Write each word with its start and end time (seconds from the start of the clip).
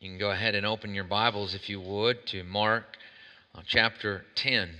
You 0.00 0.08
can 0.08 0.18
go 0.18 0.30
ahead 0.30 0.54
and 0.54 0.64
open 0.64 0.94
your 0.94 1.04
Bibles, 1.04 1.52
if 1.52 1.68
you 1.68 1.78
would, 1.78 2.24
to 2.28 2.42
Mark 2.42 2.96
uh, 3.54 3.60
chapter 3.66 4.24
10. 4.34 4.70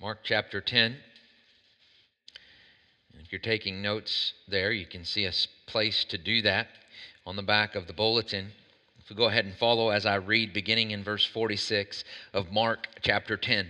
Mark 0.00 0.20
chapter 0.24 0.62
10. 0.62 0.96
If 3.22 3.30
you're 3.30 3.38
taking 3.38 3.82
notes 3.82 4.32
there, 4.48 4.72
you 4.72 4.86
can 4.86 5.04
see 5.04 5.26
a 5.26 5.32
place 5.66 6.02
to 6.04 6.16
do 6.16 6.40
that 6.40 6.68
on 7.26 7.36
the 7.36 7.42
back 7.42 7.74
of 7.74 7.86
the 7.86 7.92
bulletin. 7.92 8.52
If 8.98 9.10
we 9.10 9.16
go 9.16 9.26
ahead 9.26 9.44
and 9.44 9.54
follow 9.54 9.90
as 9.90 10.06
I 10.06 10.14
read, 10.14 10.54
beginning 10.54 10.92
in 10.92 11.04
verse 11.04 11.26
46 11.26 12.04
of 12.32 12.50
Mark 12.50 12.88
chapter 13.02 13.36
10. 13.36 13.68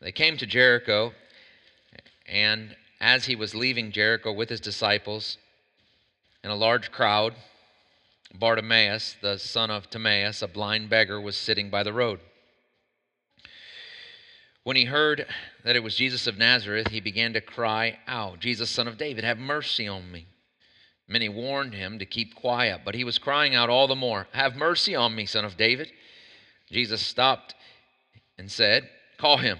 They 0.00 0.10
came 0.10 0.38
to 0.38 0.46
Jericho, 0.46 1.12
and 2.26 2.74
as 2.98 3.26
he 3.26 3.36
was 3.36 3.54
leaving 3.54 3.92
Jericho 3.92 4.32
with 4.32 4.48
his 4.48 4.60
disciples 4.60 5.36
and 6.42 6.50
a 6.50 6.56
large 6.56 6.90
crowd, 6.90 7.34
Bartimaeus, 8.34 9.16
the 9.20 9.38
son 9.38 9.70
of 9.70 9.90
Timaeus, 9.90 10.42
a 10.42 10.48
blind 10.48 10.88
beggar, 10.88 11.20
was 11.20 11.36
sitting 11.36 11.70
by 11.70 11.82
the 11.82 11.92
road. 11.92 12.20
When 14.64 14.76
he 14.76 14.84
heard 14.84 15.26
that 15.64 15.76
it 15.76 15.82
was 15.82 15.96
Jesus 15.96 16.26
of 16.26 16.38
Nazareth, 16.38 16.88
he 16.88 17.00
began 17.00 17.32
to 17.32 17.40
cry 17.40 17.98
out, 18.06 18.38
Jesus, 18.38 18.70
son 18.70 18.86
of 18.86 18.96
David, 18.96 19.24
have 19.24 19.38
mercy 19.38 19.88
on 19.88 20.10
me. 20.10 20.26
Many 21.08 21.28
warned 21.28 21.74
him 21.74 21.98
to 21.98 22.06
keep 22.06 22.34
quiet, 22.34 22.82
but 22.84 22.94
he 22.94 23.04
was 23.04 23.18
crying 23.18 23.54
out 23.54 23.68
all 23.68 23.88
the 23.88 23.96
more, 23.96 24.28
Have 24.32 24.54
mercy 24.54 24.94
on 24.94 25.14
me, 25.14 25.26
son 25.26 25.44
of 25.44 25.56
David. 25.56 25.92
Jesus 26.70 27.04
stopped 27.04 27.54
and 28.38 28.50
said, 28.50 28.88
Call 29.18 29.36
him. 29.36 29.58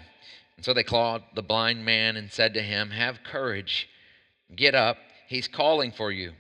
And 0.57 0.65
so 0.65 0.73
they 0.73 0.85
called 0.85 1.23
the 1.35 1.43
blind 1.43 1.85
man 1.85 2.17
and 2.17 2.31
said 2.31 2.55
to 2.55 2.63
him, 2.63 2.91
Have 2.91 3.25
courage, 3.25 3.89
get 4.55 4.75
up, 4.75 4.99
he's 5.27 5.49
calling 5.49 5.91
for 5.91 6.13
you. 6.13 6.33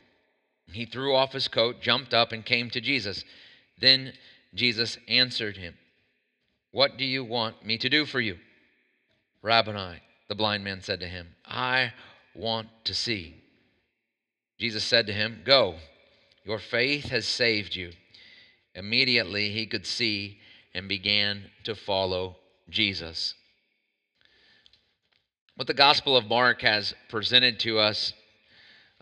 He 0.73 0.87
threw 0.87 1.15
off 1.15 1.33
his 1.33 1.49
coat, 1.49 1.81
jumped 1.81 2.15
up, 2.15 2.33
and 2.33 2.45
came 2.45 2.71
to 2.71 2.81
Jesus. 2.81 3.25
Then 3.79 4.13
Jesus 4.55 4.99
answered 5.09 5.57
him, 5.57 5.75
What 6.71 6.97
do 6.97 7.05
you 7.05 7.25
want 7.25 7.65
me 7.65 7.79
to 7.79 7.89
do 7.89 8.07
for 8.07 8.21
you? 8.21 8.39
Rabboni, 9.43 10.01
the 10.29 10.35
blind 10.35 10.65
man 10.65 10.81
said 10.83 11.01
to 11.01 11.07
him, 11.07 11.29
I 11.45 11.93
want 12.35 12.69
to 12.85 12.95
see. 12.95 13.37
Jesus 14.59 14.85
said 14.85 15.07
to 15.09 15.13
him, 15.13 15.43
Go, 15.45 15.77
your 16.45 16.59
faith 16.59 17.07
has 17.07 17.27
saved 17.27 17.75
you. 17.75 17.93
Immediately 18.75 19.51
he 19.51 19.67
could 19.67 19.87
see 19.87 20.39
and 20.75 20.89
began 20.89 21.51
to 21.65 21.75
follow 21.75 22.37
Jesus. 22.71 23.35
What 25.57 25.67
the 25.67 25.75
Gospel 25.75 26.17
of 26.17 26.27
Mark 26.27 26.63
has 26.63 26.95
presented 27.09 27.61
to 27.61 27.79
us 27.79 28.15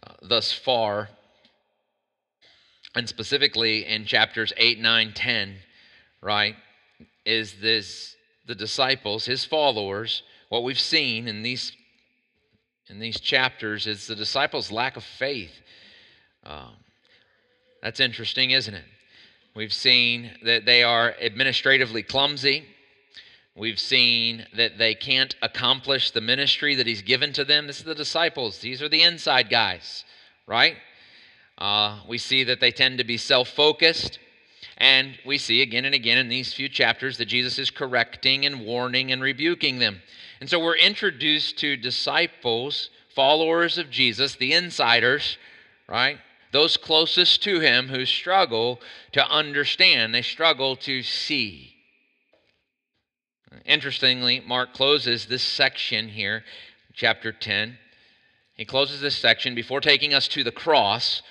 uh, 0.02 0.14
thus 0.22 0.52
far, 0.52 1.08
and 2.94 3.08
specifically 3.08 3.86
in 3.86 4.04
chapters 4.04 4.52
8, 4.56 4.80
9, 4.80 5.12
10, 5.12 5.56
right, 6.20 6.56
is 7.24 7.60
this 7.60 8.16
the 8.46 8.54
disciples, 8.54 9.26
his 9.26 9.44
followers, 9.44 10.22
what 10.48 10.64
we've 10.64 10.80
seen 10.80 11.28
in 11.28 11.42
these 11.42 11.72
in 12.88 12.98
these 12.98 13.20
chapters 13.20 13.86
is 13.86 14.08
the 14.08 14.16
disciples' 14.16 14.72
lack 14.72 14.96
of 14.96 15.04
faith. 15.04 15.52
Um, 16.42 16.74
that's 17.80 18.00
interesting, 18.00 18.50
isn't 18.50 18.74
it? 18.74 18.84
We've 19.54 19.72
seen 19.72 20.32
that 20.44 20.66
they 20.66 20.82
are 20.82 21.14
administratively 21.22 22.02
clumsy. 22.02 22.64
We've 23.54 23.78
seen 23.78 24.46
that 24.56 24.78
they 24.78 24.96
can't 24.96 25.36
accomplish 25.40 26.10
the 26.10 26.20
ministry 26.20 26.74
that 26.74 26.86
He's 26.86 27.02
given 27.02 27.32
to 27.34 27.44
them. 27.44 27.68
This 27.68 27.78
is 27.78 27.84
the 27.84 27.94
disciples, 27.94 28.58
these 28.58 28.82
are 28.82 28.88
the 28.88 29.02
inside 29.02 29.50
guys, 29.50 30.04
right? 30.46 30.76
Uh, 31.60 32.00
we 32.08 32.18
see 32.18 32.44
that 32.44 32.60
they 32.60 32.70
tend 32.70 32.98
to 32.98 33.04
be 33.04 33.16
self 33.16 33.48
focused. 33.48 34.18
And 34.78 35.18
we 35.26 35.36
see 35.36 35.60
again 35.60 35.84
and 35.84 35.94
again 35.94 36.16
in 36.16 36.28
these 36.28 36.54
few 36.54 36.68
chapters 36.68 37.18
that 37.18 37.26
Jesus 37.26 37.58
is 37.58 37.70
correcting 37.70 38.46
and 38.46 38.64
warning 38.64 39.12
and 39.12 39.20
rebuking 39.20 39.78
them. 39.78 40.00
And 40.40 40.48
so 40.48 40.58
we're 40.58 40.76
introduced 40.76 41.58
to 41.58 41.76
disciples, 41.76 42.88
followers 43.14 43.76
of 43.76 43.90
Jesus, 43.90 44.36
the 44.36 44.54
insiders, 44.54 45.36
right? 45.86 46.18
Those 46.52 46.78
closest 46.78 47.42
to 47.42 47.60
him 47.60 47.88
who 47.88 48.06
struggle 48.06 48.80
to 49.12 49.28
understand, 49.28 50.14
they 50.14 50.22
struggle 50.22 50.76
to 50.76 51.02
see. 51.02 51.74
Interestingly, 53.66 54.40
Mark 54.40 54.72
closes 54.72 55.26
this 55.26 55.42
section 55.42 56.08
here, 56.08 56.42
chapter 56.94 57.32
10. 57.32 57.76
He 58.54 58.64
closes 58.64 59.00
this 59.00 59.16
section 59.16 59.54
before 59.54 59.80
taking 59.80 60.14
us 60.14 60.26
to 60.28 60.42
the 60.42 60.52
cross, 60.52 61.22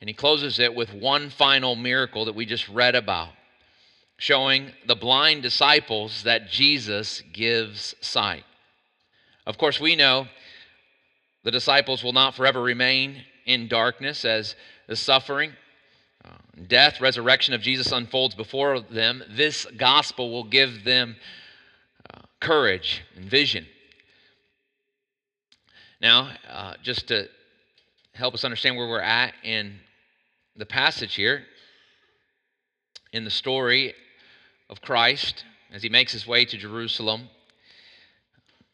and 0.00 0.08
he 0.08 0.14
closes 0.14 0.58
it 0.58 0.74
with 0.74 0.92
one 0.94 1.30
final 1.30 1.76
miracle 1.76 2.24
that 2.24 2.34
we 2.34 2.46
just 2.46 2.68
read 2.68 2.94
about 2.94 3.30
showing 4.16 4.70
the 4.86 4.94
blind 4.94 5.42
disciples 5.42 6.24
that 6.24 6.50
Jesus 6.50 7.22
gives 7.32 7.94
sight. 8.02 8.44
Of 9.46 9.56
course, 9.56 9.80
we 9.80 9.96
know 9.96 10.26
the 11.42 11.50
disciples 11.50 12.04
will 12.04 12.12
not 12.12 12.34
forever 12.34 12.60
remain 12.60 13.24
in 13.46 13.66
darkness 13.66 14.26
as 14.26 14.56
the 14.88 14.96
suffering, 14.96 15.52
uh, 16.22 16.32
death, 16.68 17.00
resurrection 17.00 17.54
of 17.54 17.62
Jesus 17.62 17.92
unfolds 17.92 18.34
before 18.34 18.80
them. 18.80 19.22
This 19.30 19.64
gospel 19.78 20.30
will 20.30 20.44
give 20.44 20.84
them 20.84 21.16
uh, 22.12 22.20
courage 22.40 23.02
and 23.16 23.24
vision. 23.24 23.66
Now, 26.02 26.30
uh, 26.48 26.74
just 26.82 27.08
to 27.08 27.28
help 28.12 28.34
us 28.34 28.44
understand 28.44 28.76
where 28.76 28.86
we're 28.86 29.00
at 29.00 29.32
in 29.42 29.80
the 30.60 30.66
passage 30.66 31.14
here, 31.14 31.42
in 33.12 33.24
the 33.24 33.30
story 33.30 33.94
of 34.68 34.80
Christ 34.80 35.44
as 35.72 35.82
he 35.82 35.88
makes 35.88 36.12
his 36.12 36.26
way 36.26 36.44
to 36.44 36.56
Jerusalem. 36.56 37.28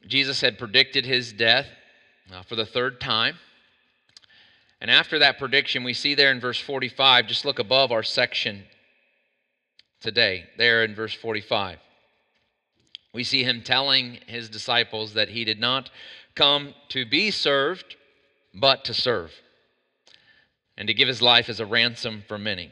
Jesus 0.06 0.40
had 0.40 0.58
predicted 0.58 1.06
his 1.06 1.32
death 1.32 1.66
uh, 2.32 2.42
for 2.42 2.56
the 2.56 2.66
third 2.66 3.00
time. 3.00 3.36
And 4.80 4.90
after 4.90 5.18
that 5.20 5.38
prediction, 5.38 5.84
we 5.84 5.94
see 5.94 6.14
there 6.14 6.30
in 6.30 6.40
verse 6.40 6.60
45, 6.60 7.26
just 7.26 7.44
look 7.44 7.58
above 7.58 7.92
our 7.92 8.02
section 8.02 8.64
today, 10.00 10.44
there 10.58 10.84
in 10.84 10.94
verse 10.94 11.14
45. 11.14 11.78
We 13.14 13.24
see 13.24 13.42
him 13.42 13.62
telling 13.62 14.18
his 14.26 14.50
disciples 14.50 15.14
that 15.14 15.30
he 15.30 15.44
did 15.44 15.58
not 15.58 15.90
come 16.34 16.74
to 16.90 17.06
be 17.06 17.30
served, 17.30 17.96
but 18.52 18.84
to 18.84 18.94
serve, 18.94 19.32
and 20.76 20.88
to 20.88 20.94
give 20.94 21.08
his 21.08 21.22
life 21.22 21.48
as 21.48 21.60
a 21.60 21.66
ransom 21.66 22.24
for 22.28 22.38
many. 22.38 22.70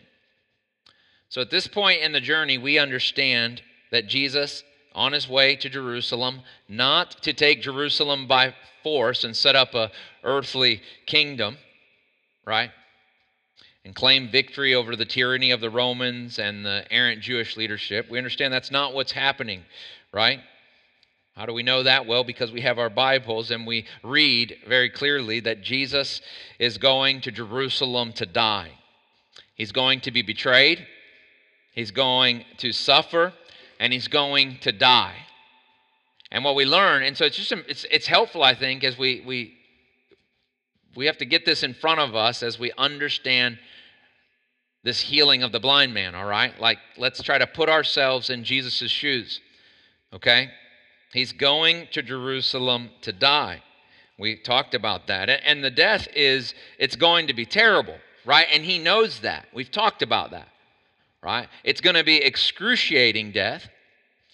So 1.29 1.41
at 1.41 1.51
this 1.51 1.67
point 1.67 2.03
in 2.03 2.13
the 2.13 2.21
journey, 2.21 2.59
we 2.59 2.79
understand 2.79 3.63
that 3.91 4.07
Jesus, 4.07 4.63
on 4.95 5.13
his 5.13 5.29
way 5.29 5.57
to 5.57 5.69
Jerusalem, 5.69 6.43
not 6.69 7.23
to 7.23 7.33
take 7.33 7.63
Jerusalem 7.63 8.27
by 8.27 8.55
force 8.83 9.25
and 9.25 9.35
set 9.37 9.57
up 9.57 9.75
a 9.75 9.91
earthly 10.23 10.83
kingdom, 11.07 11.57
right? 12.47 12.71
And 13.85 13.95
claim 13.95 14.31
victory 14.31 14.75
over 14.75 14.97
the 14.97 15.05
tyranny 15.05 15.51
of 15.51 15.61
the 15.61 15.71
Romans 15.71 16.39
and 16.39 16.65
the 16.65 16.85
errant 16.91 17.21
Jewish 17.21 17.57
leadership. 17.57 18.11
We 18.11 18.19
understand 18.19 18.53
that's 18.53 18.71
not 18.71 18.95
what's 18.95 19.13
happening, 19.13 19.65
right? 20.13 20.41
How 21.37 21.47
do 21.47 21.53
we 21.53 21.63
know 21.63 21.83
that? 21.83 22.07
Well, 22.07 22.25
because 22.25 22.53
we 22.53 22.61
have 22.61 22.79
our 22.79 22.91
Bibles 22.91 23.51
and 23.51 23.67
we 23.67 23.87
read 24.03 24.57
very 24.69 24.89
clearly 24.89 25.41
that 25.41 25.63
Jesus 25.63 26.21
is 26.59 26.79
going 26.79 27.21
to 27.23 27.33
Jerusalem 27.33 28.13
to 28.15 28.27
die. 28.27 28.71
He's 29.57 29.73
going 29.73 30.01
to 30.03 30.11
be 30.11 30.23
betrayed, 30.23 30.87
He's 31.75 31.91
going 31.91 32.45
to 32.59 32.71
suffer 32.71 33.33
and 33.81 33.93
he's 33.93 34.07
going 34.07 34.59
to 34.61 34.71
die. 34.71 35.17
And 36.31 36.45
what 36.45 36.55
we 36.55 36.65
learn, 36.65 37.03
and 37.03 37.17
so 37.17 37.25
it's 37.25 37.37
just 37.37 37.53
it's 37.69 37.85
it's 37.91 38.07
helpful, 38.07 38.43
I 38.43 38.55
think, 38.55 38.85
as 38.85 38.97
we 38.97 39.23
we 39.27 39.55
we 40.97 41.07
have 41.07 41.19
to 41.19 41.25
get 41.25 41.45
this 41.45 41.63
in 41.63 41.75
front 41.75 42.01
of 42.01 42.15
us 42.15 42.43
as 42.43 42.59
we 42.59 42.73
understand 42.79 43.59
this 44.85 45.01
healing 45.01 45.43
of 45.43 45.51
the 45.51 45.61
blind 45.61 45.93
man, 45.95 46.15
all 46.15 46.27
right? 46.27 46.59
Like 46.61 46.79
let's 46.97 47.23
try 47.23 47.39
to 47.39 47.47
put 47.47 47.69
ourselves 47.69 48.31
in 48.31 48.45
Jesus' 48.45 48.91
shoes. 48.91 49.41
Okay? 50.13 50.51
He's 51.15 51.33
going 51.33 51.89
to 51.93 52.03
Jerusalem 52.03 52.91
to 53.01 53.13
die. 53.13 53.63
We 54.19 54.37
talked 54.37 54.75
about 54.75 55.07
that. 55.07 55.31
And 55.31 55.65
the 55.65 55.71
death 55.71 56.07
is 56.15 56.55
it's 56.79 56.97
going 56.97 57.29
to 57.29 57.35
be 57.35 57.47
terrible, 57.47 57.97
right? 58.27 58.47
And 58.53 58.63
he 58.63 58.79
knows 58.79 59.21
that. 59.21 59.47
We've 59.55 59.71
talked 59.71 60.03
about 60.03 60.33
that 60.33 60.49
right? 61.25 61.49
It's 61.65 61.81
going 61.81 61.97
to 61.97 62.05
be 62.05 62.19
excruciating 62.19 63.33
death. 63.33 63.69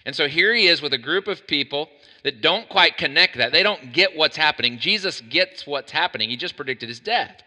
And 0.05 0.15
so 0.15 0.27
here 0.27 0.53
he 0.55 0.67
is 0.67 0.83
with 0.83 0.93
a 0.93 0.99
group 0.99 1.29
of 1.29 1.47
people 1.47 1.89
that 2.25 2.43
don't 2.43 2.69
quite 2.69 2.97
connect 2.97 3.37
that. 3.39 3.53
They 3.53 3.63
don't 3.63 3.93
get 3.93 4.17
what's 4.17 4.37
happening. 4.37 4.79
Jesus 4.79 5.21
gets 5.21 5.67
what's 5.67 5.93
happening. 5.93 6.29
He 6.29 6.37
just 6.37 6.57
predicted 6.57 6.89
his 6.89 7.01
death, 7.01 7.43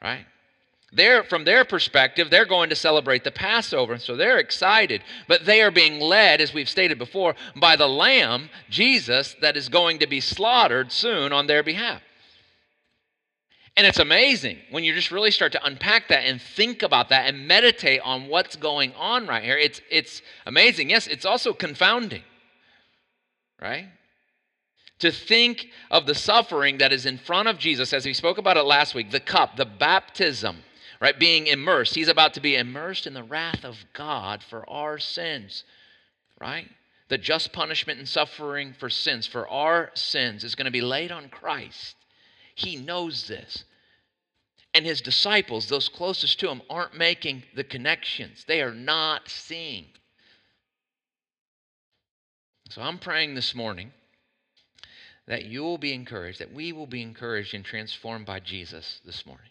right? 0.00 0.24
They're, 0.92 1.22
from 1.22 1.44
their 1.44 1.64
perspective, 1.64 2.30
they're 2.30 2.44
going 2.44 2.70
to 2.70 2.76
celebrate 2.76 3.22
the 3.22 3.30
Passover, 3.30 3.92
and 3.92 4.02
so 4.02 4.16
they're 4.16 4.38
excited. 4.38 5.02
But 5.28 5.46
they 5.46 5.62
are 5.62 5.70
being 5.70 6.00
led, 6.00 6.40
as 6.40 6.52
we've 6.52 6.68
stated 6.68 6.98
before, 6.98 7.36
by 7.54 7.76
the 7.76 7.88
Lamb, 7.88 8.50
Jesus, 8.68 9.36
that 9.40 9.56
is 9.56 9.68
going 9.68 10.00
to 10.00 10.08
be 10.08 10.20
slaughtered 10.20 10.90
soon 10.90 11.32
on 11.32 11.46
their 11.46 11.62
behalf. 11.62 12.02
And 13.76 13.86
it's 13.86 14.00
amazing 14.00 14.58
when 14.70 14.82
you 14.82 14.92
just 14.92 15.12
really 15.12 15.30
start 15.30 15.52
to 15.52 15.64
unpack 15.64 16.08
that 16.08 16.24
and 16.24 16.42
think 16.42 16.82
about 16.82 17.08
that 17.10 17.28
and 17.28 17.46
meditate 17.46 18.00
on 18.02 18.26
what's 18.26 18.56
going 18.56 18.92
on 18.94 19.28
right 19.28 19.44
here. 19.44 19.56
It's, 19.56 19.80
it's 19.90 20.22
amazing. 20.44 20.90
Yes, 20.90 21.06
it's 21.06 21.24
also 21.24 21.52
confounding, 21.52 22.24
right? 23.62 23.86
To 24.98 25.12
think 25.12 25.68
of 25.90 26.04
the 26.04 26.16
suffering 26.16 26.78
that 26.78 26.92
is 26.92 27.06
in 27.06 27.16
front 27.16 27.48
of 27.48 27.58
Jesus, 27.58 27.92
as 27.92 28.04
we 28.04 28.12
spoke 28.12 28.38
about 28.38 28.56
it 28.56 28.64
last 28.64 28.94
week, 28.94 29.12
the 29.12 29.20
cup, 29.20 29.56
the 29.56 29.64
baptism, 29.64 30.56
right? 31.00 31.18
Being 31.18 31.46
immersed. 31.46 31.94
He's 31.94 32.08
about 32.08 32.34
to 32.34 32.40
be 32.40 32.56
immersed 32.56 33.06
in 33.06 33.14
the 33.14 33.22
wrath 33.22 33.64
of 33.64 33.76
God 33.92 34.42
for 34.42 34.68
our 34.68 34.98
sins, 34.98 35.64
right? 36.40 36.68
The 37.08 37.18
just 37.18 37.52
punishment 37.52 37.98
and 37.98 38.08
suffering 38.08 38.74
for 38.78 38.90
sins, 38.90 39.26
for 39.26 39.48
our 39.48 39.90
sins, 39.94 40.44
is 40.44 40.54
going 40.54 40.66
to 40.66 40.70
be 40.70 40.82
laid 40.82 41.10
on 41.10 41.28
Christ. 41.28 41.96
He 42.54 42.76
knows 42.76 43.26
this. 43.26 43.64
And 44.72 44.84
his 44.84 45.00
disciples, 45.00 45.68
those 45.68 45.88
closest 45.88 46.38
to 46.40 46.48
him, 46.48 46.62
aren't 46.70 46.96
making 46.96 47.42
the 47.56 47.64
connections. 47.64 48.44
They 48.46 48.62
are 48.62 48.74
not 48.74 49.28
seeing. 49.28 49.86
So 52.68 52.80
I'm 52.82 52.98
praying 52.98 53.34
this 53.34 53.52
morning 53.52 53.90
that 55.26 55.46
you 55.46 55.62
will 55.62 55.78
be 55.78 55.92
encouraged, 55.92 56.38
that 56.40 56.52
we 56.52 56.72
will 56.72 56.86
be 56.86 57.02
encouraged 57.02 57.54
and 57.54 57.64
transformed 57.64 58.26
by 58.26 58.38
Jesus 58.38 59.00
this 59.04 59.26
morning. 59.26 59.50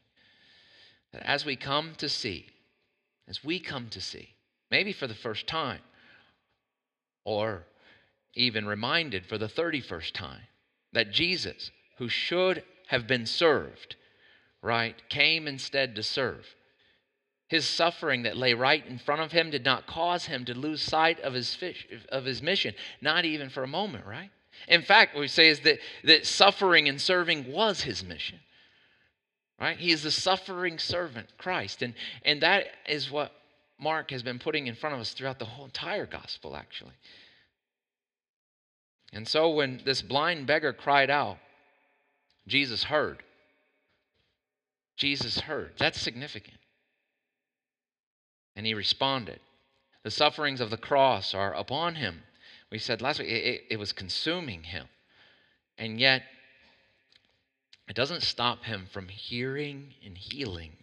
That 1.13 1.27
as 1.27 1.45
we 1.45 1.55
come 1.55 1.93
to 1.97 2.09
see, 2.09 2.47
as 3.27 3.43
we 3.43 3.59
come 3.59 3.89
to 3.89 4.01
see, 4.01 4.29
maybe 4.69 4.93
for 4.93 5.07
the 5.07 5.15
first 5.15 5.47
time, 5.47 5.81
or 7.25 7.63
even 8.35 8.65
reminded 8.65 9.25
for 9.25 9.37
the 9.37 9.47
31st 9.47 10.13
time, 10.13 10.41
that 10.93 11.11
Jesus, 11.11 11.71
who 11.97 12.09
should 12.09 12.63
have 12.87 13.07
been 13.07 13.25
served, 13.25 13.95
right, 14.61 14.95
came 15.09 15.47
instead 15.47 15.95
to 15.95 16.03
serve. 16.03 16.45
His 17.47 17.67
suffering 17.67 18.23
that 18.23 18.37
lay 18.37 18.53
right 18.53 18.85
in 18.85 18.99
front 18.99 19.21
of 19.21 19.31
him 19.31 19.49
did 19.49 19.65
not 19.65 19.87
cause 19.87 20.25
him 20.25 20.45
to 20.45 20.53
lose 20.53 20.81
sight 20.81 21.19
of 21.21 21.33
his, 21.33 21.55
fish, 21.55 21.87
of 22.09 22.25
his 22.25 22.41
mission, 22.41 22.75
not 23.01 23.25
even 23.25 23.49
for 23.49 23.63
a 23.63 23.67
moment, 23.67 24.05
right? 24.05 24.29
In 24.67 24.83
fact, 24.83 25.15
what 25.15 25.21
we 25.21 25.27
say 25.27 25.49
is 25.49 25.61
that, 25.61 25.79
that 26.03 26.25
suffering 26.25 26.87
and 26.87 27.01
serving 27.01 27.51
was 27.51 27.81
his 27.81 28.03
mission. 28.03 28.39
Right? 29.59 29.77
He 29.77 29.91
is 29.91 30.03
the 30.03 30.11
suffering 30.11 30.79
servant, 30.79 31.27
Christ. 31.37 31.81
And, 31.81 31.93
and 32.23 32.41
that 32.41 32.65
is 32.87 33.11
what 33.11 33.33
Mark 33.77 34.11
has 34.11 34.23
been 34.23 34.39
putting 34.39 34.67
in 34.67 34.75
front 34.75 34.95
of 34.95 35.01
us 35.01 35.11
throughout 35.11 35.39
the 35.39 35.45
whole 35.45 35.65
entire 35.65 36.05
gospel, 36.05 36.55
actually. 36.55 36.93
And 39.11 39.27
so 39.27 39.49
when 39.49 39.81
this 39.83 40.01
blind 40.01 40.47
beggar 40.47 40.71
cried 40.71 41.09
out, 41.09 41.37
Jesus 42.47 42.83
heard. 42.83 43.23
Jesus 44.95 45.39
heard. 45.39 45.73
That's 45.77 45.99
significant. 45.99 46.57
And 48.55 48.65
he 48.65 48.73
responded. 48.73 49.39
The 50.03 50.11
sufferings 50.11 50.61
of 50.61 50.69
the 50.69 50.77
cross 50.77 51.33
are 51.33 51.53
upon 51.53 51.95
him. 51.95 52.23
We 52.71 52.79
said 52.79 53.01
last 53.01 53.19
week 53.19 53.29
it, 53.29 53.43
it, 53.43 53.61
it 53.71 53.79
was 53.79 53.91
consuming 53.91 54.63
him. 54.63 54.87
And 55.77 55.99
yet, 55.99 56.23
it 57.89 57.95
doesn't 57.95 58.21
stop 58.21 58.63
him 58.63 58.85
from 58.91 59.07
hearing 59.07 59.95
and 60.05 60.15
healing. 60.15 60.73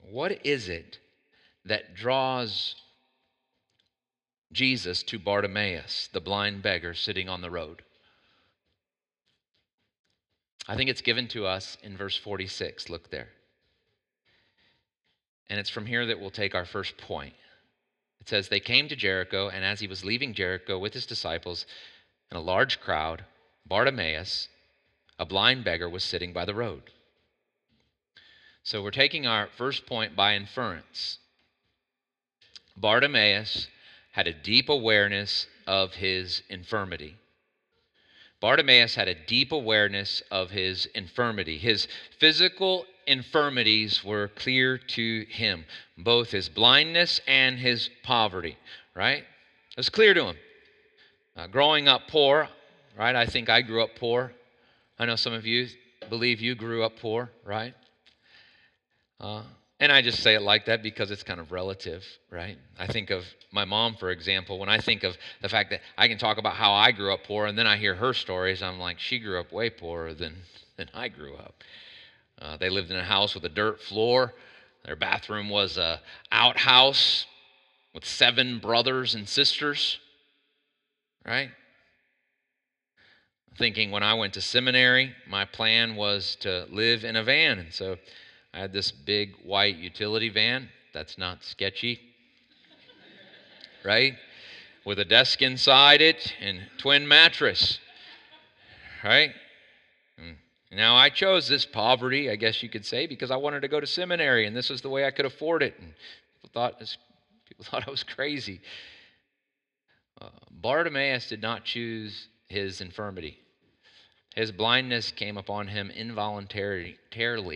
What 0.00 0.44
is 0.44 0.68
it 0.68 0.98
that 1.64 1.94
draws 1.94 2.74
Jesus 4.52 5.04
to 5.04 5.20
Bartimaeus, 5.20 6.08
the 6.12 6.20
blind 6.20 6.62
beggar 6.62 6.94
sitting 6.94 7.28
on 7.28 7.42
the 7.42 7.50
road? 7.50 7.82
I 10.66 10.74
think 10.74 10.90
it's 10.90 11.00
given 11.00 11.28
to 11.28 11.46
us 11.46 11.78
in 11.84 11.96
verse 11.96 12.16
46. 12.16 12.88
Look 12.90 13.08
there. 13.10 13.28
And 15.48 15.60
it's 15.60 15.70
from 15.70 15.86
here 15.86 16.06
that 16.06 16.18
we'll 16.18 16.30
take 16.30 16.56
our 16.56 16.64
first 16.64 16.96
point. 16.98 17.34
It 18.20 18.28
says, 18.28 18.48
They 18.48 18.60
came 18.60 18.88
to 18.88 18.96
Jericho, 18.96 19.48
and 19.48 19.64
as 19.64 19.80
he 19.80 19.86
was 19.86 20.04
leaving 20.04 20.34
Jericho 20.34 20.78
with 20.78 20.94
his 20.94 21.06
disciples 21.06 21.66
and 22.30 22.38
a 22.38 22.42
large 22.42 22.80
crowd, 22.80 23.24
Bartimaeus, 23.66 24.48
a 25.18 25.24
blind 25.24 25.64
beggar, 25.64 25.88
was 25.88 26.04
sitting 26.04 26.32
by 26.32 26.44
the 26.44 26.54
road. 26.54 26.82
So 28.62 28.82
we're 28.82 28.90
taking 28.90 29.26
our 29.26 29.48
first 29.56 29.86
point 29.86 30.14
by 30.14 30.34
inference. 30.36 31.18
Bartimaeus 32.76 33.68
had 34.12 34.26
a 34.26 34.32
deep 34.32 34.68
awareness 34.68 35.46
of 35.66 35.94
his 35.94 36.42
infirmity. 36.48 37.16
Bartimaeus 38.40 38.94
had 38.94 39.08
a 39.08 39.14
deep 39.14 39.52
awareness 39.52 40.22
of 40.30 40.50
his 40.50 40.86
infirmity. 40.86 41.58
His 41.58 41.86
physical 42.18 42.86
infirmities 43.06 44.04
were 44.04 44.28
clear 44.28 44.78
to 44.78 45.26
him, 45.28 45.64
both 45.96 46.30
his 46.30 46.48
blindness 46.48 47.20
and 47.26 47.58
his 47.58 47.88
poverty, 48.02 48.58
right? 48.94 49.22
It 49.22 49.76
was 49.76 49.88
clear 49.88 50.12
to 50.14 50.26
him. 50.26 50.36
Uh, 51.36 51.46
growing 51.46 51.88
up 51.88 52.08
poor, 52.08 52.48
right? 52.98 53.14
I 53.14 53.26
think 53.26 53.48
I 53.48 53.62
grew 53.62 53.82
up 53.82 53.90
poor. 53.98 54.32
I 54.98 55.06
know 55.06 55.16
some 55.16 55.32
of 55.32 55.46
you 55.46 55.68
believe 56.08 56.40
you 56.40 56.54
grew 56.54 56.84
up 56.84 56.98
poor, 57.00 57.30
right? 57.44 57.74
Uh, 59.20 59.42
and 59.80 59.90
I 59.90 60.00
just 60.00 60.22
say 60.22 60.34
it 60.34 60.42
like 60.42 60.66
that 60.66 60.82
because 60.82 61.10
it's 61.10 61.22
kind 61.22 61.40
of 61.40 61.50
relative, 61.50 62.04
right? 62.30 62.56
I 62.78 62.86
think 62.86 63.10
of 63.10 63.24
my 63.50 63.64
mom, 63.64 63.96
for 63.96 64.10
example, 64.10 64.58
when 64.58 64.68
I 64.68 64.78
think 64.78 65.02
of 65.02 65.16
the 65.40 65.48
fact 65.48 65.70
that 65.70 65.80
I 65.98 66.06
can 66.06 66.18
talk 66.18 66.38
about 66.38 66.54
how 66.54 66.72
I 66.72 66.92
grew 66.92 67.12
up 67.12 67.24
poor 67.24 67.46
and 67.46 67.58
then 67.58 67.66
I 67.66 67.76
hear 67.76 67.94
her 67.96 68.14
stories, 68.14 68.62
I'm 68.62 68.78
like, 68.78 69.00
she 69.00 69.18
grew 69.18 69.40
up 69.40 69.52
way 69.52 69.70
poorer 69.70 70.14
than, 70.14 70.36
than 70.76 70.88
I 70.94 71.08
grew 71.08 71.34
up. 71.34 71.64
Uh, 72.40 72.56
they 72.56 72.70
lived 72.70 72.90
in 72.90 72.96
a 72.96 73.02
house 73.02 73.34
with 73.34 73.44
a 73.44 73.48
dirt 73.48 73.80
floor. 73.80 74.34
Their 74.84 74.96
bathroom 74.96 75.48
was 75.48 75.78
a 75.78 76.00
outhouse 76.30 77.26
with 77.94 78.04
seven 78.04 78.58
brothers 78.58 79.14
and 79.14 79.28
sisters, 79.28 79.98
right? 81.26 81.50
Thinking 83.58 83.90
when 83.90 84.02
I 84.02 84.14
went 84.14 84.34
to 84.34 84.40
seminary, 84.40 85.14
my 85.28 85.44
plan 85.44 85.94
was 85.94 86.36
to 86.40 86.66
live 86.70 87.04
in 87.04 87.16
a 87.16 87.22
van. 87.22 87.58
And 87.58 87.72
so 87.72 87.96
I 88.54 88.60
had 88.60 88.72
this 88.72 88.90
big 88.90 89.34
white 89.44 89.76
utility 89.76 90.28
van. 90.28 90.68
That's 90.92 91.18
not 91.18 91.44
sketchy, 91.44 92.00
right? 93.84 94.14
With 94.84 94.98
a 94.98 95.04
desk 95.04 95.42
inside 95.42 96.00
it 96.00 96.34
and 96.40 96.60
twin 96.78 97.06
mattress, 97.06 97.78
right? 99.04 99.32
Hmm. 100.18 100.32
Now 100.70 100.96
I 100.96 101.08
chose 101.08 101.48
this 101.48 101.64
poverty, 101.64 102.30
I 102.30 102.36
guess 102.36 102.62
you 102.62 102.68
could 102.68 102.84
say, 102.84 103.06
because 103.06 103.30
I 103.30 103.36
wanted 103.36 103.60
to 103.62 103.68
go 103.68 103.80
to 103.80 103.86
seminary, 103.86 104.46
and 104.46 104.56
this 104.56 104.70
was 104.70 104.82
the 104.82 104.90
way 104.90 105.06
I 105.06 105.10
could 105.10 105.26
afford 105.26 105.62
it. 105.62 105.74
And 105.78 105.92
people 106.42 106.50
thought 106.52 106.78
people 107.48 107.64
thought 107.70 107.86
I 107.86 107.90
was 107.90 108.02
crazy. 108.02 108.60
Uh, 110.20 110.28
Bartimaeus 110.50 111.28
did 111.28 111.42
not 111.42 111.64
choose 111.64 112.28
his 112.48 112.80
infirmity. 112.80 113.38
His 114.34 114.50
blindness 114.50 115.10
came 115.12 115.36
upon 115.36 115.68
him 115.68 115.90
involuntarily, 115.90 116.96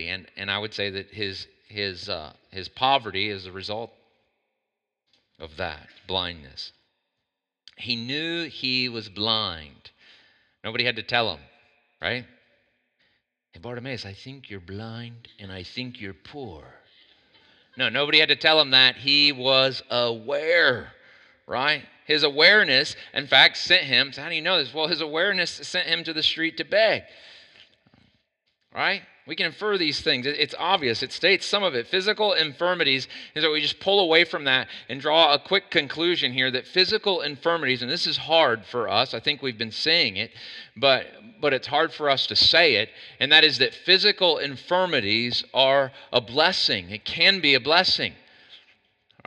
and, 0.09 0.27
and 0.37 0.51
I 0.51 0.59
would 0.59 0.73
say 0.73 0.91
that 0.91 1.07
his, 1.07 1.47
his, 1.67 2.07
uh, 2.07 2.33
his 2.51 2.67
poverty 2.69 3.29
is 3.29 3.45
a 3.45 3.51
result 3.51 3.91
of 5.39 5.57
that 5.57 5.87
blindness. 6.07 6.71
He 7.77 7.95
knew 7.95 8.47
he 8.47 8.89
was 8.89 9.09
blind. 9.09 9.91
Nobody 10.63 10.83
had 10.83 10.95
to 10.97 11.03
tell 11.03 11.33
him, 11.33 11.39
right? 12.01 12.25
Hey, 13.51 13.59
Bartimaeus, 13.59 14.05
I 14.05 14.13
think 14.13 14.49
you're 14.49 14.59
blind 14.59 15.27
and 15.39 15.51
I 15.51 15.63
think 15.63 15.99
you're 15.99 16.13
poor. 16.13 16.63
No, 17.75 17.89
nobody 17.89 18.19
had 18.19 18.29
to 18.29 18.35
tell 18.35 18.59
him 18.59 18.71
that. 18.71 18.95
He 18.95 19.31
was 19.31 19.83
aware, 19.89 20.91
right? 21.47 21.83
His 22.07 22.23
awareness, 22.23 22.95
in 23.13 23.27
fact, 23.27 23.57
sent 23.57 23.83
him. 23.83 24.13
So 24.13 24.21
how 24.21 24.29
do 24.29 24.35
you 24.35 24.41
know 24.41 24.57
this? 24.57 24.73
Well, 24.73 24.87
his 24.87 25.01
awareness 25.01 25.51
sent 25.51 25.87
him 25.87 26.03
to 26.05 26.13
the 26.13 26.23
street 26.23 26.57
to 26.57 26.63
beg. 26.63 27.03
Right? 28.73 29.01
We 29.27 29.35
can 29.35 29.47
infer 29.47 29.77
these 29.77 29.99
things. 29.99 30.25
It's 30.25 30.55
obvious. 30.57 31.03
It 31.03 31.11
states 31.11 31.45
some 31.45 31.61
of 31.61 31.75
it. 31.75 31.87
Physical 31.87 32.31
infirmities 32.31 33.09
is 33.35 33.43
that 33.43 33.51
we 33.51 33.59
just 33.59 33.81
pull 33.81 33.99
away 33.99 34.23
from 34.23 34.45
that 34.45 34.69
and 34.87 35.01
draw 35.01 35.33
a 35.33 35.39
quick 35.39 35.69
conclusion 35.69 36.31
here 36.31 36.49
that 36.49 36.65
physical 36.65 37.19
infirmities, 37.19 37.81
and 37.81 37.91
this 37.91 38.07
is 38.07 38.15
hard 38.15 38.65
for 38.65 38.87
us. 38.87 39.13
I 39.13 39.19
think 39.19 39.41
we've 39.41 39.57
been 39.57 39.71
saying 39.71 40.15
it, 40.15 40.31
but 40.77 41.07
but 41.41 41.53
it's 41.53 41.67
hard 41.67 41.93
for 41.93 42.09
us 42.09 42.25
to 42.27 42.35
say 42.35 42.75
it, 42.75 42.89
and 43.19 43.31
that 43.31 43.43
is 43.43 43.57
that 43.57 43.73
physical 43.73 44.37
infirmities 44.37 45.43
are 45.53 45.91
a 46.11 46.21
blessing. 46.21 46.89
It 46.89 47.03
can 47.03 47.41
be 47.41 47.53
a 47.53 47.59
blessing 47.59 48.13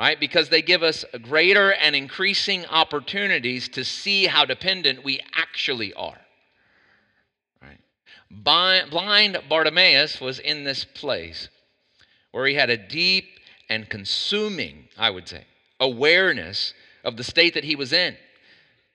right? 0.01 0.19
Because 0.19 0.49
they 0.49 0.63
give 0.63 0.83
us 0.83 1.05
greater 1.21 1.75
and 1.75 1.95
increasing 1.95 2.65
opportunities 2.67 3.69
to 3.69 3.85
see 3.85 4.25
how 4.25 4.47
dependent 4.47 5.05
we 5.05 5.21
actually 5.35 5.93
are. 5.93 6.19
Right? 7.61 7.79
Blind 8.31 9.39
Bartimaeus 9.47 10.19
was 10.19 10.39
in 10.39 10.65
this 10.65 10.87
place 10.87 11.51
where 12.33 12.47
he 12.47 12.55
had 12.55 12.71
a 12.71 12.79
deep 12.79 13.27
and 13.69 13.91
consuming, 13.91 14.89
I 14.97 15.11
would 15.11 15.29
say, 15.29 15.45
awareness 15.79 16.73
of 17.05 17.19
the 17.19 17.25
state 17.25 17.53
that 17.53 17.65
he 17.65 17.77
was 17.77 17.93
in. 17.93 18.17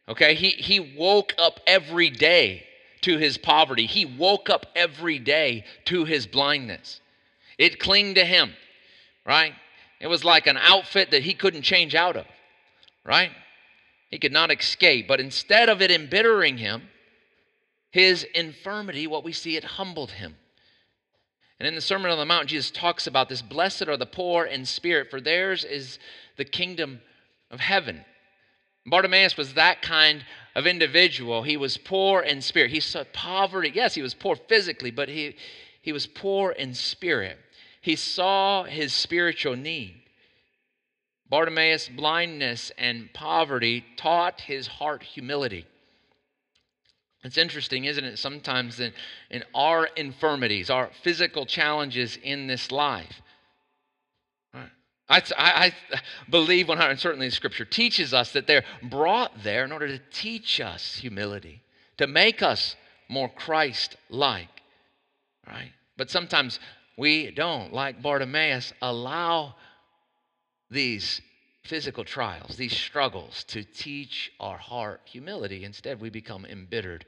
Okay, 0.10 0.34
he, 0.34 0.50
he 0.50 0.80
woke 0.98 1.34
up 1.38 1.60
every 1.68 2.10
day 2.10 2.64
to 3.02 3.20
his 3.20 3.38
poverty. 3.38 3.86
He 3.86 4.06
woke 4.06 4.50
up 4.50 4.66
every 4.76 5.20
day 5.20 5.66
to 5.86 6.06
his 6.06 6.26
blindness. 6.26 7.00
It 7.60 7.80
clinged 7.80 8.16
to 8.16 8.26
him, 8.26 8.54
right? 9.24 9.54
It 10.00 10.08
was 10.08 10.24
like 10.24 10.48
an 10.48 10.58
outfit 10.58 11.12
that 11.12 11.24
he 11.24 11.34
couldn't 11.34 11.62
change 11.62 11.96
out 11.96 12.16
of, 12.16 12.26
right? 13.06 13.32
He 14.10 14.20
could 14.20 14.32
not 14.32 14.52
escape. 14.52 15.08
But 15.08 15.20
instead 15.20 15.70
of 15.70 15.82
it 15.82 15.92
embittering 15.92 16.58
him, 16.58 16.84
his 17.92 18.24
infirmity, 18.36 19.08
what 19.08 19.24
we 19.24 19.32
see, 19.32 19.56
it 19.56 19.64
humbled 19.64 20.12
him. 20.12 20.36
And 21.60 21.68
in 21.68 21.76
the 21.76 21.82
Sermon 21.82 22.12
on 22.12 22.18
the 22.18 22.26
Mount, 22.26 22.50
Jesus 22.50 22.70
talks 22.70 23.08
about 23.08 23.30
this 23.30 23.42
blessed 23.42 23.88
are 23.88 23.96
the 23.96 24.06
poor 24.06 24.44
in 24.46 24.66
spirit, 24.66 25.10
for 25.10 25.22
theirs 25.22 25.64
is 25.64 26.00
the 26.36 26.44
kingdom 26.44 27.00
of 27.50 27.62
heaven. 27.62 28.04
Bartimaeus 28.86 29.38
was 29.38 29.54
that 29.54 29.82
kind 29.82 30.26
of 30.54 30.68
individual. 30.68 31.44
He 31.44 31.58
was 31.58 31.78
poor 31.78 32.22
in 32.22 32.42
spirit. 32.42 32.72
He 32.72 32.82
saw 32.82 33.04
poverty. 33.14 33.72
Yes, 33.74 33.96
he 33.96 34.02
was 34.02 34.14
poor 34.14 34.36
physically, 34.36 34.92
but 34.92 35.10
he, 35.10 35.38
he 35.82 35.92
was 35.92 36.06
poor 36.06 36.52
in 36.52 36.74
spirit. 36.74 37.40
He 37.86 37.96
saw 37.96 38.64
his 38.64 38.94
spiritual 38.94 39.56
need. 39.56 40.02
Bartimaeus' 41.30 41.88
blindness 41.88 42.72
and 42.80 43.14
poverty 43.14 43.86
taught 43.96 44.42
his 44.42 44.66
heart 44.66 45.04
humility. 45.04 45.68
It's 47.24 47.38
interesting, 47.38 47.86
isn't 47.86 48.04
it? 48.04 48.18
Sometimes 48.18 48.80
in, 48.80 48.92
in 49.30 49.44
our 49.54 49.86
infirmities, 49.96 50.72
our 50.72 50.90
physical 51.04 51.46
challenges 51.46 52.18
in 52.24 52.48
this 52.48 52.72
life, 52.72 53.22
I, 55.08 55.22
I, 55.38 55.72
believe 56.28 56.68
100, 56.68 57.00
certainly 57.00 57.30
Scripture 57.30 57.66
teaches 57.66 58.16
us 58.16 58.32
that 58.32 58.48
they're 58.48 58.66
brought 58.82 59.44
there 59.44 59.64
in 59.64 59.72
order 59.72 59.88
to 59.88 60.02
teach 60.12 60.60
us 60.60 60.96
humility, 60.96 61.62
to 61.98 62.08
make 62.08 62.42
us 62.42 62.76
more 63.10 63.30
Christ 63.30 63.96
like, 64.10 64.64
right? 65.46 65.72
But 65.98 66.10
sometimes 66.10 66.60
we 66.98 67.32
don't, 67.32 67.74
like 67.74 68.02
Bartimaeus, 68.02 68.74
allow 68.82 69.56
these 70.70 71.22
physical 71.64 72.04
trials, 72.04 72.56
these 72.56 72.76
struggles, 72.76 73.44
to 73.46 73.64
teach 73.64 74.32
our 74.40 74.58
heart 74.58 75.02
humility. 75.06 75.64
Instead, 75.64 76.00
we 76.00 76.10
become 76.10 76.46
embittered. 76.46 77.06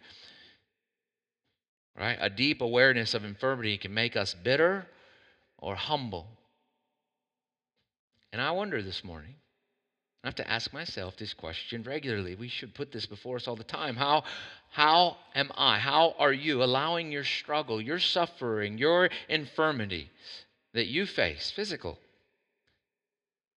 Right? 1.97 2.17
A 2.19 2.29
deep 2.29 2.61
awareness 2.61 3.13
of 3.13 3.23
infirmity 3.23 3.77
can 3.77 3.93
make 3.93 4.15
us 4.15 4.33
bitter 4.33 4.87
or 5.57 5.75
humble. 5.75 6.27
And 8.33 8.41
I 8.41 8.51
wonder 8.51 8.81
this 8.81 9.03
morning, 9.03 9.35
I 10.27 10.29
have 10.29 10.35
to 10.35 10.51
ask 10.51 10.73
myself 10.73 11.15
this 11.15 11.33
question 11.33 11.83
regularly. 11.83 12.35
We 12.35 12.49
should 12.49 12.75
put 12.75 12.91
this 12.91 13.05
before 13.05 13.37
us 13.37 13.47
all 13.47 13.55
the 13.55 13.63
time. 13.63 13.95
How, 13.95 14.25
how 14.71 15.15
am 15.33 15.53
I, 15.55 15.79
how 15.79 16.15
are 16.19 16.33
you 16.33 16.61
allowing 16.61 17.13
your 17.13 17.23
struggle, 17.23 17.79
your 17.79 17.99
suffering, 17.99 18.77
your 18.77 19.09
infirmity 19.29 20.09
that 20.73 20.87
you 20.87 21.05
face, 21.05 21.49
physical, 21.49 21.97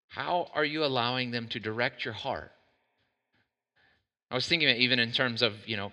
how 0.07 0.49
are 0.55 0.65
you 0.65 0.85
allowing 0.85 1.33
them 1.33 1.49
to 1.49 1.59
direct 1.59 2.05
your 2.05 2.15
heart? 2.15 2.53
I 4.31 4.37
was 4.37 4.47
thinking 4.47 4.69
even 4.69 5.01
in 5.01 5.11
terms 5.11 5.43
of, 5.43 5.55
you 5.67 5.77
know, 5.77 5.91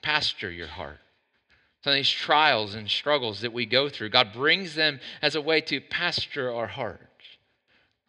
pasture 0.00 0.52
your 0.52 0.68
heart. 0.68 0.98
Some 1.82 1.90
of 1.90 1.96
these 1.96 2.08
trials 2.08 2.76
and 2.76 2.88
struggles 2.88 3.40
that 3.40 3.52
we 3.52 3.66
go 3.66 3.88
through, 3.88 4.10
God 4.10 4.32
brings 4.32 4.76
them 4.76 5.00
as 5.22 5.34
a 5.34 5.40
way 5.40 5.60
to 5.62 5.80
pasture 5.80 6.54
our 6.54 6.68
heart 6.68 7.00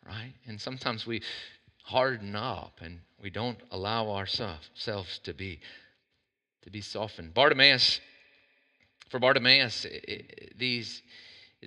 right? 0.05 0.33
And 0.47 0.59
sometimes 0.59 1.05
we 1.05 1.21
harden 1.91 2.35
up 2.35 2.79
and 2.81 2.99
we 3.21 3.29
don't 3.29 3.59
allow 3.69 4.09
ourselves 4.11 5.19
to 5.23 5.33
be 5.33 5.59
to 6.63 6.69
be 6.69 6.81
softened. 6.81 7.33
Bartimaeus, 7.33 7.99
for 9.09 9.19
Bartimaeus, 9.19 9.85
these 10.57 11.01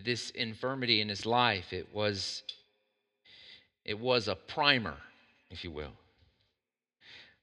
this 0.04 0.30
infirmity 0.30 1.00
in 1.00 1.08
his 1.08 1.26
life, 1.26 1.72
it 1.72 1.94
was 1.94 2.42
it 3.84 3.98
was 3.98 4.28
a 4.28 4.34
primer, 4.34 4.96
if 5.50 5.62
you 5.62 5.70
will. 5.70 5.92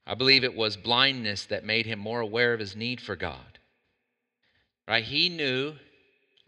I 0.04 0.14
believe 0.14 0.42
it 0.42 0.56
was 0.56 0.76
blindness 0.76 1.44
that 1.46 1.64
made 1.64 1.86
him 1.86 2.00
more 2.00 2.20
aware 2.20 2.52
of 2.52 2.58
his 2.58 2.74
need 2.74 3.00
for 3.00 3.14
God. 3.14 3.60
Right? 4.88 5.04
He 5.04 5.28
knew, 5.28 5.74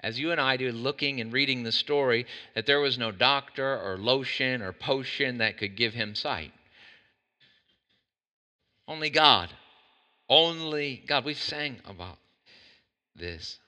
as 0.04 0.20
you 0.20 0.32
and 0.32 0.40
I 0.40 0.58
do, 0.58 0.70
looking 0.70 1.22
and 1.22 1.32
reading 1.32 1.62
the 1.62 1.72
story, 1.72 2.26
that 2.54 2.66
there 2.66 2.78
was 2.78 2.98
no 2.98 3.10
doctor 3.10 3.80
or 3.80 3.96
lotion 3.96 4.60
or 4.60 4.70
potion 4.70 5.38
that 5.38 5.56
could 5.56 5.76
give 5.76 5.94
him 5.94 6.14
sight. 6.14 6.52
Only 8.86 9.08
God. 9.08 9.48
Only 10.28 11.02
God. 11.06 11.24
We've 11.24 11.38
sang 11.38 11.78
about 11.86 12.18
this. 13.16 13.58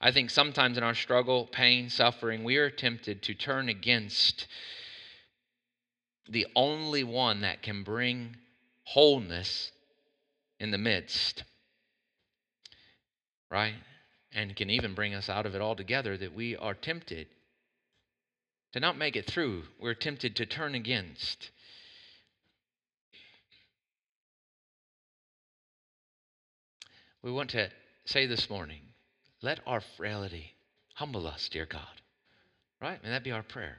I 0.00 0.12
think 0.12 0.30
sometimes 0.30 0.78
in 0.78 0.84
our 0.84 0.94
struggle, 0.94 1.46
pain, 1.50 1.90
suffering, 1.90 2.44
we 2.44 2.58
are 2.58 2.70
tempted 2.70 3.20
to 3.22 3.34
turn 3.34 3.68
against 3.68 4.46
the 6.28 6.46
only 6.54 7.02
one 7.02 7.40
that 7.40 7.60
can 7.60 7.82
bring 7.82 8.36
wholeness 8.84 9.72
in 10.60 10.70
the 10.70 10.78
midst. 10.78 11.42
Right? 13.50 13.74
And 14.34 14.56
can 14.56 14.68
even 14.68 14.94
bring 14.94 15.14
us 15.14 15.28
out 15.28 15.46
of 15.46 15.54
it 15.54 15.60
altogether, 15.60 16.16
that 16.16 16.34
we 16.34 16.56
are 16.56 16.74
tempted 16.74 17.28
to 18.72 18.80
not 18.80 18.98
make 18.98 19.14
it 19.14 19.26
through. 19.30 19.62
We're 19.80 19.94
tempted 19.94 20.34
to 20.36 20.46
turn 20.46 20.74
against. 20.74 21.50
We 27.22 27.30
want 27.30 27.50
to 27.50 27.70
say 28.04 28.26
this 28.26 28.50
morning 28.50 28.80
let 29.40 29.60
our 29.66 29.80
frailty 29.80 30.52
humble 30.94 31.26
us, 31.26 31.48
dear 31.48 31.66
God. 31.66 32.00
Right? 32.82 33.02
May 33.02 33.10
that 33.10 33.24
be 33.24 33.30
our 33.30 33.42
prayer. 33.42 33.78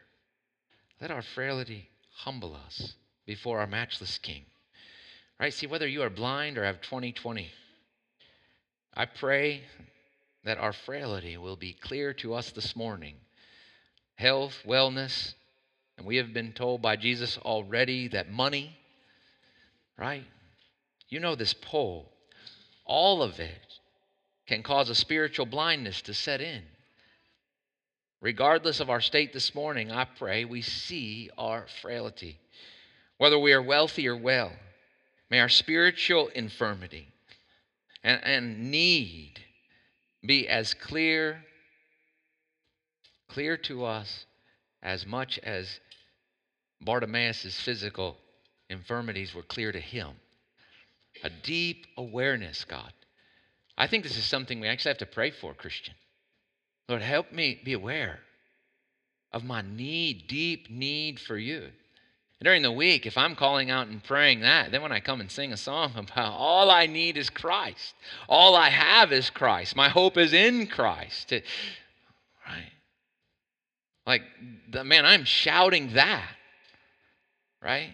Let 1.01 1.12
our 1.12 1.21
frailty 1.21 1.89
humble 2.12 2.55
us 2.55 2.93
before 3.25 3.59
our 3.59 3.67
matchless 3.67 4.17
King. 4.17 4.45
Right? 5.39 5.53
See, 5.53 5.67
whether 5.67 5.88
you 5.88 6.01
are 6.01 6.09
blind 6.09 6.57
or 6.57 6.63
have 6.63 6.81
2020, 6.81 7.50
I 8.93 9.05
pray 9.05 9.63
that 10.46 10.60
our 10.60 10.74
frailty 10.74 11.38
will 11.38 11.56
be 11.56 11.74
clear 11.74 12.14
to 12.14 12.36
us 12.36 12.52
this 12.52 12.75
morning. 12.75 13.16
Health, 14.16 14.56
wellness, 14.66 15.34
and 15.98 16.06
we 16.06 16.18
have 16.18 16.34
been 16.34 16.54
told 16.54 16.82
by 16.82 16.96
Jesus 16.96 17.38
already 17.40 18.08
that 18.10 18.32
money, 18.32 18.78
right? 19.98 20.24
You 21.10 21.20
know 21.20 21.36
this 21.36 21.54
poll, 21.54 22.12
all 22.86 23.24
of 23.24 23.40
it 23.40 23.80
can 24.46 24.62
cause 24.62 24.90
a 24.90 24.96
spiritual 24.96 25.48
blindness 25.48 26.02
to 26.04 26.14
set 26.14 26.42
in. 26.42 26.62
Regardless 28.22 28.80
of 28.80 28.90
our 28.90 29.02
state 29.02 29.34
this 29.34 29.56
morning, 29.56 29.92
I 29.92 30.06
pray 30.06 30.46
we 30.46 30.62
see 30.62 31.32
our 31.38 31.66
frailty. 31.82 32.40
Whether 33.18 33.40
we 33.40 33.54
are 33.54 33.62
wealthy 33.62 34.08
or 34.08 34.16
well, 34.16 34.52
may 35.32 35.40
our 35.40 35.50
spiritual 35.50 36.28
infirmity 36.30 37.08
and, 38.04 38.24
and 38.24 38.72
need 38.72 39.45
be 40.25 40.48
as 40.48 40.74
clear, 40.74 41.44
clear 43.29 43.58
to 43.58 43.86
us 43.86 44.25
as 44.82 45.05
much 45.05 45.39
as 45.39 45.79
Bartimaeus' 46.82 47.60
physical 47.60 48.17
infirmities 48.70 49.34
were 49.34 49.44
clear 49.44 49.72
to 49.72 49.79
him. 49.79 50.12
A 51.24 51.29
deep 51.29 51.88
awareness, 51.98 52.65
God. 52.65 52.91
I 53.77 53.88
think 53.88 54.03
this 54.03 54.17
is 54.17 54.25
something 54.25 54.60
we 54.60 54.67
actually 54.67 54.91
have 54.91 55.00
to 55.00 55.05
pray 55.05 55.32
for, 55.32 55.53
Christian. 55.53 55.96
Lord, 56.88 57.01
help 57.01 57.32
me 57.32 57.62
be 57.63 57.74
aware 57.74 58.20
of 59.32 59.44
my 59.44 59.62
need, 59.62 60.27
deep 60.27 60.70
need 60.70 61.20
for 61.20 61.38
you. 61.38 61.70
During 62.44 62.62
the 62.62 62.72
week, 62.72 63.06
if 63.06 63.18
I'm 63.18 63.36
calling 63.36 63.72
out 63.72 63.88
and 63.88 64.04
praying 64.04 64.42
that, 64.42 64.72
then 64.72 64.82
when 64.82 64.92
I 64.92 65.00
come 65.00 65.22
and 65.22 65.32
sing 65.32 65.54
a 65.54 65.58
song 65.58 65.94
about 65.98 66.34
all 66.34 66.70
I 66.70 66.86
need 66.86 67.18
is 67.18 67.30
Christ, 67.30 67.94
all 68.27 68.56
I 68.56 68.70
have 68.70 69.12
is 69.12 69.30
Christ, 69.30 69.75
my 69.75 69.89
hope 69.89 70.18
is 70.18 70.34
in 70.34 70.68
Christ, 70.68 71.32
right? 71.32 72.72
Like, 74.06 74.24
the, 74.70 74.84
man, 74.84 75.06
I'm 75.06 75.24
shouting 75.24 75.94
that, 75.94 76.30
right? 77.62 77.89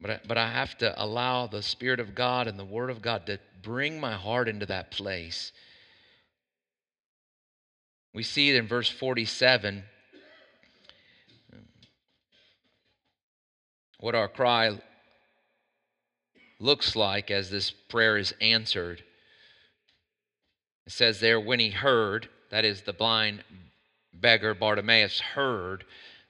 But 0.00 0.10
I, 0.10 0.20
but 0.26 0.38
I 0.38 0.50
have 0.50 0.76
to 0.78 1.02
allow 1.02 1.46
the 1.46 1.62
Spirit 1.62 2.00
of 2.00 2.14
God 2.14 2.46
and 2.46 2.58
the 2.58 2.64
Word 2.64 2.90
of 2.90 3.02
God 3.02 3.26
to 3.26 3.38
bring 3.62 4.00
my 4.00 4.14
heart 4.14 4.48
into 4.48 4.66
that 4.66 4.90
place 4.90 5.52
we 8.12 8.22
see 8.22 8.50
it 8.50 8.56
in 8.56 8.66
verse 8.66 8.88
47 8.88 9.84
what 14.00 14.14
our 14.14 14.28
cry 14.28 14.78
looks 16.58 16.96
like 16.96 17.30
as 17.30 17.50
this 17.50 17.70
prayer 17.70 18.16
is 18.16 18.34
answered. 18.40 19.02
It 20.86 20.92
says 20.92 21.20
there, 21.20 21.40
when 21.40 21.60
he 21.60 21.70
heard, 21.70 22.28
that 22.50 22.64
is, 22.64 22.82
the 22.82 22.92
blind 22.92 23.44
beggar 24.12 24.54
Bartimaeus 24.54 25.20
heard 25.20 25.84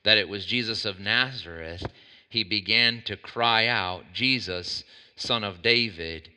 that 0.04 0.18
it 0.18 0.28
was 0.28 0.46
Jesus 0.46 0.84
of 0.84 1.00
Nazareth, 1.00 1.84
he 2.28 2.44
began 2.44 3.02
to 3.06 3.16
cry 3.16 3.66
out, 3.66 4.04
Jesus, 4.12 4.84
son 5.16 5.42
of 5.42 5.62
David, 5.62 6.28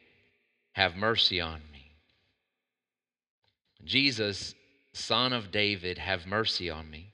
have 0.73 0.95
mercy 0.95 1.39
on 1.39 1.61
me. 1.71 1.91
Jesus, 3.85 4.55
Son 4.93 5.33
of 5.33 5.51
David, 5.51 5.97
have 5.97 6.25
mercy 6.25 6.69
on 6.69 6.89
me. 6.89 7.12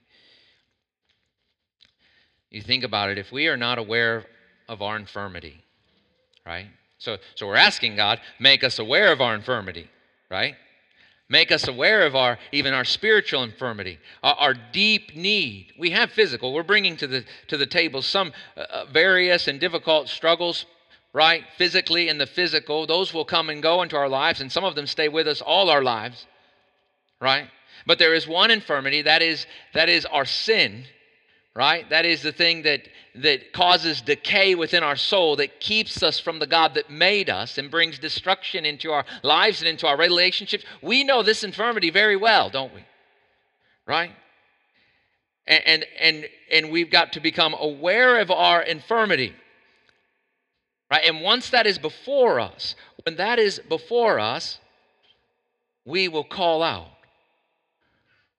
You 2.50 2.62
think 2.62 2.84
about 2.84 3.10
it, 3.10 3.18
if 3.18 3.32
we 3.32 3.48
are 3.48 3.58
not 3.58 3.78
aware 3.78 4.26
of 4.68 4.82
our 4.82 4.96
infirmity, 4.96 5.64
right? 6.46 6.68
So, 6.98 7.18
so 7.36 7.48
we're 7.48 7.56
asking 7.56 7.96
God, 7.96 8.20
make 8.40 8.64
us 8.64 8.80
aware 8.80 9.12
of 9.12 9.22
our 9.22 9.36
infirmity, 9.36 9.88
right? 10.30 10.56
Make 11.30 11.52
us 11.52 11.68
aware 11.68 12.08
of 12.08 12.16
our 12.16 12.40
even 12.52 12.74
our 12.74 12.84
spiritual 12.84 13.44
infirmity, 13.44 14.00
our, 14.24 14.34
our 14.34 14.54
deep 14.54 15.16
need. 15.16 15.74
We 15.78 15.92
have 15.92 16.12
physical. 16.12 16.54
We're 16.54 16.64
bringing 16.64 16.98
to 16.98 17.08
the 17.08 17.24
to 17.50 17.58
the 17.58 17.68
table 17.68 18.02
some 18.02 18.34
uh, 18.58 18.62
uh 18.62 18.86
various 18.92 19.48
and 19.48 19.60
difficult 19.60 20.10
struggles, 20.10 20.66
right? 21.14 21.44
Physically 21.56 22.10
and 22.10 22.20
the 22.20 22.26
physical, 22.26 22.88
those 22.88 23.14
will 23.14 23.26
come 23.26 23.52
and 23.52 23.62
go 23.62 23.84
into 23.84 23.96
our 23.96 24.10
lives, 24.10 24.42
and 24.42 24.52
some 24.52 24.64
of 24.64 24.74
them 24.74 24.88
stay 24.88 25.08
with 25.08 25.28
us 25.28 25.40
all 25.40 25.70
our 25.70 25.84
lives, 25.84 26.26
right? 27.22 27.48
But 27.86 28.00
there 28.00 28.16
is 28.16 28.28
one 28.28 28.50
infirmity 28.50 29.04
that 29.04 29.22
is 29.22 29.46
that 29.76 29.88
is 29.88 30.08
our 30.08 30.26
sin 30.26 30.86
right? 31.56 31.90
That 31.90 32.06
is 32.06 32.22
the 32.22 32.32
thing 32.32 32.64
that, 32.64 32.88
that 33.16 33.54
causes 33.54 34.02
decay 34.02 34.56
within 34.56 34.84
our 34.84 34.96
soul, 34.96 35.36
that 35.38 35.60
keeps 35.60 36.04
us 36.04 36.20
from 36.20 36.40
the 36.40 36.48
God 36.48 36.76
that 36.76 36.90
made 36.90 37.30
us 37.30 37.58
and 37.58 37.72
brings 37.72 38.00
destruction 38.00 38.66
into 38.66 38.92
our 38.92 39.06
lives 39.24 39.62
and 39.62 39.68
into 39.68 39.88
our 39.88 39.98
relationships. 39.98 40.64
We 40.82 41.04
know 41.04 41.24
this 41.24 41.44
infirmity 41.44 41.90
very 41.90 42.16
well, 42.16 42.50
don't 42.50 42.74
we? 42.74 42.84
Right? 43.88 44.12
And, 45.48 45.64
and, 45.66 45.86
and, 46.00 46.30
and 46.52 46.72
we've 46.72 46.92
got 46.92 47.14
to 47.14 47.20
become 47.20 47.56
aware 47.60 48.20
of 48.20 48.30
our 48.30 48.62
infirmity. 48.62 49.34
Right? 50.92 51.04
And 51.06 51.22
once 51.22 51.50
that 51.50 51.68
is 51.68 51.78
before 51.78 52.40
us, 52.40 52.76
when 53.06 53.16
that 53.18 53.40
is 53.40 53.60
before 53.68 54.20
us, 54.20 54.60
we 55.86 56.08
will 56.08 56.24
call 56.24 56.62
out. 56.62 56.88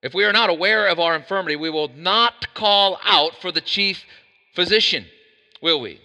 If 0.02 0.14
we 0.14 0.24
are 0.24 0.32
not 0.32 0.50
aware 0.50 0.86
of 0.86 0.98
our 0.98 1.14
infirmity, 1.14 1.56
we 1.56 1.70
will 1.70 1.90
not 1.94 2.54
call 2.54 2.98
out 3.04 3.36
for 3.40 3.52
the 3.52 3.60
chief 3.60 4.04
physician, 4.54 5.06
will 5.60 5.80
we? 5.80 6.00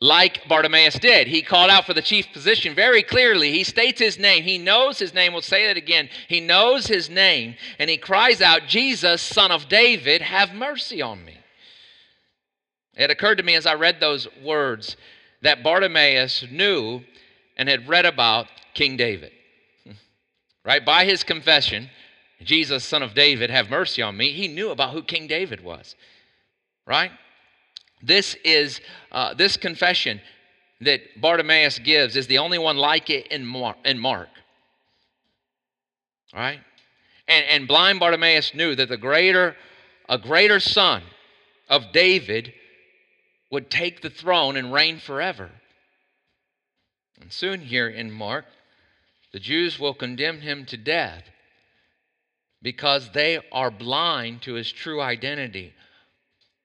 Like 0.00 0.48
Bartimaeus 0.48 0.98
did. 0.98 1.28
He 1.28 1.42
called 1.42 1.70
out 1.70 1.86
for 1.86 1.94
the 1.94 2.02
chief 2.02 2.26
physician 2.32 2.74
very 2.74 3.02
clearly. 3.02 3.52
He 3.52 3.64
states 3.64 4.00
his 4.00 4.18
name. 4.18 4.42
He 4.42 4.58
knows 4.58 4.98
his 4.98 5.14
name. 5.14 5.32
We'll 5.32 5.42
say 5.42 5.70
it 5.70 5.76
again. 5.76 6.08
He 6.28 6.40
knows 6.40 6.86
his 6.86 7.08
name. 7.08 7.54
And 7.78 7.88
he 7.88 7.96
cries 7.96 8.40
out, 8.42 8.66
Jesus, 8.66 9.22
son 9.22 9.50
of 9.50 9.68
David, 9.68 10.20
have 10.20 10.52
mercy 10.52 11.00
on 11.00 11.24
me. 11.24 11.38
It 12.96 13.10
occurred 13.10 13.38
to 13.38 13.44
me 13.44 13.54
as 13.54 13.66
I 13.66 13.74
read 13.74 14.00
those 14.00 14.28
words 14.42 14.96
that 15.42 15.62
Bartimaeus 15.62 16.44
knew 16.50 17.02
and 17.56 17.68
had 17.68 17.88
read 17.88 18.06
about 18.06 18.46
King 18.72 18.96
David. 18.96 19.32
Right? 20.66 20.82
By 20.82 21.04
his 21.04 21.22
confession, 21.22 21.90
Jesus, 22.44 22.84
son 22.84 23.02
of 23.02 23.14
David, 23.14 23.50
have 23.50 23.70
mercy 23.70 24.02
on 24.02 24.16
me. 24.16 24.32
He 24.32 24.48
knew 24.48 24.70
about 24.70 24.92
who 24.92 25.02
King 25.02 25.26
David 25.26 25.62
was, 25.62 25.96
right? 26.86 27.10
This 28.02 28.36
is 28.44 28.80
uh, 29.12 29.34
this 29.34 29.56
confession 29.56 30.20
that 30.80 31.00
Bartimaeus 31.20 31.78
gives 31.78 32.16
is 32.16 32.26
the 32.26 32.38
only 32.38 32.58
one 32.58 32.76
like 32.76 33.08
it 33.10 33.28
in 33.28 33.46
Mark. 33.46 33.76
In 33.84 33.98
Mark 33.98 34.28
right? 36.34 36.60
And, 37.28 37.44
and 37.46 37.68
blind 37.68 38.00
Bartimaeus 38.00 38.54
knew 38.54 38.74
that 38.74 38.88
the 38.88 38.96
greater, 38.96 39.56
a 40.08 40.18
greater 40.18 40.60
son 40.60 41.02
of 41.68 41.92
David 41.92 42.52
would 43.50 43.70
take 43.70 44.02
the 44.02 44.10
throne 44.10 44.56
and 44.56 44.72
reign 44.72 44.98
forever. 44.98 45.50
And 47.20 47.32
soon 47.32 47.60
here 47.60 47.88
in 47.88 48.10
Mark, 48.10 48.46
the 49.32 49.38
Jews 49.38 49.78
will 49.78 49.94
condemn 49.94 50.40
him 50.40 50.66
to 50.66 50.76
death 50.76 51.24
because 52.64 53.10
they 53.10 53.38
are 53.52 53.70
blind 53.70 54.40
to 54.40 54.54
his 54.54 54.72
true 54.72 54.98
identity. 54.98 55.74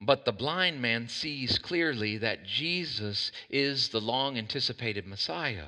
But 0.00 0.24
the 0.24 0.32
blind 0.32 0.80
man 0.80 1.08
sees 1.08 1.58
clearly 1.58 2.16
that 2.16 2.42
Jesus 2.42 3.30
is 3.50 3.90
the 3.90 4.00
long 4.00 4.38
anticipated 4.38 5.06
Messiah, 5.06 5.66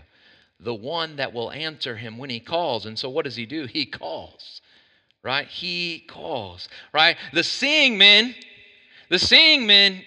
the 0.59 0.75
one 0.75 1.17
that 1.17 1.35
will 1.35 1.53
answer 1.53 1.97
him 1.97 2.17
when 2.17 2.31
he 2.31 2.41
calls. 2.41 2.87
And 2.87 2.99
so, 2.99 3.11
what 3.11 3.27
does 3.27 3.37
he 3.37 3.45
do? 3.45 3.67
He 3.67 3.85
calls, 3.85 4.63
right? 5.23 5.47
He 5.47 6.03
calls, 6.09 6.67
right? 6.95 7.19
The 7.35 7.45
seeing 7.45 7.99
men, 7.99 8.35
the 9.11 9.19
seeing 9.19 9.67
men 9.67 10.03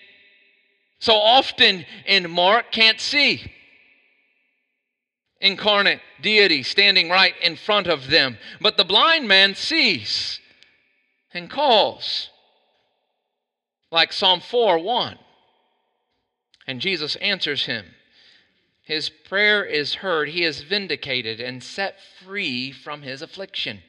so 0.98 1.14
often 1.14 1.86
in 2.08 2.32
Mark 2.32 2.72
can't 2.72 3.00
see 3.00 3.44
incarnate 5.46 6.02
deity 6.22 6.64
standing 6.64 7.08
right 7.08 7.36
in 7.42 7.56
front 7.56 7.86
of 7.86 8.10
them. 8.10 8.38
But 8.60 8.78
the 8.78 8.84
blind 8.84 9.28
man 9.28 9.54
sees 9.54 10.40
and 11.34 11.50
calls, 11.50 12.30
like 13.92 14.12
Psalm 14.12 14.42
4 14.42 14.80
1. 14.80 15.20
And 16.68 16.82
Jesus 16.82 17.16
answers 17.18 17.66
him. 17.66 17.86
His 18.82 19.10
prayer 19.10 19.64
is 19.64 19.96
heard. 19.96 20.30
He 20.30 20.44
is 20.44 20.62
vindicated 20.62 21.40
and 21.40 21.64
set 21.64 22.00
free 22.24 22.72
from 22.72 23.04
his 23.04 23.22
affliction. 23.22 23.84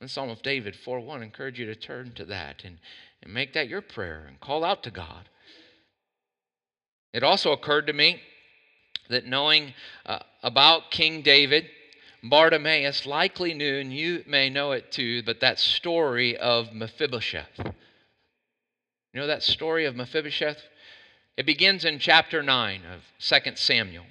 The 0.00 0.08
Psalm 0.08 0.30
of 0.30 0.40
David 0.40 0.74
4 0.74 1.00
1. 1.00 1.20
I 1.20 1.24
encourage 1.24 1.58
you 1.58 1.66
to 1.66 1.74
turn 1.74 2.12
to 2.14 2.24
that 2.24 2.62
and, 2.64 2.78
and 3.22 3.34
make 3.34 3.52
that 3.52 3.68
your 3.68 3.82
prayer 3.82 4.24
and 4.26 4.40
call 4.40 4.64
out 4.64 4.82
to 4.84 4.90
God. 4.90 5.28
It 7.12 7.22
also 7.22 7.52
occurred 7.52 7.86
to 7.88 7.92
me 7.92 8.22
that 9.10 9.26
knowing 9.26 9.74
uh, 10.06 10.20
about 10.42 10.90
King 10.90 11.22
David, 11.22 11.66
Bartimaeus 12.22 13.06
likely 13.06 13.54
knew, 13.54 13.78
and 13.78 13.92
you 13.92 14.24
may 14.26 14.50
know 14.50 14.72
it 14.72 14.90
too, 14.90 15.22
but 15.22 15.40
that 15.40 15.58
story 15.58 16.36
of 16.36 16.72
Mephibosheth. 16.72 17.58
You 17.58 19.20
know 19.20 19.26
that 19.26 19.42
story 19.42 19.86
of 19.86 19.96
Mephibosheth? 19.96 20.58
It 21.36 21.46
begins 21.46 21.84
in 21.84 21.98
chapter 21.98 22.42
9 22.42 22.82
of 22.84 23.02
2 23.18 23.52
Samuel. 23.56 24.04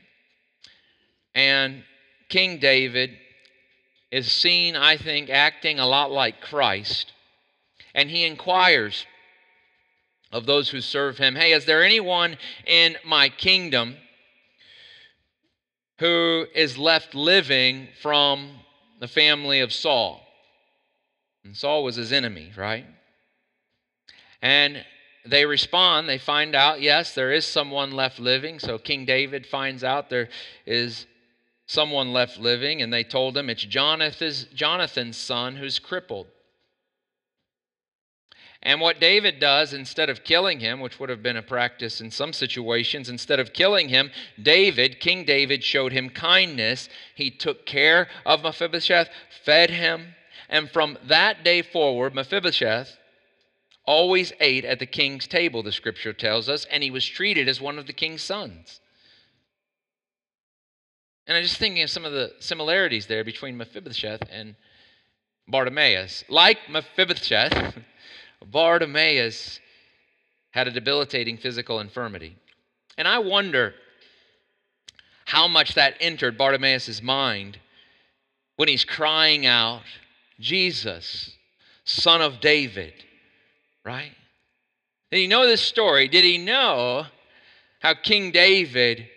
And 1.35 1.83
King 2.27 2.59
David 2.59 3.11
is 4.11 4.31
seen, 4.31 4.75
I 4.75 4.97
think, 4.97 5.29
acting 5.29 5.79
a 5.79 5.85
lot 5.85 6.11
like 6.11 6.41
Christ. 6.41 7.13
And 7.93 8.09
he 8.09 8.25
inquires 8.25 9.05
of 10.31 10.45
those 10.45 10.69
who 10.69 10.81
serve 10.81 11.17
him 11.17 11.35
Hey, 11.35 11.53
is 11.53 11.65
there 11.65 11.83
anyone 11.83 12.37
in 12.65 12.95
my 13.05 13.29
kingdom 13.29 13.97
who 15.99 16.45
is 16.55 16.77
left 16.77 17.13
living 17.13 17.89
from 18.01 18.49
the 18.99 19.07
family 19.07 19.59
of 19.59 19.71
Saul. 19.73 20.21
And 21.43 21.55
Saul 21.55 21.83
was 21.83 21.95
his 21.95 22.11
enemy, 22.11 22.51
right? 22.57 22.85
And 24.41 24.83
they 25.25 25.45
respond, 25.45 26.07
they 26.07 26.17
find 26.17 26.55
out, 26.55 26.81
yes, 26.81 27.13
there 27.13 27.31
is 27.31 27.45
someone 27.45 27.91
left 27.91 28.19
living. 28.19 28.59
So 28.59 28.77
King 28.77 29.05
David 29.05 29.45
finds 29.45 29.83
out 29.83 30.09
there 30.09 30.29
is 30.65 31.05
someone 31.65 32.13
left 32.13 32.39
living, 32.39 32.81
and 32.81 32.91
they 32.91 33.03
told 33.03 33.37
him 33.37 33.49
it's 33.49 33.63
Jonathan's, 33.63 34.45
Jonathan's 34.45 35.17
son 35.17 35.57
who's 35.57 35.79
crippled. 35.79 36.27
And 38.61 38.81
what 38.81 38.99
David 38.99 39.39
does, 39.39 39.73
instead 39.73 40.09
of 40.09 40.25
killing 40.25 40.59
him, 40.59 40.81
which 40.81 40.99
would 40.99 41.09
have 41.09 41.23
been 41.23 41.37
a 41.37 41.41
practice 41.41 42.01
in 42.01 42.11
some 42.11 42.33
situations, 42.33 43.07
instead 43.07 43.39
of 43.39 43.53
killing 43.53 43.87
him, 43.87 44.11
David, 44.41 44.99
King 44.99 45.23
David, 45.23 45.63
showed 45.63 45.93
him 45.93 46.09
kindness. 46.09 46.89
He 47.15 47.31
took 47.31 47.65
care 47.65 48.09
of 48.25 48.43
Mephibosheth, 48.43 49.09
fed 49.45 49.69
him, 49.69 50.13
and 50.49 50.69
from 50.69 50.97
that 51.03 51.43
day 51.43 51.61
forward, 51.61 52.13
Mephibosheth 52.13 52.97
always 53.85 54.33
ate 54.41 54.65
at 54.65 54.79
the 54.79 54.85
king's 54.85 55.25
table, 55.25 55.63
the 55.63 55.71
scripture 55.71 56.13
tells 56.13 56.49
us, 56.49 56.65
and 56.65 56.83
he 56.83 56.91
was 56.91 57.05
treated 57.05 57.47
as 57.47 57.61
one 57.61 57.79
of 57.79 57.87
the 57.87 57.93
king's 57.93 58.21
sons. 58.21 58.81
And 61.27 61.37
I'm 61.37 61.43
just 61.43 61.57
thinking 61.57 61.83
of 61.83 61.89
some 61.89 62.05
of 62.05 62.11
the 62.11 62.33
similarities 62.39 63.07
there 63.07 63.23
between 63.23 63.55
Mephibosheth 63.55 64.23
and 64.31 64.55
Bartimaeus. 65.47 66.23
Like 66.27 66.57
Mephibosheth, 66.69 67.77
Bartimaeus 68.45 69.59
had 70.51 70.67
a 70.67 70.71
debilitating 70.71 71.37
physical 71.37 71.79
infirmity. 71.79 72.35
And 72.97 73.07
I 73.07 73.19
wonder 73.19 73.73
how 75.25 75.47
much 75.47 75.75
that 75.75 75.95
entered 75.99 76.37
Bartimaeus' 76.37 77.01
mind 77.01 77.59
when 78.55 78.67
he's 78.67 78.83
crying 78.83 79.45
out, 79.45 79.83
Jesus, 80.39 81.35
son 81.85 82.21
of 82.21 82.39
David, 82.39 82.93
right? 83.85 84.11
Did 85.11 85.17
he 85.17 85.27
know 85.27 85.47
this 85.47 85.61
story? 85.61 86.07
Did 86.07 86.23
he 86.23 86.37
know 86.37 87.05
how 87.79 87.93
King 87.93 88.31
David, 88.31 89.07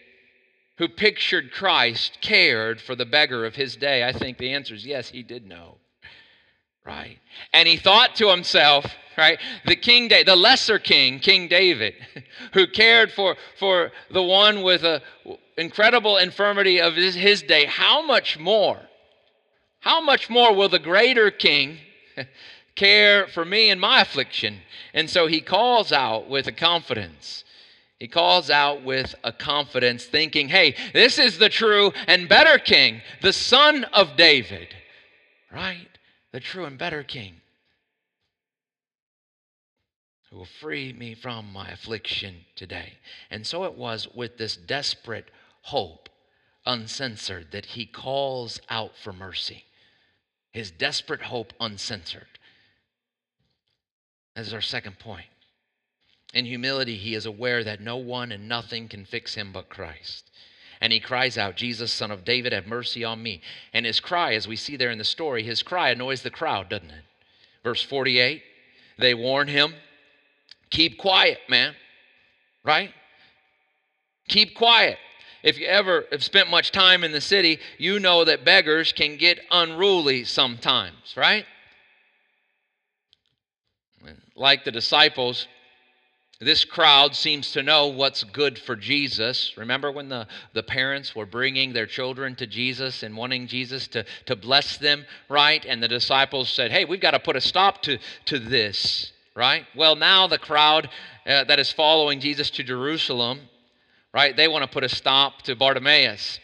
who 0.79 0.89
pictured 0.89 1.53
Christ, 1.53 2.19
cared 2.21 2.81
for 2.81 2.95
the 2.95 3.05
beggar 3.05 3.45
of 3.45 3.55
his 3.55 3.77
day? 3.77 4.05
I 4.05 4.13
think 4.13 4.39
the 4.39 4.53
answer 4.53 4.75
is 4.75 4.87
yes, 4.87 5.09
he 5.09 5.23
did 5.23 5.47
know, 5.47 5.79
right? 6.85 7.19
And 7.53 7.67
he 7.67 7.77
thought 7.77 8.15
to 8.17 8.31
himself, 8.31 8.87
right? 9.17 9.39
The 9.67 9.77
king, 9.77 10.09
da- 10.09 10.25
the 10.25 10.37
lesser 10.37 10.79
king, 10.79 11.19
King 11.19 11.49
David, 11.49 11.95
who 12.53 12.67
cared 12.67 13.13
for, 13.13 13.37
for 13.59 13.93
the 14.11 14.23
one 14.23 14.63
with 14.63 14.85
a 14.85 15.03
incredible 15.57 16.17
infirmity 16.17 16.81
of 16.81 16.95
his, 16.95 17.15
his 17.15 17.43
day, 17.43 17.67
how 17.67 18.05
much 18.05 18.39
more, 18.39 18.81
how 19.81 20.01
much 20.01 20.31
more 20.31 20.55
will 20.55 20.69
the 20.69 20.79
greater 20.79 21.31
king 21.31 21.79
care 22.75 23.27
for 23.29 23.45
me 23.45 23.71
and 23.71 23.81
my 23.81 24.01
affliction? 24.01 24.61
And 24.95 25.09
so 25.09 25.27
he 25.27 25.41
calls 25.41 25.93
out 25.93 26.29
with 26.29 26.47
a 26.47 26.53
confidence. 26.53 27.45
He 27.99 28.09
calls 28.09 28.51
out 28.51 28.83
with 28.83 29.15
a 29.23 29.33
confidence, 29.33 30.05
thinking, 30.05 30.49
hey, 30.49 30.75
this 30.93 31.19
is 31.19 31.39
the 31.39 31.49
true 31.49 31.93
and 32.09 32.29
better 32.29 32.59
king, 32.59 33.01
the 33.21 33.33
son 33.33 33.85
of 33.85 34.17
David, 34.17 34.75
right? 35.53 35.89
The 36.33 36.41
true 36.41 36.65
and 36.65 36.77
better 36.77 37.05
king 37.05 37.42
who 40.33 40.39
will 40.39 40.47
free 40.47 40.95
me 40.95 41.15
from 41.15 41.53
my 41.53 41.69
affliction 41.69 42.35
today. 42.57 42.95
And 43.31 43.47
so 43.47 43.65
it 43.65 43.75
was 43.75 44.09
with 44.15 44.39
this 44.39 44.57
desperate 44.57 45.31
hope, 45.61 46.09
uncensored, 46.65 47.49
that 47.53 47.67
he 47.67 47.85
calls 47.85 48.59
out 48.71 48.93
for 48.97 49.13
mercy. 49.13 49.65
His 50.51 50.71
desperate 50.71 51.23
hope, 51.23 51.53
uncensored. 51.61 52.27
That 54.35 54.47
is 54.47 54.55
our 54.55 54.63
second 54.63 54.99
point. 54.99 55.27
In 56.33 56.47
humility, 56.47 56.97
he 56.97 57.15
is 57.15 57.27
aware 57.27 57.63
that 57.63 57.83
no 57.83 57.99
one 57.99 58.33
and 58.33 58.49
nothing 58.49 58.89
can 58.89 59.05
fix 59.05 59.35
him 59.35 59.53
but 59.53 59.69
Christ. 59.69 60.31
And 60.81 60.95
he 60.95 60.99
cries 60.99 61.37
out, 61.37 61.57
Jesus, 61.57 61.93
son 61.93 62.11
of 62.11 62.25
David, 62.25 62.55
have 62.55 62.67
mercy 62.67 63.05
on 63.05 63.23
me. 63.23 63.43
And 63.75 63.85
his 63.85 64.01
cry, 64.01 64.33
as 64.33 64.49
we 64.49 64.57
see 64.57 64.77
there 64.77 64.91
in 64.91 64.99
the 64.99 65.05
story, 65.05 65.43
his 65.43 65.63
cry 65.63 65.91
annoys 65.91 66.23
the 66.23 66.31
crowd, 66.31 66.71
doesn't 66.71 66.91
it? 66.91 67.05
Verse 67.63 67.83
48 67.83 68.43
they 68.99 69.15
warn 69.15 69.49
him, 69.49 69.75
keep 70.73 70.99
quiet, 70.99 71.39
man. 71.49 71.75
Right? 72.65 72.91
Keep 74.29 74.55
quiet. 74.57 74.99
If 75.43 75.59
you 75.59 75.67
ever 75.67 76.05
have 76.11 76.23
spent 76.23 76.51
much 76.51 76.73
time 76.73 77.05
in 77.05 77.13
the 77.13 77.21
city, 77.21 77.59
you 77.79 78.01
know 78.01 78.25
that 78.25 78.45
beggars 78.45 78.93
can 78.93 79.17
get 79.17 79.41
unruly 79.51 80.25
sometimes, 80.25 81.15
right? 81.17 81.45
Like 84.35 84.65
the 84.65 84.71
disciples, 84.71 85.47
this 86.41 86.65
crowd 86.65 87.15
seems 87.15 87.53
to 87.53 87.63
know 87.63 87.89
what's 87.89 88.25
good 88.25 88.59
for 88.59 88.77
Jesus. 88.77 89.53
Remember 89.57 89.93
when 89.93 90.09
the, 90.09 90.27
the 90.55 90.63
parents 90.63 91.15
were 91.15 91.27
bringing 91.27 91.73
their 91.73 91.87
children 91.87 92.35
to 92.37 92.47
Jesus 92.47 93.03
and 93.03 93.17
wanting 93.17 93.47
Jesus 93.47 93.89
to, 93.89 94.05
to 94.27 94.35
bless 94.35 94.79
them, 94.79 95.05
right? 95.29 95.65
And 95.65 95.83
the 95.83 95.89
disciples 95.89 96.49
said, 96.49 96.71
hey, 96.71 96.85
we've 96.85 97.01
got 97.01 97.13
to 97.13 97.21
put 97.21 97.37
a 97.37 97.41
stop 97.41 97.83
to, 97.83 97.99
to 98.27 98.39
this, 98.39 99.12
right? 99.35 99.65
Well, 99.75 99.97
now 99.97 100.27
the 100.27 100.39
crowd 100.39 100.89
uh, 101.27 101.45
that 101.45 101.59
is 101.59 101.73
following 101.73 102.21
Jesus 102.21 102.51
to 102.51 102.63
Jerusalem, 102.63 103.41
right, 104.13 104.37
they 104.37 104.49
want 104.49 104.63
to 104.63 104.69
put 104.69 104.85
a 104.85 104.89
stop 104.89 105.43
to 105.43 105.57
Bartimaeus. 105.57 106.39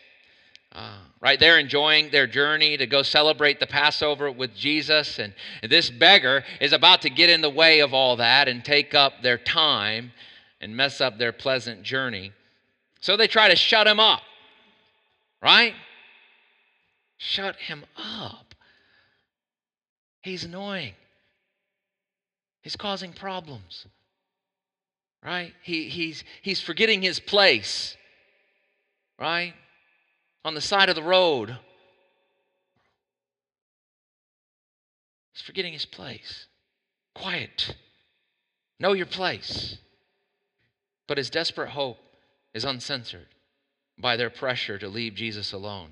Uh, 0.72 0.98
right? 1.20 1.40
They're 1.40 1.58
enjoying 1.58 2.10
their 2.10 2.26
journey 2.26 2.76
to 2.76 2.86
go 2.86 3.02
celebrate 3.02 3.58
the 3.58 3.66
Passover 3.66 4.30
with 4.30 4.54
Jesus. 4.54 5.18
And 5.18 5.32
this 5.68 5.90
beggar 5.90 6.44
is 6.60 6.72
about 6.72 7.02
to 7.02 7.10
get 7.10 7.30
in 7.30 7.40
the 7.40 7.50
way 7.50 7.80
of 7.80 7.94
all 7.94 8.16
that 8.16 8.48
and 8.48 8.64
take 8.64 8.94
up 8.94 9.14
their 9.22 9.38
time 9.38 10.12
and 10.60 10.76
mess 10.76 11.00
up 11.00 11.18
their 11.18 11.32
pleasant 11.32 11.82
journey. 11.82 12.32
So 13.00 13.16
they 13.16 13.26
try 13.26 13.48
to 13.48 13.56
shut 13.56 13.86
him 13.86 14.00
up, 14.00 14.22
right? 15.42 15.74
Shut 17.16 17.56
him 17.56 17.84
up. 17.96 18.54
He's 20.22 20.44
annoying. 20.44 20.94
He's 22.68 22.76
causing 22.76 23.14
problems. 23.14 23.86
Right? 25.24 25.54
He, 25.62 25.88
he's, 25.88 26.22
he's 26.42 26.60
forgetting 26.60 27.00
his 27.00 27.18
place. 27.18 27.96
Right? 29.18 29.54
on 30.44 30.54
the 30.54 30.60
side 30.60 30.90
of 30.90 30.94
the 30.94 31.02
road. 31.02 31.56
He's 35.32 35.42
forgetting 35.42 35.72
his 35.72 35.86
place. 35.86 36.46
Quiet. 37.14 37.74
Know 38.78 38.92
your 38.92 39.06
place. 39.06 39.78
But 41.06 41.16
his 41.16 41.30
desperate 41.30 41.70
hope 41.70 41.98
is 42.54 42.64
uncensored 42.64 43.28
by 43.98 44.16
their 44.16 44.30
pressure 44.30 44.78
to 44.78 44.88
leave 44.88 45.14
Jesus 45.14 45.52
alone. 45.52 45.90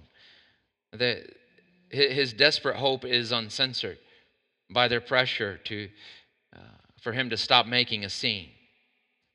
The, 0.93 1.27
his 1.89 2.35
desperate 2.35 2.77
hope 2.77 3.07
is 3.07 3.33
uncensored 3.33 3.99
by 4.71 4.89
their 4.89 5.01
pressure 5.01 5.59
to, 5.65 5.89
uh, 6.57 6.61
for 7.01 7.13
him 7.13 7.31
to 7.31 7.37
stop 7.37 7.67
making 7.67 8.05
a 8.05 8.11
scene. 8.11 8.49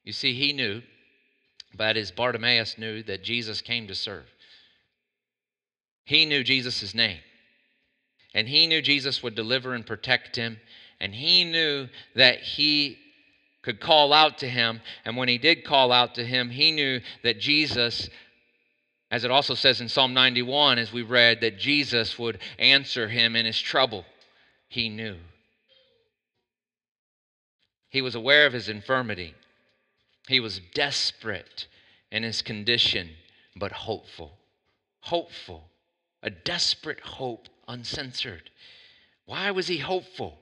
You 0.03 0.13
see, 0.13 0.33
he 0.33 0.53
knew, 0.53 0.81
but 1.75 1.95
as 1.97 2.11
Bartimaeus 2.11 2.77
knew, 2.77 3.03
that 3.03 3.23
Jesus 3.23 3.61
came 3.61 3.87
to 3.87 3.95
serve. 3.95 4.25
He 6.05 6.25
knew 6.25 6.43
Jesus' 6.43 6.93
name. 6.93 7.19
And 8.33 8.47
he 8.47 8.67
knew 8.67 8.81
Jesus 8.81 9.21
would 9.21 9.35
deliver 9.35 9.73
and 9.73 9.85
protect 9.85 10.35
him. 10.35 10.59
And 10.99 11.13
he 11.13 11.43
knew 11.43 11.87
that 12.15 12.39
he 12.39 12.97
could 13.61 13.79
call 13.79 14.13
out 14.13 14.39
to 14.39 14.47
him. 14.47 14.81
And 15.05 15.17
when 15.17 15.27
he 15.27 15.37
did 15.37 15.63
call 15.63 15.91
out 15.91 16.15
to 16.15 16.25
him, 16.25 16.49
he 16.49 16.71
knew 16.71 17.01
that 17.23 17.39
Jesus, 17.39 18.09
as 19.11 19.23
it 19.23 19.31
also 19.31 19.53
says 19.53 19.81
in 19.81 19.89
Psalm 19.89 20.13
91, 20.13 20.79
as 20.79 20.91
we 20.91 21.03
read, 21.03 21.41
that 21.41 21.59
Jesus 21.59 22.17
would 22.17 22.39
answer 22.57 23.07
him 23.07 23.35
in 23.35 23.45
his 23.45 23.59
trouble. 23.59 24.05
He 24.69 24.89
knew. 24.89 25.17
He 27.91 28.01
was 28.01 28.15
aware 28.15 28.47
of 28.47 28.53
his 28.53 28.67
infirmity. 28.67 29.35
He 30.27 30.39
was 30.39 30.59
desperate 30.73 31.67
in 32.11 32.23
his 32.23 32.41
condition, 32.41 33.11
but 33.55 33.71
hopeful. 33.71 34.31
Hopeful 35.01 35.71
a 36.23 36.29
desperate 36.29 36.99
hope, 36.99 37.47
uncensored. 37.67 38.49
Why 39.25 39.51
was 39.51 39.67
he 39.67 39.77
hopeful? 39.77 40.37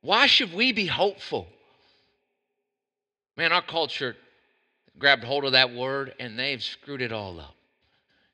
Why 0.00 0.26
should 0.26 0.52
we 0.52 0.72
be 0.72 0.86
hopeful? 0.86 1.46
Man, 3.36 3.52
our 3.52 3.62
culture 3.62 4.16
grabbed 4.98 5.24
hold 5.24 5.44
of 5.44 5.52
that 5.52 5.74
word 5.74 6.14
and 6.18 6.38
they've 6.38 6.62
screwed 6.62 7.02
it 7.02 7.12
all 7.12 7.38
up. 7.38 7.54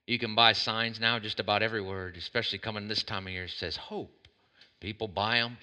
You 0.06 0.18
can 0.18 0.34
buy 0.34 0.52
signs 0.52 1.00
now 1.00 1.18
just 1.18 1.40
about 1.40 1.62
every 1.62 1.80
word, 1.80 2.16
especially 2.16 2.58
coming 2.58 2.88
this 2.88 3.02
time 3.02 3.26
of 3.26 3.32
year, 3.32 3.48
says 3.48 3.76
hope. 3.76 4.10
People 4.80 5.08
buy 5.08 5.38
them. 5.38 5.58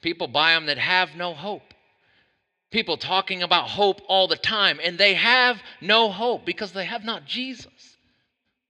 People 0.00 0.28
buy 0.28 0.54
them 0.54 0.66
that 0.66 0.78
have 0.78 1.14
no 1.16 1.34
hope. 1.34 1.74
People 2.70 2.98
talking 2.98 3.42
about 3.42 3.68
hope 3.68 4.02
all 4.08 4.28
the 4.28 4.36
time, 4.36 4.78
and 4.82 4.98
they 4.98 5.14
have 5.14 5.62
no 5.80 6.10
hope 6.10 6.44
because 6.44 6.72
they 6.72 6.84
have 6.84 7.04
not 7.04 7.24
Jesus, 7.24 7.96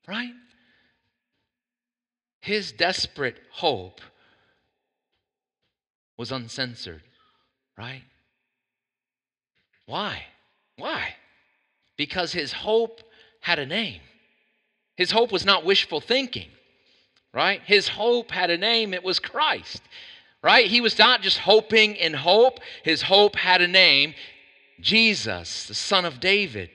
right? 0.07 0.33
His 2.41 2.71
desperate 2.71 3.39
hope 3.51 4.01
was 6.17 6.31
uncensored, 6.31 7.03
right? 7.77 8.03
Why? 9.87 10.23
Why? 10.77 11.17
Because 11.97 12.33
his 12.33 12.53
hope 12.53 13.03
had 13.41 13.59
a 13.59 13.67
name. 13.67 14.01
His 14.97 15.11
hope 15.11 15.33
was 15.33 15.45
not 15.45 15.65
wishful 15.65 16.01
thinking, 16.01 16.49
right? 17.33 17.61
His 17.65 17.89
hope 17.89 18.31
had 18.31 18.51
a 18.51 18.59
name, 18.59 18.95
it 18.95 19.03
was 19.03 19.19
Christ, 19.19 19.83
right? 20.43 20.67
He 20.67 20.81
was 20.81 20.99
not 20.99 21.23
just 21.23 21.39
hoping 21.39 21.97
in 21.97 22.15
hope, 22.15 22.61
his 22.85 23.03
hope 23.03 23.37
had 23.37 23.61
a 23.61 23.69
name 23.69 24.15
Jesus, 24.81 25.67
the 25.67 25.75
Son 25.75 26.05
of 26.05 26.21
David. 26.21 26.71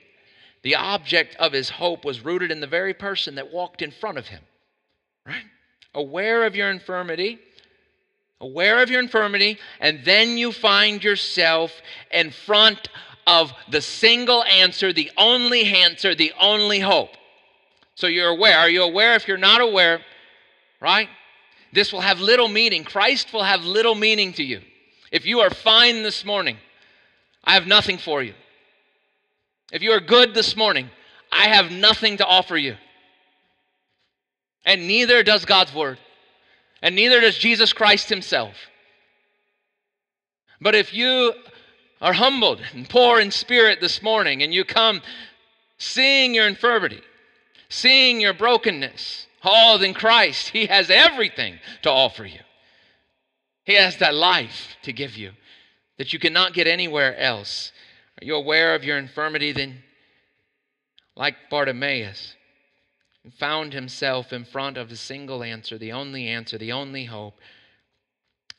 The 0.62 0.76
object 0.76 1.36
of 1.36 1.52
his 1.52 1.70
hope 1.70 2.04
was 2.04 2.24
rooted 2.24 2.50
in 2.50 2.60
the 2.60 2.66
very 2.66 2.94
person 2.94 3.34
that 3.34 3.52
walked 3.52 3.82
in 3.82 3.90
front 3.90 4.18
of 4.18 4.28
him, 4.28 4.42
right? 5.26 5.44
aware 5.94 6.44
of 6.44 6.56
your 6.56 6.70
infirmity, 6.70 7.38
aware 8.40 8.82
of 8.82 8.90
your 8.90 9.00
infirmity, 9.00 9.58
and 9.80 10.04
then 10.04 10.36
you 10.36 10.52
find 10.52 11.02
yourself 11.02 11.80
in 12.10 12.30
front 12.30 12.88
of 13.26 13.52
the 13.70 13.80
single 13.80 14.42
answer, 14.44 14.92
the 14.92 15.10
only 15.16 15.64
answer, 15.64 16.14
the 16.14 16.32
only 16.40 16.80
hope. 16.80 17.10
So 17.94 18.06
you're 18.06 18.28
aware. 18.28 18.58
Are 18.58 18.68
you 18.68 18.82
aware? 18.82 19.14
If 19.14 19.28
you're 19.28 19.36
not 19.38 19.60
aware, 19.60 20.00
right? 20.80 21.08
This 21.74 21.92
will 21.92 22.02
have 22.02 22.20
little 22.20 22.46
meaning. 22.46 22.84
Christ 22.84 23.32
will 23.32 23.42
have 23.42 23.64
little 23.64 23.96
meaning 23.96 24.32
to 24.34 24.44
you. 24.44 24.60
If 25.10 25.26
you 25.26 25.40
are 25.40 25.50
fine 25.50 26.04
this 26.04 26.24
morning, 26.24 26.56
I 27.42 27.54
have 27.54 27.66
nothing 27.66 27.98
for 27.98 28.22
you. 28.22 28.34
If 29.72 29.82
you 29.82 29.90
are 29.90 30.00
good 30.00 30.34
this 30.34 30.56
morning, 30.56 30.88
I 31.32 31.48
have 31.48 31.72
nothing 31.72 32.18
to 32.18 32.26
offer 32.26 32.56
you. 32.56 32.76
And 34.64 34.86
neither 34.86 35.24
does 35.24 35.44
God's 35.44 35.74
word. 35.74 35.98
And 36.80 36.94
neither 36.94 37.20
does 37.20 37.36
Jesus 37.36 37.72
Christ 37.72 38.08
himself. 38.08 38.54
But 40.60 40.76
if 40.76 40.94
you 40.94 41.32
are 42.00 42.12
humbled 42.12 42.60
and 42.72 42.88
poor 42.88 43.18
in 43.18 43.32
spirit 43.32 43.80
this 43.80 44.00
morning 44.00 44.44
and 44.44 44.54
you 44.54 44.64
come 44.64 45.02
seeing 45.78 46.36
your 46.36 46.46
infirmity, 46.46 47.00
seeing 47.68 48.20
your 48.20 48.32
brokenness, 48.32 49.26
all 49.44 49.82
in 49.82 49.94
Christ, 49.94 50.50
He 50.50 50.66
has 50.66 50.90
everything 50.90 51.58
to 51.82 51.90
offer 51.90 52.24
you. 52.24 52.40
He 53.64 53.74
has 53.74 53.96
that 53.98 54.14
life 54.14 54.76
to 54.82 54.92
give 54.92 55.16
you. 55.16 55.32
that 55.96 56.12
you 56.12 56.18
cannot 56.18 56.54
get 56.54 56.66
anywhere 56.66 57.16
else? 57.16 57.72
Are 58.20 58.24
you 58.24 58.34
aware 58.34 58.74
of 58.74 58.84
your 58.84 58.98
infirmity? 58.98 59.52
Then, 59.52 59.82
like 61.16 61.36
Bartimaeus, 61.50 62.34
found 63.38 63.72
himself 63.72 64.32
in 64.32 64.44
front 64.44 64.76
of 64.76 64.88
the 64.88 64.96
single 64.96 65.42
answer, 65.42 65.78
the 65.78 65.92
only 65.92 66.28
answer, 66.28 66.58
the 66.58 66.72
only 66.72 67.04
hope. 67.04 67.38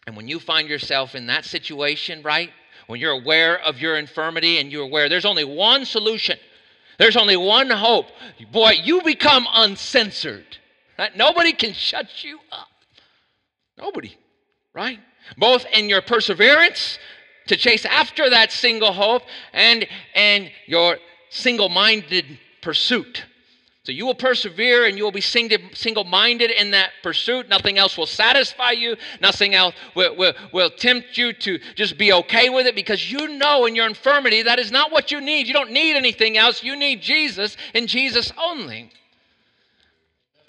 And 0.07 0.15
when 0.15 0.27
you 0.27 0.39
find 0.39 0.67
yourself 0.67 1.13
in 1.15 1.27
that 1.27 1.45
situation, 1.45 2.21
right? 2.23 2.51
When 2.87 2.99
you're 2.99 3.11
aware 3.11 3.59
of 3.59 3.79
your 3.79 3.97
infirmity 3.97 4.59
and 4.59 4.71
you're 4.71 4.83
aware 4.83 5.09
there's 5.09 5.25
only 5.25 5.43
one 5.43 5.85
solution, 5.85 6.37
there's 6.97 7.17
only 7.17 7.37
one 7.37 7.69
hope, 7.69 8.07
boy, 8.51 8.75
you 8.83 9.01
become 9.01 9.47
uncensored. 9.53 10.57
Right? 10.97 11.15
Nobody 11.15 11.51
can 11.53 11.73
shut 11.73 12.23
you 12.23 12.39
up. 12.51 12.69
Nobody, 13.77 14.15
right? 14.73 14.99
Both 15.37 15.65
in 15.73 15.89
your 15.89 16.01
perseverance 16.01 16.97
to 17.47 17.57
chase 17.57 17.85
after 17.85 18.29
that 18.29 18.51
single 18.51 18.93
hope 18.93 19.23
and, 19.53 19.85
and 20.13 20.49
your 20.65 20.97
single 21.29 21.69
minded 21.69 22.39
pursuit. 22.61 23.25
So 23.83 23.91
you 23.91 24.07
will 24.07 24.15
persevere 24.15 24.85
and 24.85 24.97
you 24.97 25.03
will 25.03 25.11
be 25.11 25.21
single 25.21 26.05
minded 26.05 26.49
in 26.49 26.71
that 26.71 26.89
pursuit. 27.03 27.47
Nothing 27.49 27.77
else 27.77 27.95
will 27.95 28.07
satisfy 28.07 28.71
you. 28.71 28.95
Nothing 29.21 29.53
else 29.53 29.75
will, 29.93 30.15
will, 30.15 30.33
will 30.51 30.71
tempt 30.71 31.19
you 31.19 31.33
to 31.33 31.59
just 31.75 31.95
be 31.95 32.11
okay 32.11 32.49
with 32.49 32.65
it 32.65 32.73
because 32.73 33.11
you 33.11 33.37
know 33.37 33.67
in 33.67 33.75
your 33.75 33.85
infirmity 33.85 34.41
that 34.41 34.57
is 34.57 34.71
not 34.71 34.91
what 34.91 35.11
you 35.11 35.21
need. 35.21 35.45
You 35.45 35.53
don't 35.53 35.71
need 35.71 35.95
anything 35.95 36.35
else. 36.35 36.63
You 36.63 36.75
need 36.75 36.99
Jesus 37.03 37.57
and 37.75 37.87
Jesus 37.87 38.31
only. 38.41 38.89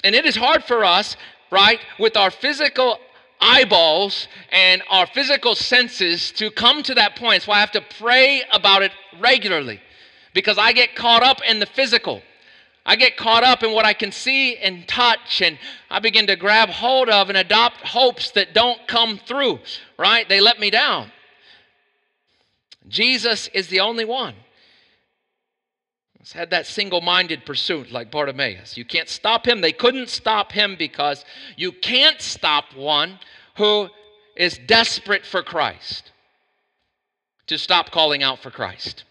And 0.07 0.14
it 0.14 0.25
is 0.25 0.37
hard 0.37 0.62
for 0.62 0.85
us, 0.85 1.16
right, 1.51 1.81
with 1.99 2.16
our 2.16 2.31
physical 2.31 3.01
eyeballs 3.40 4.29
and 4.53 4.81
our 4.88 5.05
physical 5.05 5.57
senses 5.57 6.31
to 6.31 6.49
come 6.49 6.85
to 6.85 6.95
that 6.95 7.16
point. 7.16 7.42
So 7.42 7.51
I 7.51 7.59
have 7.59 7.73
to 7.73 7.83
pray 7.99 8.45
about 8.53 8.83
it 8.83 8.92
regularly 9.19 9.81
because 10.33 10.59
I 10.59 10.73
get 10.73 10.95
caught 10.95 11.25
up 11.25 11.40
in 11.42 11.59
the 11.59 11.66
physical. 11.66 12.23
I 12.87 12.95
get 12.95 13.16
caught 13.16 13.42
up 13.42 13.64
in 13.64 13.73
what 13.73 13.85
I 13.85 13.95
can 13.95 14.12
see 14.12 14.57
and 14.59 14.87
touch, 14.87 15.42
and 15.42 15.59
I 15.90 15.99
begin 15.99 16.29
to 16.29 16.37
grab 16.37 16.69
hold 16.69 17.09
of 17.09 17.29
and 17.29 17.37
adopt 17.37 17.79
hopes 17.79 18.31
that 18.31 18.55
don't 18.55 18.87
come 18.87 19.19
through, 19.19 19.59
right? 19.99 20.29
They 20.29 20.38
let 20.40 20.61
me 20.61 20.71
down. 20.71 21.11
Jesus 22.87 23.49
is 23.49 23.66
the 23.66 23.81
only 23.81 24.05
one. 24.05 24.37
He's 26.27 26.33
had 26.33 26.51
that 26.51 26.67
single 26.67 27.01
minded 27.01 27.47
pursuit 27.47 27.93
like 27.93 28.11
Bartimaeus. 28.11 28.77
You 28.77 28.85
can't 28.85 29.09
stop 29.09 29.47
him. 29.47 29.61
They 29.61 29.71
couldn't 29.71 30.09
stop 30.09 30.51
him 30.51 30.75
because 30.77 31.25
you 31.57 31.71
can't 31.71 32.21
stop 32.21 32.75
one 32.75 33.21
who 33.59 33.91
is 34.35 34.59
desperate 34.67 35.25
for 35.25 35.45
Christ 35.45 36.11
to 37.47 37.57
stop 37.57 37.93
calling 37.93 38.25
out 38.25 38.41
for 38.41 38.51
Christ 38.51 39.05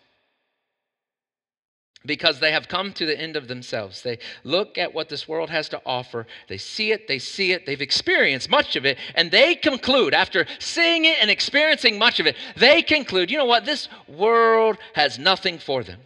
because 2.06 2.41
they 2.41 2.51
have 2.51 2.67
come 2.67 2.91
to 2.91 3.06
the 3.06 3.17
end 3.17 3.38
of 3.38 3.47
themselves. 3.47 4.01
They 4.01 4.19
look 4.43 4.78
at 4.78 4.93
what 4.93 5.08
this 5.08 5.25
world 5.25 5.49
has 5.49 5.69
to 5.69 5.82
offer, 5.86 6.28
they 6.49 6.58
see 6.58 6.91
it, 6.91 7.08
they 7.08 7.19
see 7.19 7.54
it, 7.54 7.65
they've 7.65 7.82
experienced 7.82 8.49
much 8.49 8.75
of 8.75 8.86
it, 8.86 8.97
and 9.15 9.32
they 9.32 9.56
conclude, 9.56 10.13
after 10.13 10.45
seeing 10.60 11.06
it 11.06 11.15
and 11.21 11.32
experiencing 11.32 11.97
much 11.97 12.19
of 12.19 12.28
it, 12.28 12.36
they 12.58 12.82
conclude, 12.82 13.32
you 13.32 13.38
know 13.38 13.45
what, 13.45 13.63
this 13.63 13.88
world 14.06 14.78
has 14.95 15.17
nothing 15.17 15.58
for 15.58 15.82
them. 15.82 16.01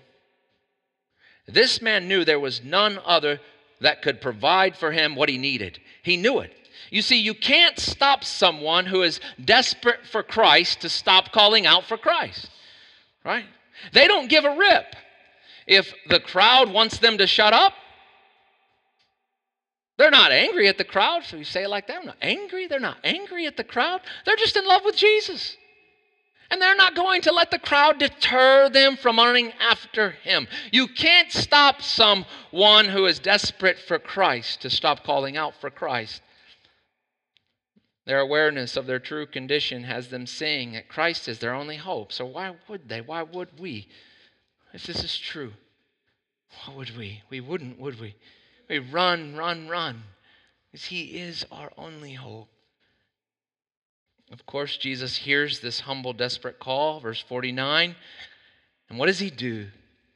This 1.53 1.81
man 1.81 2.07
knew 2.07 2.23
there 2.23 2.39
was 2.39 2.63
none 2.63 2.99
other 3.05 3.39
that 3.81 4.01
could 4.01 4.21
provide 4.21 4.75
for 4.75 4.91
him 4.91 5.15
what 5.15 5.29
he 5.29 5.37
needed. 5.37 5.79
He 6.03 6.17
knew 6.17 6.39
it. 6.39 6.53
You 6.91 7.01
see, 7.01 7.19
you 7.19 7.33
can't 7.33 7.77
stop 7.77 8.23
someone 8.23 8.85
who 8.85 9.03
is 9.03 9.19
desperate 9.43 10.05
for 10.05 10.23
Christ 10.23 10.81
to 10.81 10.89
stop 10.89 11.31
calling 11.31 11.65
out 11.65 11.85
for 11.85 11.97
Christ, 11.97 12.49
right? 13.23 13.45
They 13.93 14.07
don't 14.07 14.29
give 14.29 14.43
a 14.43 14.55
rip. 14.55 14.95
If 15.67 15.93
the 16.09 16.19
crowd 16.19 16.71
wants 16.71 16.97
them 16.97 17.19
to 17.19 17.27
shut 17.27 17.53
up, 17.53 17.73
they're 19.97 20.09
not 20.09 20.31
angry 20.31 20.67
at 20.67 20.77
the 20.77 20.83
crowd. 20.83 21.25
So 21.25 21.37
you 21.37 21.43
say 21.43 21.63
it 21.63 21.69
like 21.69 21.87
that. 21.87 21.99
I'm 21.99 22.05
not 22.05 22.17
angry. 22.21 22.67
They're 22.67 22.79
not 22.79 22.97
angry 23.03 23.45
at 23.45 23.57
the 23.57 23.63
crowd. 23.63 24.01
They're 24.25 24.37
just 24.37 24.55
in 24.55 24.65
love 24.65 24.81
with 24.83 24.95
Jesus. 24.95 25.57
And 26.51 26.61
they're 26.61 26.75
not 26.75 26.95
going 26.95 27.21
to 27.21 27.31
let 27.31 27.51
the 27.51 27.59
crowd 27.59 27.99
deter 27.99 28.69
them 28.69 28.97
from 28.97 29.17
running 29.17 29.51
after 29.59 30.11
him. 30.11 30.47
You 30.71 30.87
can't 30.87 31.31
stop 31.31 31.81
someone 31.81 32.85
who 32.85 33.05
is 33.05 33.19
desperate 33.19 33.77
for 33.77 33.99
Christ 33.99 34.61
to 34.61 34.69
stop 34.69 35.03
calling 35.03 35.37
out 35.37 35.53
for 35.61 35.69
Christ. 35.69 36.21
Their 38.05 38.19
awareness 38.19 38.75
of 38.75 38.87
their 38.87 38.97
true 38.97 39.27
condition 39.27 39.83
has 39.83 40.07
them 40.07 40.25
seeing 40.25 40.71
that 40.71 40.87
Christ 40.87 41.27
is 41.27 41.37
their 41.37 41.53
only 41.53 41.77
hope. 41.77 42.11
So 42.11 42.25
why 42.25 42.55
would 42.67 42.89
they? 42.89 43.01
Why 43.01 43.21
would 43.21 43.59
we? 43.59 43.87
If 44.73 44.87
this 44.87 45.03
is 45.03 45.15
true, 45.15 45.53
why 46.65 46.73
would 46.73 46.97
we? 46.97 47.21
We 47.29 47.39
wouldn't, 47.39 47.79
would 47.79 47.99
we? 47.99 48.15
We 48.67 48.79
run, 48.79 49.35
run, 49.35 49.67
run. 49.67 50.03
Because 50.71 50.87
He 50.87 51.19
is 51.19 51.45
our 51.51 51.71
only 51.77 52.13
hope. 52.13 52.49
Of 54.31 54.45
course, 54.45 54.77
Jesus 54.77 55.17
hears 55.17 55.59
this 55.59 55.81
humble, 55.81 56.13
desperate 56.13 56.59
call, 56.59 56.99
verse 56.99 57.21
49. 57.21 57.95
And 58.89 58.99
what 58.99 59.07
does 59.07 59.19
He 59.19 59.29
do? 59.29 59.67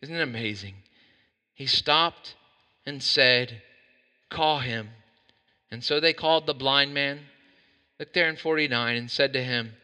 Isn't 0.01 0.15
it 0.15 0.21
amazing? 0.21 0.75
He 1.53 1.65
stopped 1.65 2.35
and 2.85 3.01
said, 3.01 3.61
Call 4.29 4.59
him. 4.59 4.89
And 5.71 5.83
so 5.83 5.99
they 5.99 6.13
called 6.13 6.45
the 6.45 6.53
blind 6.53 6.93
man 6.93 7.19
Look 8.03 8.11
there 8.11 8.27
in 8.27 8.35
49 8.35 8.97
and 8.97 9.09
said 9.09 9.31
to 9.31 9.41
him, 9.41 9.75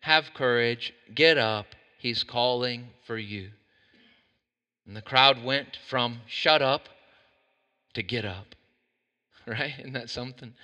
Have 0.00 0.32
courage, 0.32 0.94
get 1.14 1.36
up, 1.36 1.66
he's 1.98 2.22
calling 2.22 2.88
for 3.06 3.18
you. 3.18 3.50
And 4.86 4.96
the 4.96 5.02
crowd 5.02 5.44
went 5.44 5.76
from 5.86 6.20
shut 6.26 6.62
up 6.62 6.88
to 7.92 8.02
get 8.02 8.24
up. 8.24 8.46
Right? 9.48 9.74
Isn't 9.78 9.92
that 9.92 10.10
something? 10.10 10.54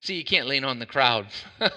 See, 0.00 0.14
you 0.14 0.24
can't 0.24 0.46
lean 0.46 0.64
on 0.64 0.78
the 0.78 0.86
crowd. 0.86 1.26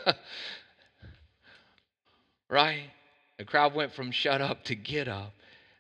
right? 2.50 2.90
The 3.38 3.46
crowd 3.46 3.74
went 3.74 3.94
from 3.94 4.12
shut 4.12 4.42
up 4.42 4.64
to 4.66 4.76
get 4.76 5.08
up 5.08 5.34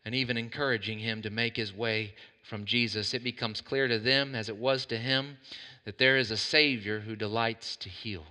and 0.06 0.15
even 0.15 0.38
encouraging 0.38 0.99
him 0.99 1.21
to 1.21 1.30
make 1.30 1.56
his 1.56 1.73
way 1.73 2.15
from 2.43 2.65
Jesus. 2.65 3.13
It 3.13 3.23
becomes 3.23 3.62
clear 3.62 3.88
to 3.88 3.99
them, 3.99 4.36
as 4.36 4.49
it 4.49 4.58
was 4.58 4.86
to 4.88 4.97
him, 4.97 5.38
that 5.86 5.97
there 5.97 6.17
is 6.17 6.32
a 6.32 6.38
Savior 6.38 6.99
who 6.99 7.15
delights 7.15 7.75
to 7.77 7.89
heal. 7.89 8.25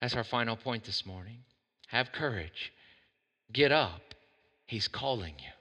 That's 0.00 0.16
our 0.16 0.24
final 0.24 0.56
point 0.56 0.84
this 0.84 1.06
morning. 1.06 1.38
Have 1.88 2.12
courage. 2.12 2.72
Get 3.52 3.70
up. 3.72 4.14
He's 4.66 4.88
calling 4.88 5.34
you. 5.38 5.52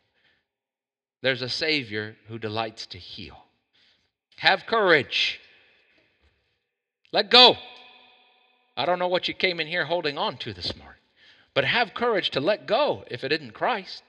There's 1.21 1.41
a 1.41 1.49
Savior 1.49 2.15
who 2.27 2.39
delights 2.39 2.85
to 2.87 2.97
heal. 2.97 3.37
Have 4.37 4.65
courage. 4.65 5.40
Let 7.11 7.29
go. 7.29 7.55
I 8.77 8.85
don't 8.85 8.99
know 8.99 9.07
what 9.07 9.27
you 9.27 9.33
came 9.33 9.59
in 9.59 9.67
here 9.67 9.85
holding 9.85 10.17
on 10.17 10.37
to 10.37 10.53
this 10.53 10.75
morning, 10.75 10.99
but 11.53 11.65
have 11.65 11.93
courage 11.93 12.31
to 12.31 12.39
let 12.39 12.65
go 12.67 13.03
if 13.11 13.23
it 13.23 13.31
isn't 13.31 13.53
Christ. 13.53 14.03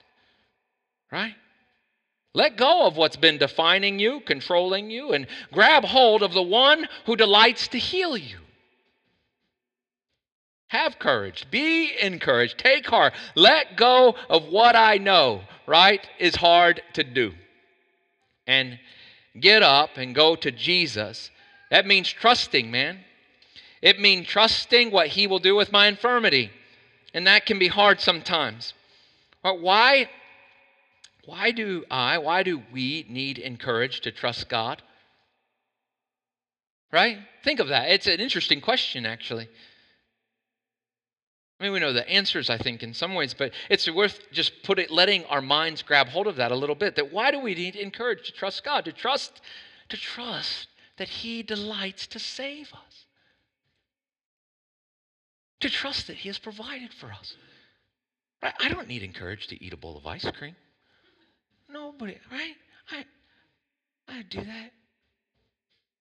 Right? 1.10 1.34
Let 2.34 2.56
go 2.56 2.86
of 2.86 2.96
what's 2.96 3.16
been 3.16 3.38
defining 3.38 3.98
you, 3.98 4.20
controlling 4.20 4.90
you, 4.90 5.12
and 5.12 5.26
grab 5.52 5.84
hold 5.84 6.22
of 6.22 6.32
the 6.32 6.42
one 6.42 6.88
who 7.04 7.16
delights 7.16 7.68
to 7.68 7.78
heal 7.78 8.16
you. 8.16 8.38
Have 10.68 10.98
courage. 10.98 11.44
Be 11.50 11.92
encouraged. 12.00 12.56
Take 12.56 12.86
heart. 12.86 13.12
Let 13.34 13.76
go 13.76 14.14
of 14.30 14.46
what 14.46 14.74
I 14.74 14.96
know, 14.96 15.42
right, 15.66 16.00
is 16.18 16.36
hard 16.36 16.80
to 16.94 17.04
do. 17.04 17.34
And 18.46 18.78
get 19.38 19.62
up 19.62 19.90
and 19.96 20.14
go 20.14 20.34
to 20.36 20.50
Jesus. 20.50 21.30
That 21.72 21.86
means 21.86 22.12
trusting, 22.12 22.70
man. 22.70 22.98
It 23.80 23.98
means 23.98 24.26
trusting 24.26 24.90
what 24.90 25.06
He 25.06 25.26
will 25.26 25.38
do 25.38 25.56
with 25.56 25.72
my 25.72 25.86
infirmity. 25.86 26.50
And 27.14 27.26
that 27.26 27.46
can 27.46 27.58
be 27.58 27.68
hard 27.68 27.98
sometimes. 27.98 28.74
But 29.42 29.58
why, 29.58 30.10
why 31.24 31.50
do 31.50 31.86
I, 31.90 32.18
why 32.18 32.42
do 32.42 32.60
we 32.74 33.06
need 33.08 33.38
encouraged 33.38 34.04
to 34.04 34.12
trust 34.12 34.50
God? 34.50 34.82
Right? 36.92 37.16
Think 37.42 37.58
of 37.58 37.68
that. 37.68 37.88
It's 37.88 38.06
an 38.06 38.20
interesting 38.20 38.60
question, 38.60 39.06
actually. 39.06 39.48
I 41.58 41.64
mean, 41.64 41.72
we 41.72 41.78
know 41.78 41.94
the 41.94 42.06
answers, 42.06 42.50
I 42.50 42.58
think, 42.58 42.82
in 42.82 42.92
some 42.92 43.14
ways, 43.14 43.32
but 43.32 43.50
it's 43.70 43.90
worth 43.90 44.30
just 44.30 44.62
put 44.62 44.78
it, 44.78 44.90
letting 44.90 45.24
our 45.24 45.40
minds 45.40 45.80
grab 45.80 46.08
hold 46.08 46.26
of 46.26 46.36
that 46.36 46.52
a 46.52 46.56
little 46.56 46.76
bit. 46.76 46.96
That 46.96 47.10
why 47.10 47.30
do 47.30 47.40
we 47.40 47.54
need 47.54 47.76
encouraged 47.76 48.26
to 48.26 48.32
trust 48.32 48.62
God? 48.62 48.84
To 48.84 48.92
trust, 48.92 49.40
to 49.88 49.96
trust 49.96 50.68
that 51.02 51.08
He 51.08 51.42
delights 51.42 52.06
to 52.06 52.20
save 52.20 52.72
us. 52.72 53.06
To 55.58 55.68
trust 55.68 56.06
that 56.06 56.18
He 56.18 56.28
has 56.28 56.38
provided 56.38 56.94
for 56.94 57.10
us. 57.10 57.34
Right? 58.40 58.54
I 58.60 58.68
don't 58.68 58.86
need 58.86 59.02
encouraged 59.02 59.48
to 59.48 59.64
eat 59.64 59.72
a 59.72 59.76
bowl 59.76 59.96
of 59.96 60.06
ice 60.06 60.30
cream. 60.38 60.54
Nobody, 61.68 62.18
right? 62.30 62.54
I 62.92 63.04
I 64.06 64.22
do 64.22 64.42
that 64.42 64.70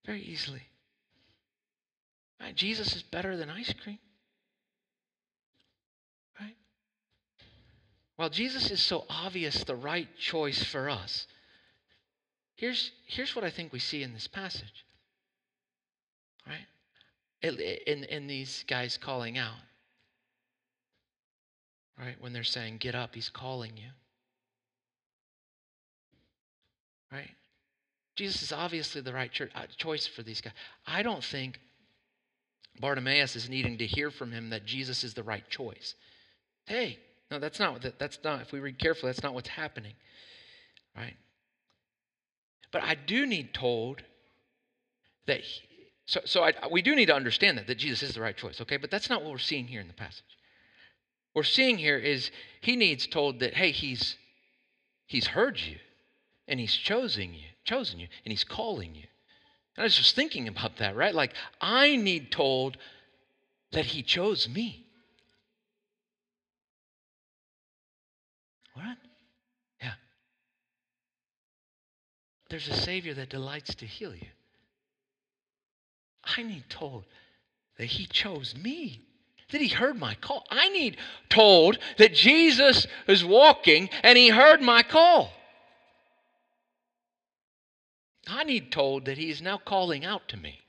very 0.05 0.21
easily. 0.21 0.61
Right? 2.39 2.53
Jesus 2.53 2.95
is 2.95 3.01
better 3.01 3.35
than 3.35 3.49
ice 3.49 3.73
cream. 3.73 3.97
Right? 6.39 6.57
While 8.17 8.29
Jesus 8.29 8.69
is 8.69 8.83
so 8.83 9.05
obvious 9.09 9.63
the 9.63 9.75
right 9.75 10.15
choice 10.19 10.61
for 10.61 10.91
us, 10.91 11.25
here's, 12.55 12.91
here's 13.07 13.35
what 13.35 13.43
I 13.43 13.49
think 13.49 13.73
we 13.73 13.79
see 13.79 14.03
in 14.03 14.13
this 14.13 14.27
passage. 14.27 14.85
Right? 16.47 16.65
In, 17.87 18.03
in 18.05 18.27
these 18.27 18.63
guys 18.67 18.97
calling 18.97 19.37
out. 19.37 19.59
Right? 21.97 22.15
When 22.19 22.33
they're 22.33 22.43
saying, 22.43 22.77
get 22.77 22.95
up, 22.95 23.15
he's 23.15 23.29
calling 23.29 23.77
you. 23.77 23.89
Right? 27.11 27.31
Jesus 28.15 28.41
is 28.41 28.51
obviously 28.51 29.01
the 29.01 29.13
right 29.13 29.31
church, 29.31 29.51
uh, 29.55 29.65
choice 29.77 30.07
for 30.07 30.23
these 30.23 30.41
guys. 30.41 30.53
I 30.85 31.03
don't 31.03 31.23
think 31.23 31.59
Bartimaeus 32.79 33.35
is 33.35 33.49
needing 33.49 33.77
to 33.79 33.85
hear 33.85 34.11
from 34.11 34.31
him 34.31 34.49
that 34.49 34.65
Jesus 34.65 35.03
is 35.03 35.13
the 35.13 35.23
right 35.23 35.47
choice. 35.49 35.95
Hey, 36.65 36.99
no, 37.29 37.39
that's 37.39 37.59
not 37.59 37.85
that's 37.97 38.19
not 38.23 38.41
if 38.41 38.51
we 38.51 38.59
read 38.59 38.77
carefully, 38.77 39.11
that's 39.11 39.23
not 39.23 39.33
what's 39.33 39.49
happening. 39.49 39.93
Right? 40.95 41.15
But 42.71 42.83
I 42.83 42.95
do 42.95 43.25
need 43.25 43.53
told 43.53 44.01
that 45.27 45.41
he, 45.41 45.61
so 46.05 46.21
so 46.25 46.43
I, 46.43 46.53
we 46.69 46.81
do 46.81 46.95
need 46.95 47.07
to 47.07 47.15
understand 47.15 47.57
that 47.57 47.67
that 47.67 47.75
Jesus 47.75 48.03
is 48.03 48.15
the 48.15 48.21
right 48.21 48.35
choice, 48.35 48.61
okay? 48.61 48.77
But 48.77 48.91
that's 48.91 49.09
not 49.09 49.21
what 49.21 49.31
we're 49.31 49.37
seeing 49.37 49.67
here 49.67 49.81
in 49.81 49.87
the 49.87 49.93
passage. 49.93 50.23
What 51.33 51.41
we're 51.41 51.43
seeing 51.43 51.77
here 51.77 51.97
is 51.97 52.31
he 52.61 52.75
needs 52.75 53.07
told 53.07 53.39
that 53.39 53.53
hey, 53.53 53.71
he's 53.71 54.17
he's 55.05 55.27
heard 55.27 55.59
you 55.59 55.77
and 56.47 56.59
he's 56.59 56.75
chosen 56.75 57.33
you, 57.33 57.47
chosen 57.63 57.99
you, 57.99 58.07
and 58.25 58.31
he's 58.31 58.43
calling 58.43 58.95
you. 58.95 59.05
And 59.75 59.83
I 59.83 59.85
was 59.85 59.95
just 59.95 60.15
thinking 60.15 60.47
about 60.47 60.77
that, 60.77 60.95
right? 60.95 61.15
Like, 61.15 61.33
I 61.61 61.95
need 61.95 62.31
told 62.31 62.77
that 63.71 63.85
He 63.85 64.03
chose 64.03 64.49
me. 64.49 64.85
What? 68.73 68.97
Yeah. 69.81 69.93
There's 72.49 72.67
a 72.67 72.73
Savior 72.73 73.13
that 73.13 73.29
delights 73.29 73.75
to 73.75 73.85
heal 73.85 74.13
you. 74.13 74.27
I 76.37 76.43
need 76.43 76.69
told 76.69 77.05
that 77.77 77.85
He 77.85 78.05
chose 78.05 78.55
me 78.55 79.01
that 79.51 79.61
he 79.61 79.67
heard 79.67 79.99
my 79.99 80.15
call. 80.15 80.45
I 80.49 80.69
need 80.69 80.97
told 81.29 81.77
that 81.97 82.13
Jesus 82.13 82.87
is 83.07 83.23
walking 83.23 83.89
and 84.03 84.17
he 84.17 84.29
heard 84.29 84.61
my 84.61 84.81
call. 84.81 85.31
I 88.27 88.43
need 88.43 88.71
told 88.71 89.05
that 89.05 89.17
he 89.17 89.29
is 89.29 89.41
now 89.41 89.57
calling 89.57 90.05
out 90.05 90.27
to 90.29 90.37
me. 90.37 90.59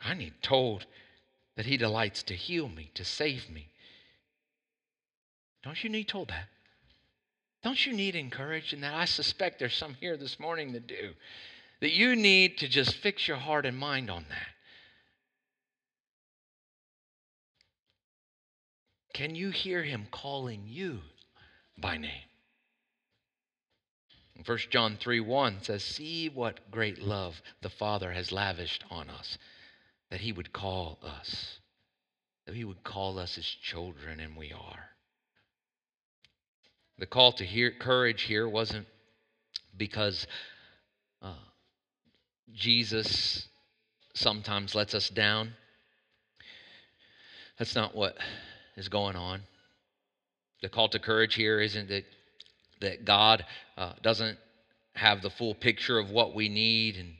I 0.00 0.14
need 0.14 0.34
told 0.42 0.86
that 1.56 1.66
he 1.66 1.76
delights 1.76 2.22
to 2.24 2.34
heal 2.34 2.68
me, 2.68 2.90
to 2.94 3.04
save 3.04 3.50
me. 3.50 3.68
Don't 5.62 5.82
you 5.82 5.90
need 5.90 6.08
told 6.08 6.28
that? 6.28 6.46
Don't 7.62 7.84
you 7.84 7.92
need 7.92 8.14
encouraged 8.14 8.72
in 8.72 8.80
that? 8.82 8.94
I 8.94 9.04
suspect 9.04 9.58
there's 9.58 9.74
some 9.74 9.94
here 9.94 10.16
this 10.16 10.38
morning 10.38 10.72
that 10.72 10.86
do. 10.86 11.12
That 11.80 11.92
you 11.92 12.16
need 12.16 12.58
to 12.58 12.68
just 12.68 12.96
fix 12.96 13.28
your 13.28 13.36
heart 13.36 13.66
and 13.66 13.76
mind 13.76 14.10
on 14.10 14.24
that. 14.28 14.48
Can 19.14 19.34
you 19.34 19.50
hear 19.50 19.82
him 19.82 20.06
calling 20.10 20.64
you 20.66 21.00
by 21.76 21.96
name? 21.96 22.28
1 24.44 24.58
John 24.70 24.96
3 25.00 25.20
1 25.20 25.62
says, 25.62 25.82
See 25.82 26.28
what 26.28 26.70
great 26.70 27.00
love 27.00 27.42
the 27.60 27.68
Father 27.68 28.12
has 28.12 28.30
lavished 28.30 28.84
on 28.90 29.10
us, 29.10 29.36
that 30.10 30.20
He 30.20 30.32
would 30.32 30.52
call 30.52 30.98
us, 31.02 31.58
that 32.46 32.54
He 32.54 32.64
would 32.64 32.84
call 32.84 33.18
us 33.18 33.34
His 33.34 33.46
children, 33.46 34.20
and 34.20 34.36
we 34.36 34.52
are. 34.52 34.90
The 36.98 37.06
call 37.06 37.32
to 37.32 37.44
hear, 37.44 37.72
courage 37.72 38.22
here 38.22 38.48
wasn't 38.48 38.86
because 39.76 40.26
uh, 41.20 41.34
Jesus 42.54 43.48
sometimes 44.14 44.74
lets 44.74 44.94
us 44.94 45.08
down. 45.08 45.54
That's 47.58 47.74
not 47.74 47.94
what 47.94 48.16
is 48.76 48.88
going 48.88 49.16
on. 49.16 49.42
The 50.62 50.68
call 50.68 50.88
to 50.90 50.98
courage 50.98 51.34
here 51.34 51.60
isn't 51.60 51.88
that 51.88 52.04
that 52.80 53.04
God 53.04 53.44
uh, 53.76 53.92
doesn't 54.02 54.38
have 54.94 55.22
the 55.22 55.30
full 55.30 55.54
picture 55.54 55.98
of 55.98 56.10
what 56.10 56.34
we 56.34 56.48
need 56.48 56.96
and 56.96 57.14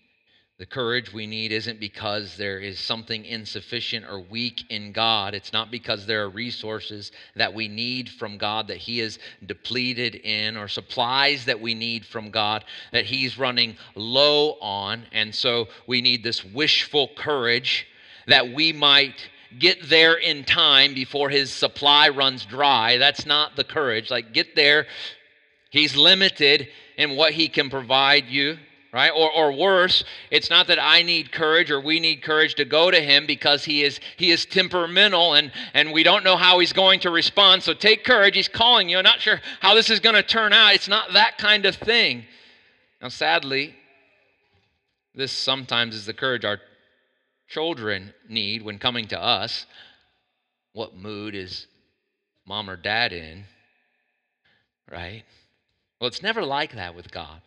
the 0.59 0.66
courage 0.66 1.12
we 1.12 1.25
need 1.25 1.53
isn't 1.53 1.79
because 1.79 2.37
there 2.37 2.59
is 2.59 2.81
something 2.81 3.25
insufficient 3.25 4.05
or 4.05 4.18
weak 4.18 4.64
in 4.71 4.90
God. 4.90 5.33
It's 5.33 5.53
not 5.53 5.71
because 5.71 6.05
there 6.05 6.25
are 6.25 6.29
resources 6.29 7.12
that 7.37 7.55
we 7.55 7.68
need 7.68 8.09
from 8.09 8.38
God 8.38 8.66
that 8.66 8.79
He 8.79 8.99
is 8.99 9.21
depleted 9.47 10.16
in 10.16 10.57
or 10.57 10.66
supplies 10.66 11.44
that 11.44 11.61
we 11.61 11.75
need 11.75 12.05
from 12.05 12.33
God 12.33 12.64
that 12.90 13.05
He's 13.05 13.38
running 13.38 13.77
low 13.94 14.59
on. 14.61 15.05
And 15.12 15.33
so 15.33 15.68
we 15.87 16.01
need 16.01 16.25
this 16.25 16.44
wishful 16.44 17.11
courage 17.16 17.87
that 18.27 18.53
we 18.53 18.73
might 18.73 19.31
get 19.61 19.88
there 19.88 20.14
in 20.14 20.42
time 20.42 20.92
before 20.92 21.31
His 21.31 21.53
supply 21.53 22.09
runs 22.09 22.44
dry. 22.44 22.99
That's 22.99 23.25
not 23.25 23.55
the 23.55 23.64
courage. 23.64 24.11
Like, 24.11 24.35
get 24.35 24.57
there 24.57 24.87
He's 25.71 25.97
limited 25.97 26.68
in 26.97 27.16
what 27.16 27.33
he 27.33 27.49
can 27.49 27.71
provide 27.71 28.27
you, 28.27 28.59
right? 28.99 29.13
Or, 29.15 29.31
or 29.31 29.53
worse, 29.53 30.03
it's 30.33 30.51
not 30.51 30.67
that 30.67 30.83
I 30.83 31.03
need 31.03 31.31
courage 31.31 31.71
or 31.71 31.81
we 31.81 32.01
need 32.01 32.21
courage 32.21 32.57
to 32.57 32.65
go 32.65 32.91
to 32.91 33.01
him 33.01 33.27
because 33.29 33.65
he 33.65 33.85
is 33.85 34.01
he 34.17 34.33
is 34.33 34.45
temperamental 34.45 35.35
and, 35.35 35.53
and 35.73 35.93
we 35.93 36.03
don't 36.03 36.25
know 36.25 36.37
how 36.37 36.59
he's 36.59 36.73
going 36.73 36.99
to 37.01 37.11
respond. 37.11 37.63
So 37.63 37.75
take 37.75 38.03
courage. 38.03 38.35
He's 38.35 38.49
calling 38.49 38.89
you. 38.89 38.99
I'm 38.99 39.05
not 39.05 39.21
sure 39.21 39.41
how 39.61 39.77
this 39.77 39.89
is 39.89 40.01
going 40.01 40.17
to 40.17 40.23
turn 40.25 40.53
out. 40.53 40.75
It's 40.75 40.89
not 40.89 41.13
that 41.13 41.39
kind 41.39 41.65
of 41.65 41.77
thing. 41.77 42.25
Now, 43.01 43.07
sadly, 43.07 43.77
this 45.15 45.31
sometimes 45.31 45.95
is 45.95 46.05
the 46.05 46.13
courage 46.13 46.45
our 46.45 46.59
children 47.47 48.13
need 48.29 48.63
when 48.63 48.81
coming 48.81 49.07
to 49.09 49.23
us. 49.23 49.65
What 50.73 50.97
mood 50.97 51.37
is 51.37 51.69
mom 52.49 52.69
or 52.69 52.75
dad 52.75 53.13
in? 53.13 53.45
Right? 54.91 55.23
Well, 56.01 56.09
it's 56.09 56.21
never 56.21 56.43
like 56.43 56.73
that 56.73 56.97
with 56.97 57.13
God. 57.13 57.43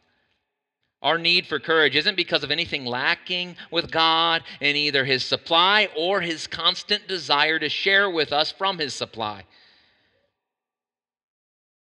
Our 1.01 1.17
need 1.17 1.47
for 1.47 1.59
courage 1.59 1.95
isn't 1.95 2.15
because 2.15 2.43
of 2.43 2.51
anything 2.51 2.85
lacking 2.85 3.55
with 3.71 3.91
God 3.91 4.43
in 4.59 4.75
either 4.75 5.03
His 5.03 5.23
supply 5.23 5.89
or 5.97 6.21
His 6.21 6.45
constant 6.45 7.07
desire 7.07 7.57
to 7.57 7.69
share 7.69 8.09
with 8.09 8.31
us 8.31 8.51
from 8.51 8.77
His 8.77 8.93
supply. 8.93 9.45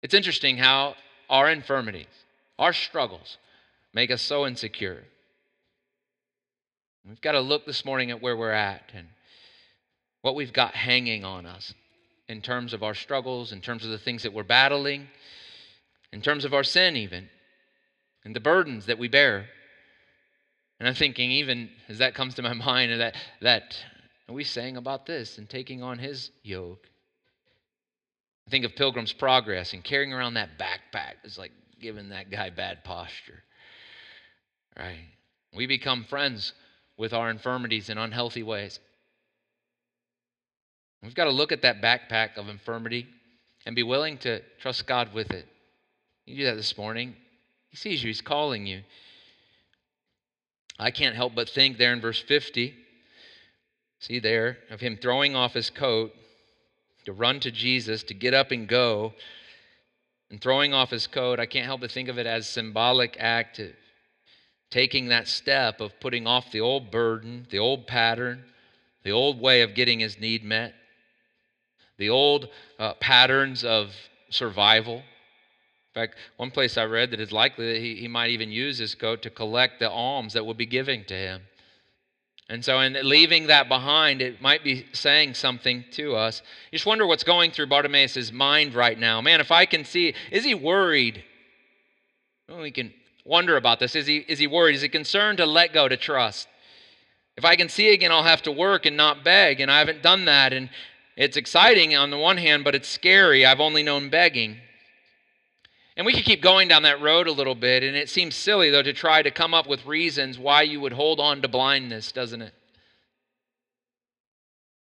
It's 0.03 0.13
interesting 0.13 0.58
how 0.58 0.95
our 1.30 1.49
infirmities, 1.49 2.06
our 2.60 2.73
struggles, 2.73 3.38
make 3.93 4.12
us 4.12 4.21
so 4.21 4.45
insecure. 4.45 5.03
We've 7.08 7.21
got 7.21 7.32
to 7.32 7.41
look 7.41 7.65
this 7.65 7.84
morning 7.86 8.12
at 8.12 8.21
where 8.21 8.38
we're 8.38 8.51
at 8.51 8.91
and 8.93 9.08
what 10.21 10.36
we've 10.36 10.53
got 10.53 10.75
hanging 10.75 11.25
on 11.25 11.45
us 11.45 11.73
in 12.27 12.41
terms 12.41 12.73
of 12.73 12.84
our 12.84 12.93
struggles, 12.93 13.51
in 13.51 13.62
terms 13.62 13.84
of 13.84 13.91
the 13.91 13.97
things 13.97 14.23
that 14.23 14.34
we're 14.34 14.43
battling, 14.43 15.08
in 16.12 16.21
terms 16.21 16.45
of 16.45 16.53
our 16.53 16.63
sin, 16.63 16.95
even, 16.95 17.30
and 18.27 18.35
the 18.35 18.41
burdens 18.41 18.87
that 18.87 18.99
we 18.99 19.07
bear. 19.07 19.45
And 20.81 20.89
I'm 20.89 20.95
thinking, 20.95 21.31
even 21.31 21.69
as 21.87 21.99
that 21.99 22.13
comes 22.13 22.35
to 22.35 22.41
my 22.41 22.51
mind, 22.71 22.99
that, 22.99 23.15
that 23.41 23.77
we 24.27 24.43
sang 24.43 24.75
about 24.75 25.05
this 25.05 25.37
and 25.37 25.49
taking 25.49 25.81
on 25.81 25.97
his 25.97 26.29
yoke. 26.43 26.89
I 28.45 28.51
think 28.51 28.65
of 28.65 28.75
Pilgrim's 28.75 29.13
Progress 29.13 29.71
and 29.71 29.81
carrying 29.81 30.11
around 30.11 30.33
that 30.33 30.59
backpack 30.59 31.23
is 31.23 31.37
like 31.37 31.53
giving 31.79 32.09
that 32.09 32.29
guy 32.29 32.49
bad 32.49 32.83
posture. 32.83 33.43
Right? 34.77 35.07
We 35.55 35.65
become 35.65 36.03
friends 36.03 36.51
with 36.97 37.13
our 37.13 37.29
infirmities 37.29 37.89
in 37.89 37.97
unhealthy 37.97 38.43
ways. 38.43 38.77
We've 41.01 41.15
got 41.15 41.25
to 41.25 41.31
look 41.31 41.53
at 41.53 41.61
that 41.61 41.81
backpack 41.81 42.35
of 42.35 42.49
infirmity 42.49 43.07
and 43.65 43.73
be 43.73 43.83
willing 43.83 44.17
to 44.19 44.41
trust 44.59 44.85
God 44.85 45.13
with 45.13 45.31
it. 45.31 45.47
You 46.25 46.35
do 46.35 46.43
that 46.43 46.55
this 46.55 46.77
morning. 46.77 47.15
He 47.69 47.77
sees 47.77 48.04
you, 48.04 48.08
He's 48.08 48.21
calling 48.21 48.65
you. 48.65 48.81
I 50.79 50.91
can't 50.91 51.15
help 51.15 51.33
but 51.33 51.50
think 51.50 51.77
there 51.77 51.94
in 51.94 52.02
verse 52.02 52.21
50, 52.21 52.75
see 54.00 54.19
there, 54.19 54.60
of 54.69 54.79
him 54.79 54.98
throwing 55.02 55.35
off 55.35 55.54
his 55.54 55.69
coat 55.69 56.13
to 57.06 57.13
run 57.13 57.39
to 57.39 57.52
Jesus, 57.52 58.04
to 58.04 58.13
get 58.13 58.33
up 58.33 58.52
and 58.52 58.67
go, 58.67 59.13
and 60.29 60.39
throwing 60.39 60.73
off 60.73 60.91
his 60.91 61.08
coat. 61.08 61.39
I 61.39 61.46
can't 61.46 61.65
help 61.65 61.81
but 61.81 61.91
think 61.91 62.10
of 62.10 62.19
it 62.19 62.27
as 62.27 62.48
symbolic 62.48 63.17
act 63.19 63.60
of 63.60 63.71
taking 64.69 65.08
that 65.08 65.27
step 65.27 65.79
of 65.79 66.00
putting 66.00 66.27
off 66.27 66.52
the 66.52 66.62
old 66.62 66.91
burden, 66.91 67.48
the 67.50 67.60
old 67.60 67.87
pattern, 67.87 68.44
the 69.04 69.12
old 69.12 69.39
way 69.39 69.62
of 69.62 69.73
getting 69.73 70.00
his 70.00 70.19
need 70.19 70.44
met, 70.44 70.75
the 71.98 72.10
old 72.10 72.50
uh, 72.77 72.94
patterns 72.96 73.63
of 73.63 73.96
survival 74.29 75.02
fact, 75.98 76.15
one 76.37 76.52
place 76.52 76.77
I 76.77 76.85
read 76.85 77.12
that 77.12 77.19
it's 77.19 77.31
likely 77.31 77.73
that 77.73 77.79
he, 77.79 77.95
he 77.95 78.08
might 78.08 78.29
even 78.29 78.52
use 78.52 78.77
his 78.77 78.95
coat 78.95 79.21
to 79.23 79.29
collect 79.29 79.79
the 79.79 79.89
alms 79.89 80.33
that 80.33 80.45
will 80.45 80.54
be 80.54 80.65
giving 80.65 81.04
to 81.06 81.13
him. 81.13 81.41
And 82.50 82.63
so, 82.63 82.79
in 82.79 82.98
leaving 83.04 83.48
that 83.48 83.67
behind, 83.67 84.21
it 84.21 84.41
might 84.41 84.63
be 84.63 84.85
saying 84.93 85.33
something 85.33 85.83
to 85.91 86.15
us. 86.15 86.41
You 86.71 86.77
just 86.77 86.85
wonder 86.85 87.06
what's 87.06 87.25
going 87.25 87.52
through 87.52 87.67
Bartimaeus' 87.67 88.31
mind 88.31 88.73
right 88.73 88.98
now. 88.98 89.19
Man, 89.21 89.41
if 89.41 89.52
I 89.52 89.65
can 89.65 89.83
see, 89.83 90.13
is 90.31 90.45
he 90.45 90.56
worried? 90.56 91.23
Well, 92.48 92.62
we 92.62 92.71
can 92.71 92.93
wonder 93.25 93.58
about 93.58 93.79
this. 93.79 93.95
Is 93.95 94.08
he, 94.08 94.17
is 94.19 94.39
he 94.39 94.48
worried? 94.48 94.75
Is 94.75 94.81
he 94.81 94.87
concerned 94.87 95.39
to 95.39 95.45
let 95.45 95.73
go, 95.73 95.89
to 95.89 95.98
trust? 95.98 96.48
If 97.35 97.43
I 97.43 97.58
can 97.58 97.67
see 97.67 97.93
again, 97.93 98.12
I'll 98.12 98.23
have 98.23 98.43
to 98.43 98.52
work 98.52 98.85
and 98.85 98.95
not 98.95 99.25
beg. 99.25 99.60
And 99.60 99.69
I 99.69 99.79
haven't 99.79 100.02
done 100.02 100.25
that. 100.25 100.54
And 100.54 100.69
it's 101.17 101.35
exciting 101.35 101.98
on 101.98 102.12
the 102.12 102.17
one 102.17 102.37
hand, 102.37 102.63
but 102.63 102.75
it's 102.75 102.87
scary. 102.87 103.45
I've 103.45 103.60
only 103.60 103.83
known 103.83 104.10
begging. 104.10 104.58
And 105.98 106.06
we 106.06 106.13
could 106.13 106.25
keep 106.25 106.43
going 106.43 106.67
down 106.67 106.83
that 106.83 107.02
road 107.02 107.27
a 107.27 107.31
little 107.31 107.56
bit, 107.56 107.81
and 107.81 107.98
it 107.98 108.08
seems 108.08 108.35
silly, 108.35 108.69
though, 108.69 108.83
to 108.83 108.93
try 108.93 109.23
to 109.23 109.31
come 109.31 109.56
up 109.56 109.67
with 109.67 109.83
reasons 109.87 110.37
why 110.37 110.62
you 110.62 110.79
would 110.79 110.93
hold 110.93 111.19
on 111.19 111.41
to 111.41 111.48
blindness, 111.48 112.12
doesn't 112.12 112.43
it? 112.43 112.54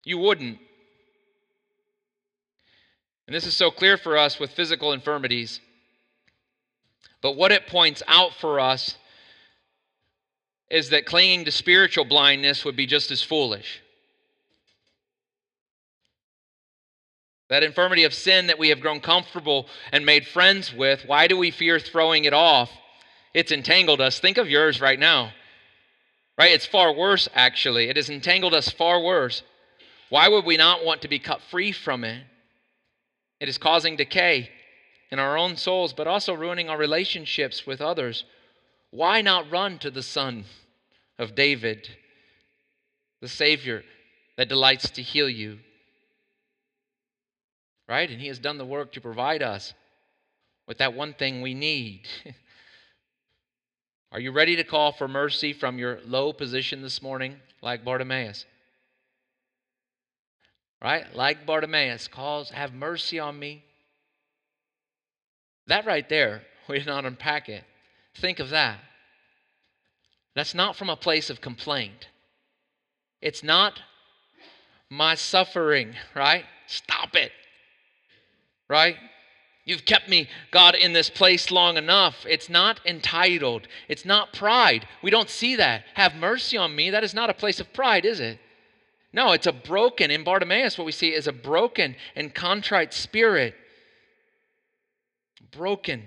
You 0.03 0.18
wouldn't. 0.18 0.59
And 3.28 3.36
this 3.36 3.47
is 3.47 3.55
so 3.55 3.72
clear 3.72 3.95
for 3.95 4.18
us 4.18 4.39
with 4.39 4.51
physical 4.51 4.91
infirmities. 4.91 5.61
But 7.22 7.38
what 7.38 7.53
it 7.53 7.68
points 7.68 8.03
out 8.07 8.34
for 8.34 8.59
us 8.59 8.97
is 10.70 10.89
that 10.89 11.05
clinging 11.05 11.45
to 11.45 11.51
spiritual 11.51 12.03
blindness 12.03 12.66
would 12.66 12.76
be 12.76 12.86
just 12.86 13.09
as 13.09 13.24
foolish. 13.24 13.82
That 17.50 17.64
infirmity 17.64 18.04
of 18.04 18.14
sin 18.14 18.48
that 18.48 18.58
we 18.58 18.70
have 18.70 18.80
grown 18.80 19.00
comfortable 19.00 19.68
and 19.91 20.06
made 20.06 20.28
friends 20.28 20.74
with, 20.74 21.04
why 21.06 21.28
do 21.28 21.38
we 21.38 21.52
fear 21.52 21.80
throwing 21.80 22.26
it 22.26 22.34
off? 22.34 22.72
It's 23.34 23.52
entangled 23.52 24.02
us. 24.02 24.20
Think 24.20 24.38
of 24.38 24.50
yours 24.50 24.82
right 24.82 25.00
now. 25.00 25.32
Right? 26.38 26.52
It's 26.52 26.66
far 26.66 26.93
worse, 26.93 27.30
actually. 27.36 27.89
It 27.89 27.98
has 27.98 28.10
entangled 28.10 28.54
us 28.54 28.70
far 28.70 29.02
worse. 29.02 29.43
Why 30.10 30.28
would 30.28 30.46
we 30.46 30.58
not 30.58 30.84
want 30.84 31.02
to 31.04 31.08
be 31.08 31.20
cut 31.20 31.41
free 31.41 31.72
from 31.72 32.04
it? 32.04 32.24
It 33.39 33.50
is 33.50 33.58
causing 33.58 33.96
decay 33.96 34.50
in 35.12 35.20
our 35.20 35.38
own 35.38 35.56
souls, 35.56 35.93
but 35.93 36.08
also 36.08 36.34
ruining 36.34 36.70
our 36.70 36.78
relationships 36.78 37.68
with 37.68 37.82
others. 37.82 38.26
Why 38.91 39.22
not 39.22 39.52
run 39.52 39.78
to 39.80 39.91
the 39.91 40.04
Son 40.04 40.46
of 41.20 41.36
David, 41.36 41.89
the 43.22 43.28
Savior 43.28 43.84
that 44.38 44.50
delights 44.50 44.89
to 44.91 45.02
heal 45.02 45.30
you? 45.30 45.60
Right? 47.88 48.09
And 48.09 48.19
He 48.19 48.27
has 48.27 48.39
done 48.39 48.57
the 48.57 48.65
work 48.65 48.91
to 48.93 49.01
provide 49.01 49.43
us 49.43 49.73
with 50.67 50.79
that 50.79 50.93
one 50.93 51.13
thing 51.13 51.41
we 51.41 51.53
need. 51.53 52.07
Are 54.11 54.19
you 54.19 54.31
ready 54.31 54.55
to 54.55 54.63
call 54.63 54.91
for 54.91 55.07
mercy 55.07 55.53
from 55.53 55.77
your 55.77 55.99
low 56.05 56.33
position 56.33 56.81
this 56.81 57.01
morning, 57.01 57.36
like 57.61 57.83
Bartimaeus? 57.83 58.45
Right? 60.81 61.13
Like 61.15 61.45
Bartimaeus 61.45 62.07
calls, 62.07 62.49
have 62.51 62.73
mercy 62.73 63.19
on 63.19 63.38
me. 63.38 63.63
That 65.67 65.86
right 65.86 66.07
there, 66.07 66.43
we 66.69 66.77
did 66.77 66.88
not 66.88 67.05
unpack 67.05 67.49
it. 67.49 67.63
Think 68.15 68.39
of 68.39 68.49
that. 68.51 68.79
That's 70.36 70.53
not 70.53 70.75
from 70.75 70.89
a 70.89 70.95
place 70.95 71.29
of 71.29 71.41
complaint. 71.41 72.07
It's 73.21 73.43
not 73.43 73.81
my 74.89 75.15
suffering, 75.15 75.95
right? 76.15 76.45
Stop 76.67 77.15
it 77.15 77.31
right? 78.70 78.95
You've 79.66 79.86
kept 79.86 80.07
me, 80.07 80.30
God, 80.51 80.76
in 80.76 80.93
this 80.93 81.09
place 81.09 81.49
long 81.49 81.78
enough. 81.78 82.24
It's 82.30 82.49
not 82.49 82.80
entitled. 82.86 83.68
It's 83.88 84.05
not 84.05 84.32
pride. 84.32 84.88
We 85.01 85.09
don't 85.09 85.30
see 85.30 85.55
that. 85.55 85.86
Have 85.95 86.16
mercy 86.16 86.55
on 86.55 86.76
me. 86.76 86.91
That 86.91 87.03
is 87.03 87.16
not 87.16 87.32
a 87.32 87.34
place 87.34 87.59
of 87.59 87.74
pride, 87.74 88.05
is 88.05 88.20
it? 88.20 88.39
No, 89.11 89.32
it's 89.32 89.47
a 89.47 89.53
broken, 89.53 90.11
in 90.11 90.24
Bartimaeus, 90.24 90.78
what 90.78 90.86
we 90.86 90.91
see 90.91 91.13
is 91.13 91.26
a 91.26 91.32
broken 91.32 91.95
and 92.16 92.36
contrite 92.36 92.93
spirit. 92.93 93.55
Broken, 95.51 96.03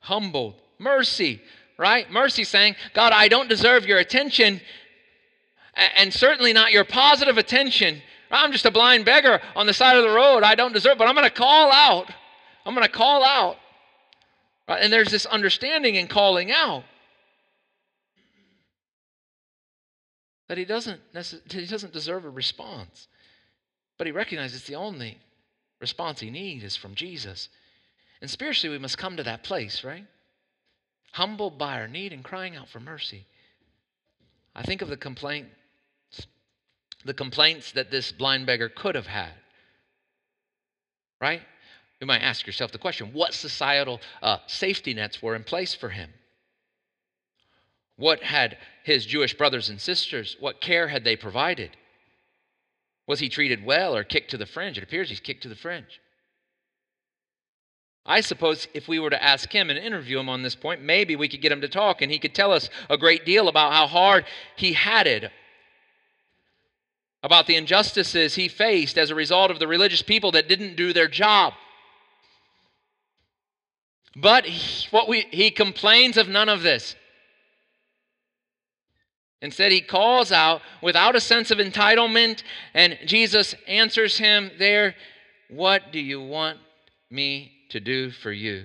humbled, 0.00 0.60
mercy, 0.78 1.40
right? 1.78 2.10
Mercy 2.10 2.42
saying, 2.42 2.74
God, 2.92 3.12
I 3.12 3.28
don't 3.28 3.48
deserve 3.48 3.86
your 3.86 3.98
attention, 3.98 4.60
and 5.96 6.12
certainly 6.12 6.52
not 6.52 6.72
your 6.72 6.84
positive 6.84 7.38
attention 7.38 8.02
I'm 8.32 8.52
just 8.52 8.64
a 8.64 8.70
blind 8.70 9.04
beggar 9.04 9.40
on 9.54 9.66
the 9.66 9.74
side 9.74 9.96
of 9.96 10.02
the 10.02 10.10
road. 10.10 10.42
I 10.42 10.54
don't 10.54 10.72
deserve, 10.72 10.98
but 10.98 11.06
I'm 11.06 11.14
going 11.14 11.28
to 11.28 11.34
call 11.34 11.70
out. 11.70 12.10
I'm 12.64 12.74
going 12.74 12.86
to 12.86 12.92
call 12.92 13.24
out. 13.24 13.56
Right? 14.68 14.82
And 14.82 14.92
there's 14.92 15.10
this 15.10 15.26
understanding 15.26 15.96
in 15.96 16.06
calling 16.06 16.50
out 16.50 16.84
that 20.48 20.58
he 20.58 20.64
doesn't 20.64 21.00
he 21.50 21.66
doesn't 21.66 21.92
deserve 21.92 22.24
a 22.24 22.30
response, 22.30 23.08
but 23.98 24.06
he 24.06 24.12
recognizes 24.12 24.64
the 24.64 24.74
only 24.74 25.18
response 25.80 26.20
he 26.20 26.30
needs 26.30 26.64
is 26.64 26.76
from 26.76 26.94
Jesus. 26.94 27.48
And 28.20 28.30
spiritually, 28.30 28.76
we 28.76 28.80
must 28.80 28.98
come 28.98 29.16
to 29.16 29.22
that 29.24 29.42
place, 29.42 29.82
right? 29.82 30.06
Humbled 31.12 31.58
by 31.58 31.80
our 31.80 31.88
need 31.88 32.12
and 32.12 32.22
crying 32.22 32.54
out 32.54 32.68
for 32.68 32.80
mercy. 32.80 33.26
I 34.54 34.62
think 34.62 34.80
of 34.80 34.88
the 34.88 34.96
complaint 34.96 35.48
the 37.04 37.14
complaints 37.14 37.72
that 37.72 37.90
this 37.90 38.12
blind 38.12 38.46
beggar 38.46 38.68
could 38.68 38.94
have 38.94 39.06
had. 39.06 39.32
Right? 41.20 41.42
You 42.00 42.06
might 42.06 42.22
ask 42.22 42.46
yourself 42.46 42.72
the 42.72 42.78
question 42.78 43.12
what 43.12 43.32
societal 43.32 44.00
uh, 44.22 44.38
safety 44.46 44.94
nets 44.94 45.22
were 45.22 45.36
in 45.36 45.44
place 45.44 45.74
for 45.74 45.88
him? 45.88 46.10
What 47.96 48.22
had 48.22 48.58
his 48.82 49.06
Jewish 49.06 49.34
brothers 49.34 49.68
and 49.68 49.80
sisters, 49.80 50.36
what 50.40 50.60
care 50.60 50.88
had 50.88 51.04
they 51.04 51.16
provided? 51.16 51.76
Was 53.06 53.20
he 53.20 53.28
treated 53.28 53.64
well 53.64 53.94
or 53.94 54.04
kicked 54.04 54.30
to 54.30 54.36
the 54.36 54.46
fringe? 54.46 54.78
It 54.78 54.84
appears 54.84 55.08
he's 55.08 55.20
kicked 55.20 55.42
to 55.42 55.48
the 55.48 55.54
fringe. 55.54 56.00
I 58.04 58.20
suppose 58.20 58.66
if 58.74 58.88
we 58.88 58.98
were 58.98 59.10
to 59.10 59.22
ask 59.22 59.52
him 59.52 59.70
and 59.70 59.78
interview 59.78 60.18
him 60.18 60.28
on 60.28 60.42
this 60.42 60.56
point, 60.56 60.82
maybe 60.82 61.14
we 61.14 61.28
could 61.28 61.40
get 61.40 61.52
him 61.52 61.60
to 61.60 61.68
talk 61.68 62.02
and 62.02 62.10
he 62.10 62.18
could 62.18 62.34
tell 62.34 62.52
us 62.52 62.68
a 62.90 62.98
great 62.98 63.24
deal 63.24 63.48
about 63.48 63.72
how 63.72 63.86
hard 63.86 64.24
he 64.56 64.72
had 64.72 65.06
it 65.06 65.30
about 67.22 67.46
the 67.46 67.56
injustices 67.56 68.34
he 68.34 68.48
faced 68.48 68.98
as 68.98 69.10
a 69.10 69.14
result 69.14 69.50
of 69.50 69.58
the 69.58 69.68
religious 69.68 70.02
people 70.02 70.32
that 70.32 70.48
didn't 70.48 70.76
do 70.76 70.92
their 70.92 71.08
job. 71.08 71.54
But 74.16 74.44
he, 74.44 74.88
what 74.90 75.08
we, 75.08 75.26
he 75.30 75.50
complains 75.50 76.16
of 76.16 76.28
none 76.28 76.48
of 76.48 76.62
this. 76.62 76.96
Instead, 79.40 79.72
he 79.72 79.80
calls 79.80 80.30
out 80.30 80.62
without 80.82 81.16
a 81.16 81.20
sense 81.20 81.50
of 81.50 81.58
entitlement, 81.58 82.42
and 82.74 82.98
Jesus 83.06 83.54
answers 83.66 84.18
him 84.18 84.50
there, 84.58 84.94
What 85.50 85.90
do 85.90 85.98
you 85.98 86.20
want 86.20 86.58
me 87.10 87.52
to 87.70 87.80
do 87.80 88.10
for 88.10 88.30
you? 88.30 88.64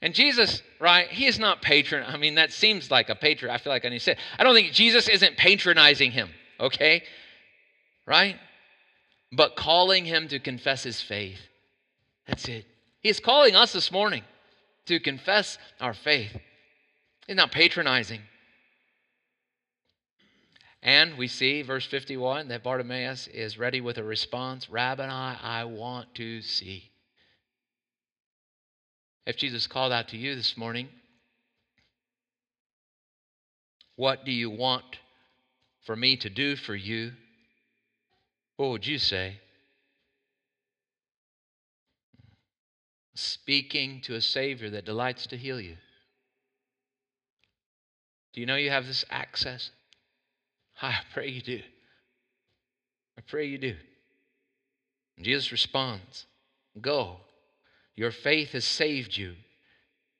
And 0.00 0.14
Jesus, 0.14 0.62
right, 0.80 1.08
he 1.08 1.26
is 1.26 1.38
not 1.38 1.62
patron. 1.62 2.04
I 2.06 2.18
mean, 2.18 2.34
that 2.34 2.52
seems 2.52 2.90
like 2.90 3.08
a 3.08 3.14
patron. 3.14 3.50
I 3.50 3.58
feel 3.58 3.72
like 3.72 3.84
I 3.84 3.88
need 3.88 3.98
to 3.98 4.04
say. 4.04 4.16
I 4.38 4.44
don't 4.44 4.54
think 4.54 4.72
Jesus 4.72 5.08
isn't 5.08 5.38
patronizing 5.38 6.10
him, 6.12 6.28
okay? 6.60 7.02
Right? 8.06 8.36
But 9.32 9.56
calling 9.56 10.04
him 10.04 10.28
to 10.28 10.38
confess 10.38 10.82
his 10.82 11.00
faith. 11.00 11.40
That's 12.26 12.48
it. 12.48 12.66
He's 13.00 13.20
calling 13.20 13.54
us 13.54 13.72
this 13.72 13.92
morning 13.92 14.22
to 14.86 15.00
confess 15.00 15.58
our 15.80 15.94
faith. 15.94 16.36
He's 17.26 17.36
not 17.36 17.52
patronizing. 17.52 18.20
And 20.82 21.16
we 21.16 21.28
see, 21.28 21.62
verse 21.62 21.86
51, 21.86 22.48
that 22.48 22.62
Bartimaeus 22.62 23.26
is 23.28 23.58
ready 23.58 23.80
with 23.80 23.96
a 23.96 24.04
response 24.04 24.68
Rabbi, 24.68 25.36
I 25.42 25.64
want 25.64 26.14
to 26.16 26.42
see. 26.42 26.90
If 29.26 29.38
Jesus 29.38 29.66
called 29.66 29.92
out 29.92 30.08
to 30.08 30.18
you 30.18 30.34
this 30.34 30.58
morning, 30.58 30.88
what 33.96 34.26
do 34.26 34.32
you 34.32 34.50
want 34.50 34.84
for 35.86 35.96
me 35.96 36.18
to 36.18 36.28
do 36.28 36.56
for 36.56 36.74
you? 36.74 37.12
What 38.56 38.70
would 38.70 38.86
you 38.86 38.98
say? 38.98 39.40
Speaking 43.14 44.00
to 44.02 44.14
a 44.14 44.20
Savior 44.20 44.70
that 44.70 44.84
delights 44.84 45.26
to 45.28 45.36
heal 45.36 45.60
you. 45.60 45.76
Do 48.32 48.40
you 48.40 48.46
know 48.46 48.56
you 48.56 48.70
have 48.70 48.86
this 48.86 49.04
access? 49.10 49.70
I 50.82 50.98
pray 51.12 51.28
you 51.28 51.40
do. 51.40 51.60
I 53.16 53.20
pray 53.26 53.46
you 53.46 53.58
do. 53.58 53.76
And 55.16 55.24
Jesus 55.24 55.52
responds 55.52 56.26
Go, 56.80 57.18
your 57.94 58.10
faith 58.10 58.52
has 58.52 58.64
saved 58.64 59.16
you. 59.16 59.34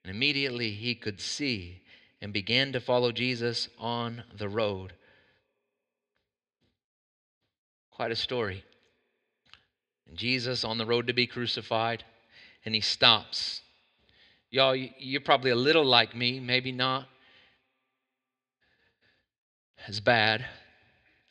And 0.05 0.15
immediately 0.15 0.71
he 0.71 0.95
could 0.95 1.21
see 1.21 1.81
and 2.21 2.33
began 2.33 2.73
to 2.73 2.81
follow 2.81 3.11
Jesus 3.11 3.69
on 3.79 4.23
the 4.37 4.49
road. 4.49 4.93
Quite 7.95 8.13
a 8.13 8.17
story. 8.17 8.65
And 10.09 10.17
Jesus 10.17 10.65
on 10.65 10.79
the 10.79 10.87
road 10.87 11.07
to 11.07 11.13
be 11.13 11.27
crucified, 11.27 12.05
and 12.65 12.75
he 12.75 12.81
stops. 12.81 13.63
Y'all, 14.51 14.75
you're 14.75 15.21
probably 15.21 15.51
a 15.51 15.57
little 15.57 15.85
like 15.85 16.15
me, 16.15 16.41
maybe 16.41 16.73
not. 16.73 17.09
as 19.87 20.01
bad. 20.01 20.45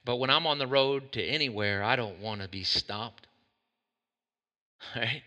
But 0.05 0.17
when 0.17 0.29
I'm 0.29 0.45
on 0.45 0.59
the 0.59 0.67
road 0.67 1.11
to 1.13 1.23
anywhere, 1.23 1.83
I 1.83 1.95
don't 1.95 2.19
want 2.19 2.41
to 2.41 2.47
be 2.47 2.63
stopped. 2.63 3.27
Right? 4.95 5.23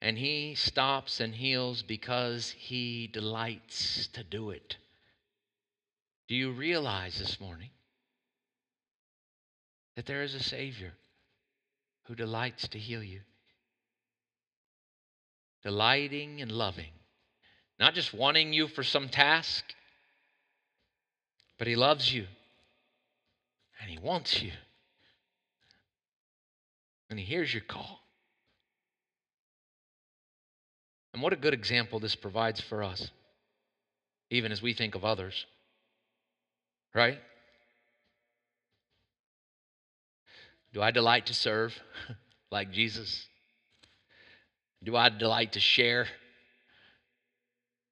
And 0.00 0.16
he 0.18 0.54
stops 0.54 1.20
and 1.20 1.34
heals 1.34 1.82
because 1.82 2.50
he 2.50 3.08
delights 3.12 4.08
to 4.14 4.24
do 4.24 4.50
it. 4.50 4.76
Do 6.28 6.34
you 6.34 6.50
realize 6.52 7.18
this 7.18 7.40
morning 7.40 7.70
that 9.96 10.06
there 10.06 10.22
is 10.22 10.34
a 10.34 10.42
Savior 10.42 10.92
who 12.04 12.14
delights 12.14 12.68
to 12.68 12.78
heal 12.78 13.02
you? 13.02 13.20
Delighting 15.62 16.40
and 16.40 16.50
loving. 16.50 16.92
Not 17.78 17.94
just 17.94 18.14
wanting 18.14 18.52
you 18.52 18.68
for 18.68 18.82
some 18.82 19.08
task, 19.08 19.64
but 21.58 21.66
He 21.66 21.76
loves 21.76 22.12
you 22.12 22.26
and 23.80 23.90
He 23.90 23.98
wants 23.98 24.42
you. 24.42 24.52
And 27.10 27.18
He 27.18 27.24
hears 27.24 27.52
your 27.52 27.62
call. 27.62 28.00
And 31.12 31.22
what 31.22 31.32
a 31.32 31.36
good 31.36 31.52
example 31.52 32.00
this 32.00 32.14
provides 32.14 32.60
for 32.60 32.82
us, 32.82 33.10
even 34.30 34.50
as 34.50 34.62
we 34.62 34.72
think 34.72 34.94
of 34.94 35.04
others. 35.04 35.44
Right? 36.94 37.18
Do 40.72 40.82
I 40.82 40.90
delight 40.90 41.26
to 41.26 41.34
serve 41.34 41.74
like 42.50 42.72
Jesus? 42.72 43.26
Do 44.82 44.96
I 44.96 45.08
delight 45.08 45.52
to 45.52 45.60
share 45.60 46.06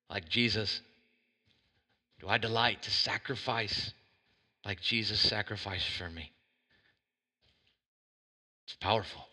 like 0.09 0.29
Jesus? 0.29 0.81
Do 2.21 2.29
I 2.29 2.39
delight 2.39 2.83
to 2.83 2.91
sacrifice 2.91 3.93
like 4.65 4.81
Jesus 4.81 5.21
sacrificed 5.21 5.89
for 5.91 6.09
me? 6.09 6.33
It's 8.67 8.77
powerful. 8.77 9.25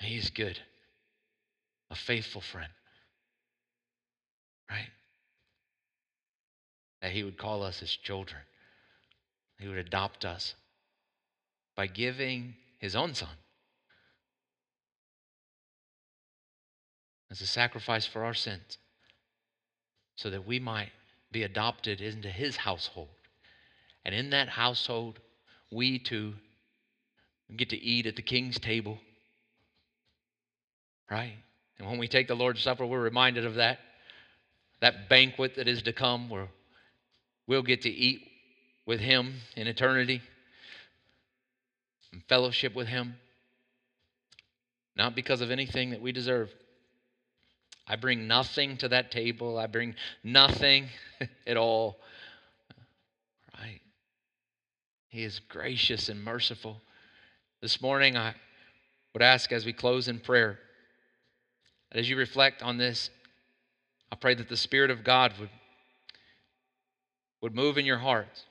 He's 0.00 0.30
good 0.30 0.58
a 1.92 1.94
faithful 1.94 2.40
friend. 2.40 2.72
Right? 4.70 4.88
That 7.02 7.12
he 7.12 7.22
would 7.22 7.36
call 7.36 7.62
us 7.62 7.78
his 7.78 7.94
children. 7.94 8.40
He 9.58 9.68
would 9.68 9.76
adopt 9.76 10.24
us 10.24 10.54
by 11.76 11.86
giving 11.86 12.54
his 12.78 12.94
own 12.94 13.14
son 13.14 13.28
as 17.30 17.40
a 17.40 17.46
sacrifice 17.46 18.06
for 18.06 18.24
our 18.24 18.34
sins 18.34 18.78
so 20.16 20.30
that 20.30 20.46
we 20.46 20.58
might 20.58 20.90
be 21.30 21.42
adopted 21.42 22.00
into 22.00 22.28
his 22.28 22.56
household. 22.56 23.08
And 24.04 24.14
in 24.14 24.30
that 24.30 24.48
household, 24.48 25.18
we 25.70 25.98
too 25.98 26.34
get 27.56 27.70
to 27.70 27.82
eat 27.82 28.06
at 28.06 28.16
the 28.16 28.22
king's 28.22 28.58
table. 28.58 28.98
Right? 31.10 31.36
And 31.78 31.88
when 31.88 31.98
we 31.98 32.08
take 32.08 32.28
the 32.28 32.34
Lord's 32.36 32.62
Supper, 32.62 32.84
we're 32.84 33.00
reminded 33.00 33.46
of 33.46 33.54
that. 33.54 33.78
That 34.80 35.08
banquet 35.08 35.56
that 35.56 35.68
is 35.68 35.82
to 35.82 35.92
come 35.92 36.28
where 36.28 36.48
we'll 37.46 37.62
get 37.62 37.82
to 37.82 37.90
eat 37.90 38.28
with 38.86 39.00
Him 39.00 39.34
in 39.56 39.66
eternity 39.66 40.20
and 42.12 42.22
fellowship 42.28 42.74
with 42.74 42.88
Him. 42.88 43.16
Not 44.96 45.14
because 45.14 45.40
of 45.40 45.50
anything 45.50 45.90
that 45.90 46.00
we 46.00 46.12
deserve. 46.12 46.50
I 47.86 47.96
bring 47.96 48.28
nothing 48.28 48.76
to 48.78 48.88
that 48.88 49.10
table. 49.10 49.58
I 49.58 49.66
bring 49.66 49.94
nothing 50.22 50.88
at 51.46 51.56
all. 51.56 51.98
Right? 53.58 53.80
He 55.08 55.24
is 55.24 55.40
gracious 55.40 56.08
and 56.08 56.22
merciful. 56.22 56.80
This 57.60 57.80
morning, 57.80 58.16
I 58.16 58.34
would 59.14 59.22
ask 59.22 59.52
as 59.52 59.64
we 59.64 59.72
close 59.72 60.08
in 60.08 60.18
prayer 60.18 60.58
as 61.94 62.08
you 62.08 62.16
reflect 62.16 62.62
on 62.62 62.78
this, 62.78 63.10
I 64.10 64.16
pray 64.16 64.34
that 64.34 64.48
the 64.48 64.56
Spirit 64.56 64.90
of 64.90 65.04
God 65.04 65.34
would, 65.38 65.50
would 67.42 67.54
move 67.54 67.78
in 67.78 67.84
your 67.84 67.98
heart 67.98 68.44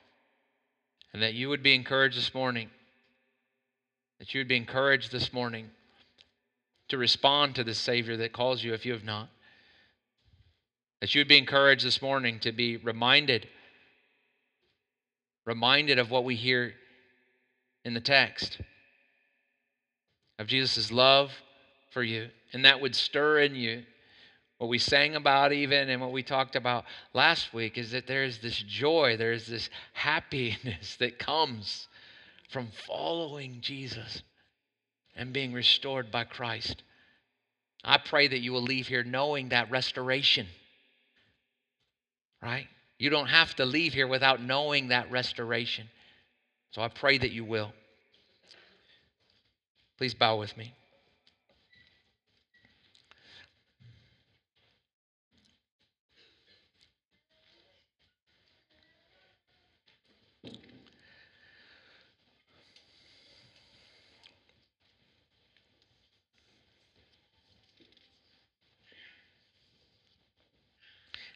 and 1.12 1.22
that 1.22 1.34
you 1.34 1.48
would 1.48 1.62
be 1.62 1.74
encouraged 1.74 2.16
this 2.16 2.34
morning, 2.34 2.70
that 4.22 4.32
you 4.32 4.38
would 4.38 4.46
be 4.46 4.56
encouraged 4.56 5.10
this 5.10 5.32
morning 5.32 5.68
to 6.86 6.96
respond 6.96 7.56
to 7.56 7.64
the 7.64 7.74
Savior 7.74 8.16
that 8.18 8.32
calls 8.32 8.62
you 8.62 8.72
if 8.72 8.86
you 8.86 8.92
have 8.92 9.02
not. 9.02 9.28
That 11.00 11.12
you 11.12 11.18
would 11.18 11.28
be 11.28 11.38
encouraged 11.38 11.84
this 11.84 12.00
morning 12.00 12.38
to 12.38 12.52
be 12.52 12.76
reminded, 12.76 13.48
reminded 15.44 15.98
of 15.98 16.12
what 16.12 16.22
we 16.22 16.36
hear 16.36 16.72
in 17.84 17.94
the 17.94 18.00
text 18.00 18.60
of 20.38 20.46
Jesus' 20.46 20.92
love 20.92 21.32
for 21.90 22.04
you 22.04 22.28
and 22.52 22.64
that 22.64 22.80
would 22.80 22.94
stir 22.94 23.40
in 23.40 23.56
you 23.56 23.82
what 24.58 24.68
we 24.68 24.78
sang 24.78 25.16
about 25.16 25.52
even 25.52 25.88
and 25.88 26.00
what 26.00 26.12
we 26.12 26.22
talked 26.22 26.54
about 26.54 26.84
last 27.12 27.52
week 27.52 27.76
is 27.76 27.90
that 27.90 28.06
there's 28.06 28.38
this 28.38 28.62
joy 28.68 29.16
there's 29.16 29.48
this 29.48 29.68
happiness 29.94 30.94
that 31.00 31.18
comes 31.18 31.88
from 32.52 32.68
following 32.86 33.58
jesus 33.60 34.22
and 35.16 35.32
being 35.32 35.52
restored 35.52 36.10
by 36.10 36.24
christ. 36.24 36.82
I 37.84 37.98
pray 37.98 38.28
that 38.28 38.38
you 38.38 38.52
will 38.52 38.62
leave 38.62 38.86
here 38.86 39.02
knowing 39.02 39.48
that 39.48 39.70
restoration 39.70 40.46
right? 42.42 42.66
You 42.98 43.10
don't 43.10 43.28
have 43.28 43.54
to 43.56 43.64
leave 43.64 43.94
here 43.94 44.08
without 44.08 44.42
knowing 44.42 44.88
that 44.88 45.10
restoration. 45.10 45.88
So 46.72 46.82
i 46.82 46.88
pray 46.88 47.18
that 47.18 47.30
you 47.30 47.44
will. 47.44 47.72
Please 49.98 50.14
bow 50.14 50.36
with 50.36 50.56
me 50.56 50.74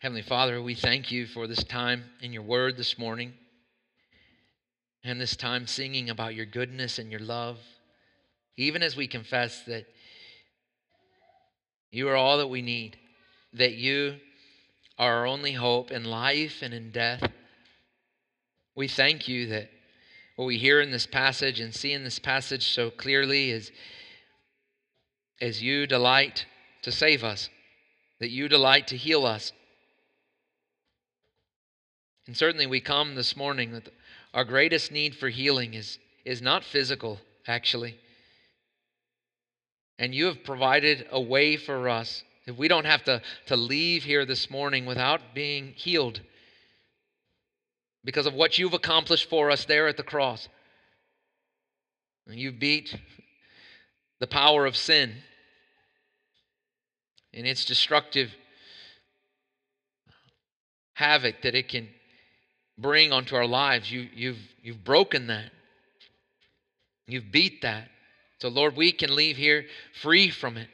Heavenly 0.03 0.21
Father, 0.21 0.61
we 0.61 0.75
thank 0.75 1.11
you 1.11 1.27
for 1.27 1.47
this 1.47 1.65
time 1.65 2.05
in 2.21 2.31
your 2.31 2.43
word 2.43 2.77
this 2.77 2.99
morning 2.99 3.33
and 5.03 5.19
this 5.19 5.35
time 5.37 5.67
singing 5.67 6.11
about 6.11 6.35
your 6.35 6.45
goodness 6.45 6.99
and 6.99 7.11
your 7.11 7.21
love. 7.21 7.57
Even 8.59 8.83
as 8.83 8.95
we 8.95 9.07
confess 9.07 9.63
that 9.63 9.87
you 11.91 12.11
are 12.11 12.15
all 12.15 12.37
that 12.37 12.49
we 12.49 12.61
need, 12.61 12.99
that 13.55 13.73
you 13.73 14.17
are 14.99 15.21
our 15.21 15.27
only 15.27 15.53
hope 15.53 15.91
in 15.91 16.05
life 16.05 16.59
and 16.61 16.75
in 16.75 16.91
death. 16.91 17.33
We 18.75 18.89
thank 18.89 19.29
you 19.29 19.47
that 19.47 19.71
what 20.37 20.45
we 20.45 20.59
hear 20.59 20.83
in 20.83 20.91
this 20.91 21.07
passage 21.07 21.59
and 21.59 21.75
see 21.75 21.95
in 21.95 22.05
this 22.05 22.19
passage 22.19 22.69
so 22.69 22.91
clearly 22.91 23.51
is 23.51 23.73
as 25.41 25.63
you 25.63 25.87
delight 25.87 26.45
to 26.83 26.93
save 26.93 27.25
us, 27.25 27.49
that 28.21 28.29
you 28.29 28.47
delight 28.47 28.89
to 28.89 28.97
heal 28.99 29.25
us, 29.25 29.53
and 32.27 32.37
certainly 32.37 32.67
we 32.67 32.81
come 32.81 33.15
this 33.15 33.37
morning 33.37 33.73
that 33.73 33.89
our 34.35 34.45
greatest 34.45 34.91
need 34.91 35.15
for 35.15 35.29
healing 35.29 35.75
is, 35.75 35.99
is 36.25 36.43
not 36.43 36.65
physical, 36.65 37.21
actually. 37.47 37.97
And 39.99 40.15
you 40.15 40.27
have 40.27 40.45
provided 40.45 41.07
a 41.11 41.21
way 41.21 41.57
for 41.57 41.89
us. 41.89 42.25
If 42.47 42.57
we 42.57 42.69
don't 42.69 42.85
have 42.85 43.05
to, 43.05 43.23
to 43.47 43.57
leave 43.57 44.05
here 44.05 44.25
this 44.25 44.51
morning 44.51 44.87
without 44.87 45.21
being 45.35 45.73
healed 45.77 46.21
because 48.05 48.27
of 48.27 48.35
what 48.35 48.59
you've 48.59 48.75
accomplished 48.75 49.29
for 49.29 49.51
us 49.51 49.65
there 49.65 49.89
at 49.89 49.97
the 49.97 50.03
cross. 50.03 50.49
You 52.29 52.53
beat 52.53 52.95
the 54.19 54.27
power 54.27 54.67
of 54.67 54.77
sin 54.77 55.15
and 57.33 57.47
its 57.47 57.65
destructive 57.65 58.35
havoc 60.95 61.43
that 61.43 61.55
it 61.55 61.69
can 61.69 61.89
bring 62.79 63.13
onto 63.13 63.37
our 63.37 63.47
lives. 63.47 63.91
You, 63.91 64.09
you've, 64.15 64.39
you've 64.63 64.85
broken 64.85 65.29
that. 65.29 65.51
You've 67.07 67.31
beat 67.31 67.63
that. 67.63 67.89
So, 68.39 68.49
Lord, 68.49 68.77
we 68.77 68.93
can 68.93 69.15
leave 69.15 69.37
here 69.37 69.67
free 70.03 70.31
from 70.31 70.57
it. 70.57 70.69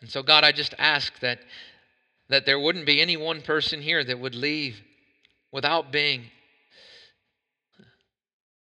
And 0.00 0.10
so, 0.10 0.22
God, 0.22 0.44
I 0.44 0.52
just 0.52 0.74
ask 0.78 1.18
that, 1.20 1.40
that 2.28 2.46
there 2.46 2.60
wouldn't 2.60 2.86
be 2.86 3.00
any 3.00 3.16
one 3.16 3.42
person 3.42 3.80
here 3.80 4.02
that 4.04 4.18
would 4.18 4.34
leave 4.34 4.80
without 5.52 5.90
being, 5.90 6.24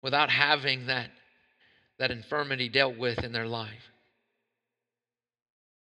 without 0.02 0.30
having 0.30 0.88
that, 0.88 1.10
that 2.00 2.12
infirmity 2.12 2.70
dealt 2.70 2.98
with 2.98 3.24
in 3.24 3.32
their 3.32 3.48
life. 3.48 3.90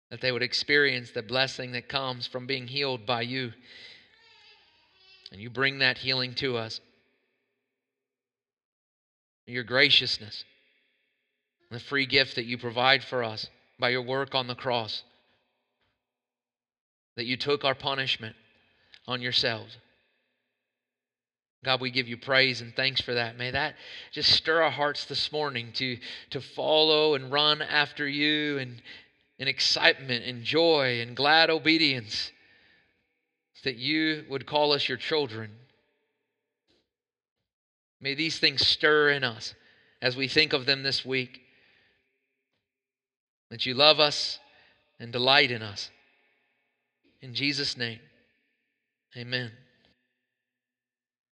That 0.09 0.21
they 0.21 0.31
would 0.31 0.43
experience 0.43 1.11
the 1.11 1.21
blessing 1.21 1.71
that 1.71 1.87
comes 1.87 2.27
from 2.27 2.45
being 2.45 2.67
healed 2.67 3.05
by 3.05 3.21
you 3.21 3.53
And 5.31 5.41
you 5.41 5.49
bring 5.49 5.79
that 5.79 5.97
healing 5.97 6.33
to 6.35 6.57
us. 6.57 6.81
Your 9.47 9.63
graciousness, 9.63 10.45
the 11.71 11.79
free 11.79 12.05
gift 12.05 12.35
that 12.35 12.45
you 12.45 12.57
provide 12.57 13.03
for 13.03 13.23
us 13.23 13.47
by 13.79 13.89
your 13.89 14.01
work 14.01 14.33
on 14.33 14.47
the 14.47 14.55
cross, 14.55 15.03
that 17.17 17.25
you 17.25 17.35
took 17.35 17.65
our 17.65 17.75
punishment 17.75 18.35
on 19.07 19.21
yourselves. 19.21 19.77
God, 21.63 21.81
we 21.81 21.91
give 21.91 22.07
you 22.07 22.17
praise 22.17 22.61
and 22.61 22.73
thanks 22.75 23.01
for 23.01 23.13
that. 23.13 23.37
May 23.37 23.51
that 23.51 23.75
just 24.11 24.31
stir 24.31 24.63
our 24.63 24.71
hearts 24.71 25.05
this 25.05 25.31
morning 25.31 25.71
to, 25.73 25.97
to 26.31 26.41
follow 26.41 27.13
and 27.13 27.31
run 27.31 27.61
after 27.61 28.07
you 28.07 28.57
and 28.57 28.81
in 29.37 29.47
excitement 29.47 30.23
and 30.25 30.43
joy 30.43 31.01
and 31.01 31.15
glad 31.15 31.49
obedience 31.49 32.31
that 33.63 33.77
you 33.77 34.25
would 34.29 34.45
call 34.45 34.73
us 34.73 34.87
your 34.87 34.97
children. 34.97 35.51
May 37.99 38.15
these 38.15 38.39
things 38.39 38.65
stir 38.65 39.11
in 39.11 39.23
us 39.23 39.53
as 40.01 40.15
we 40.15 40.27
think 40.27 40.53
of 40.53 40.65
them 40.65 40.83
this 40.83 41.05
week. 41.05 41.41
That 43.49 43.65
you 43.65 43.73
love 43.73 43.99
us 43.99 44.39
and 44.99 45.11
delight 45.11 45.51
in 45.51 45.61
us. 45.61 45.89
In 47.21 47.33
Jesus' 47.35 47.77
name, 47.77 47.99
amen. 49.15 49.51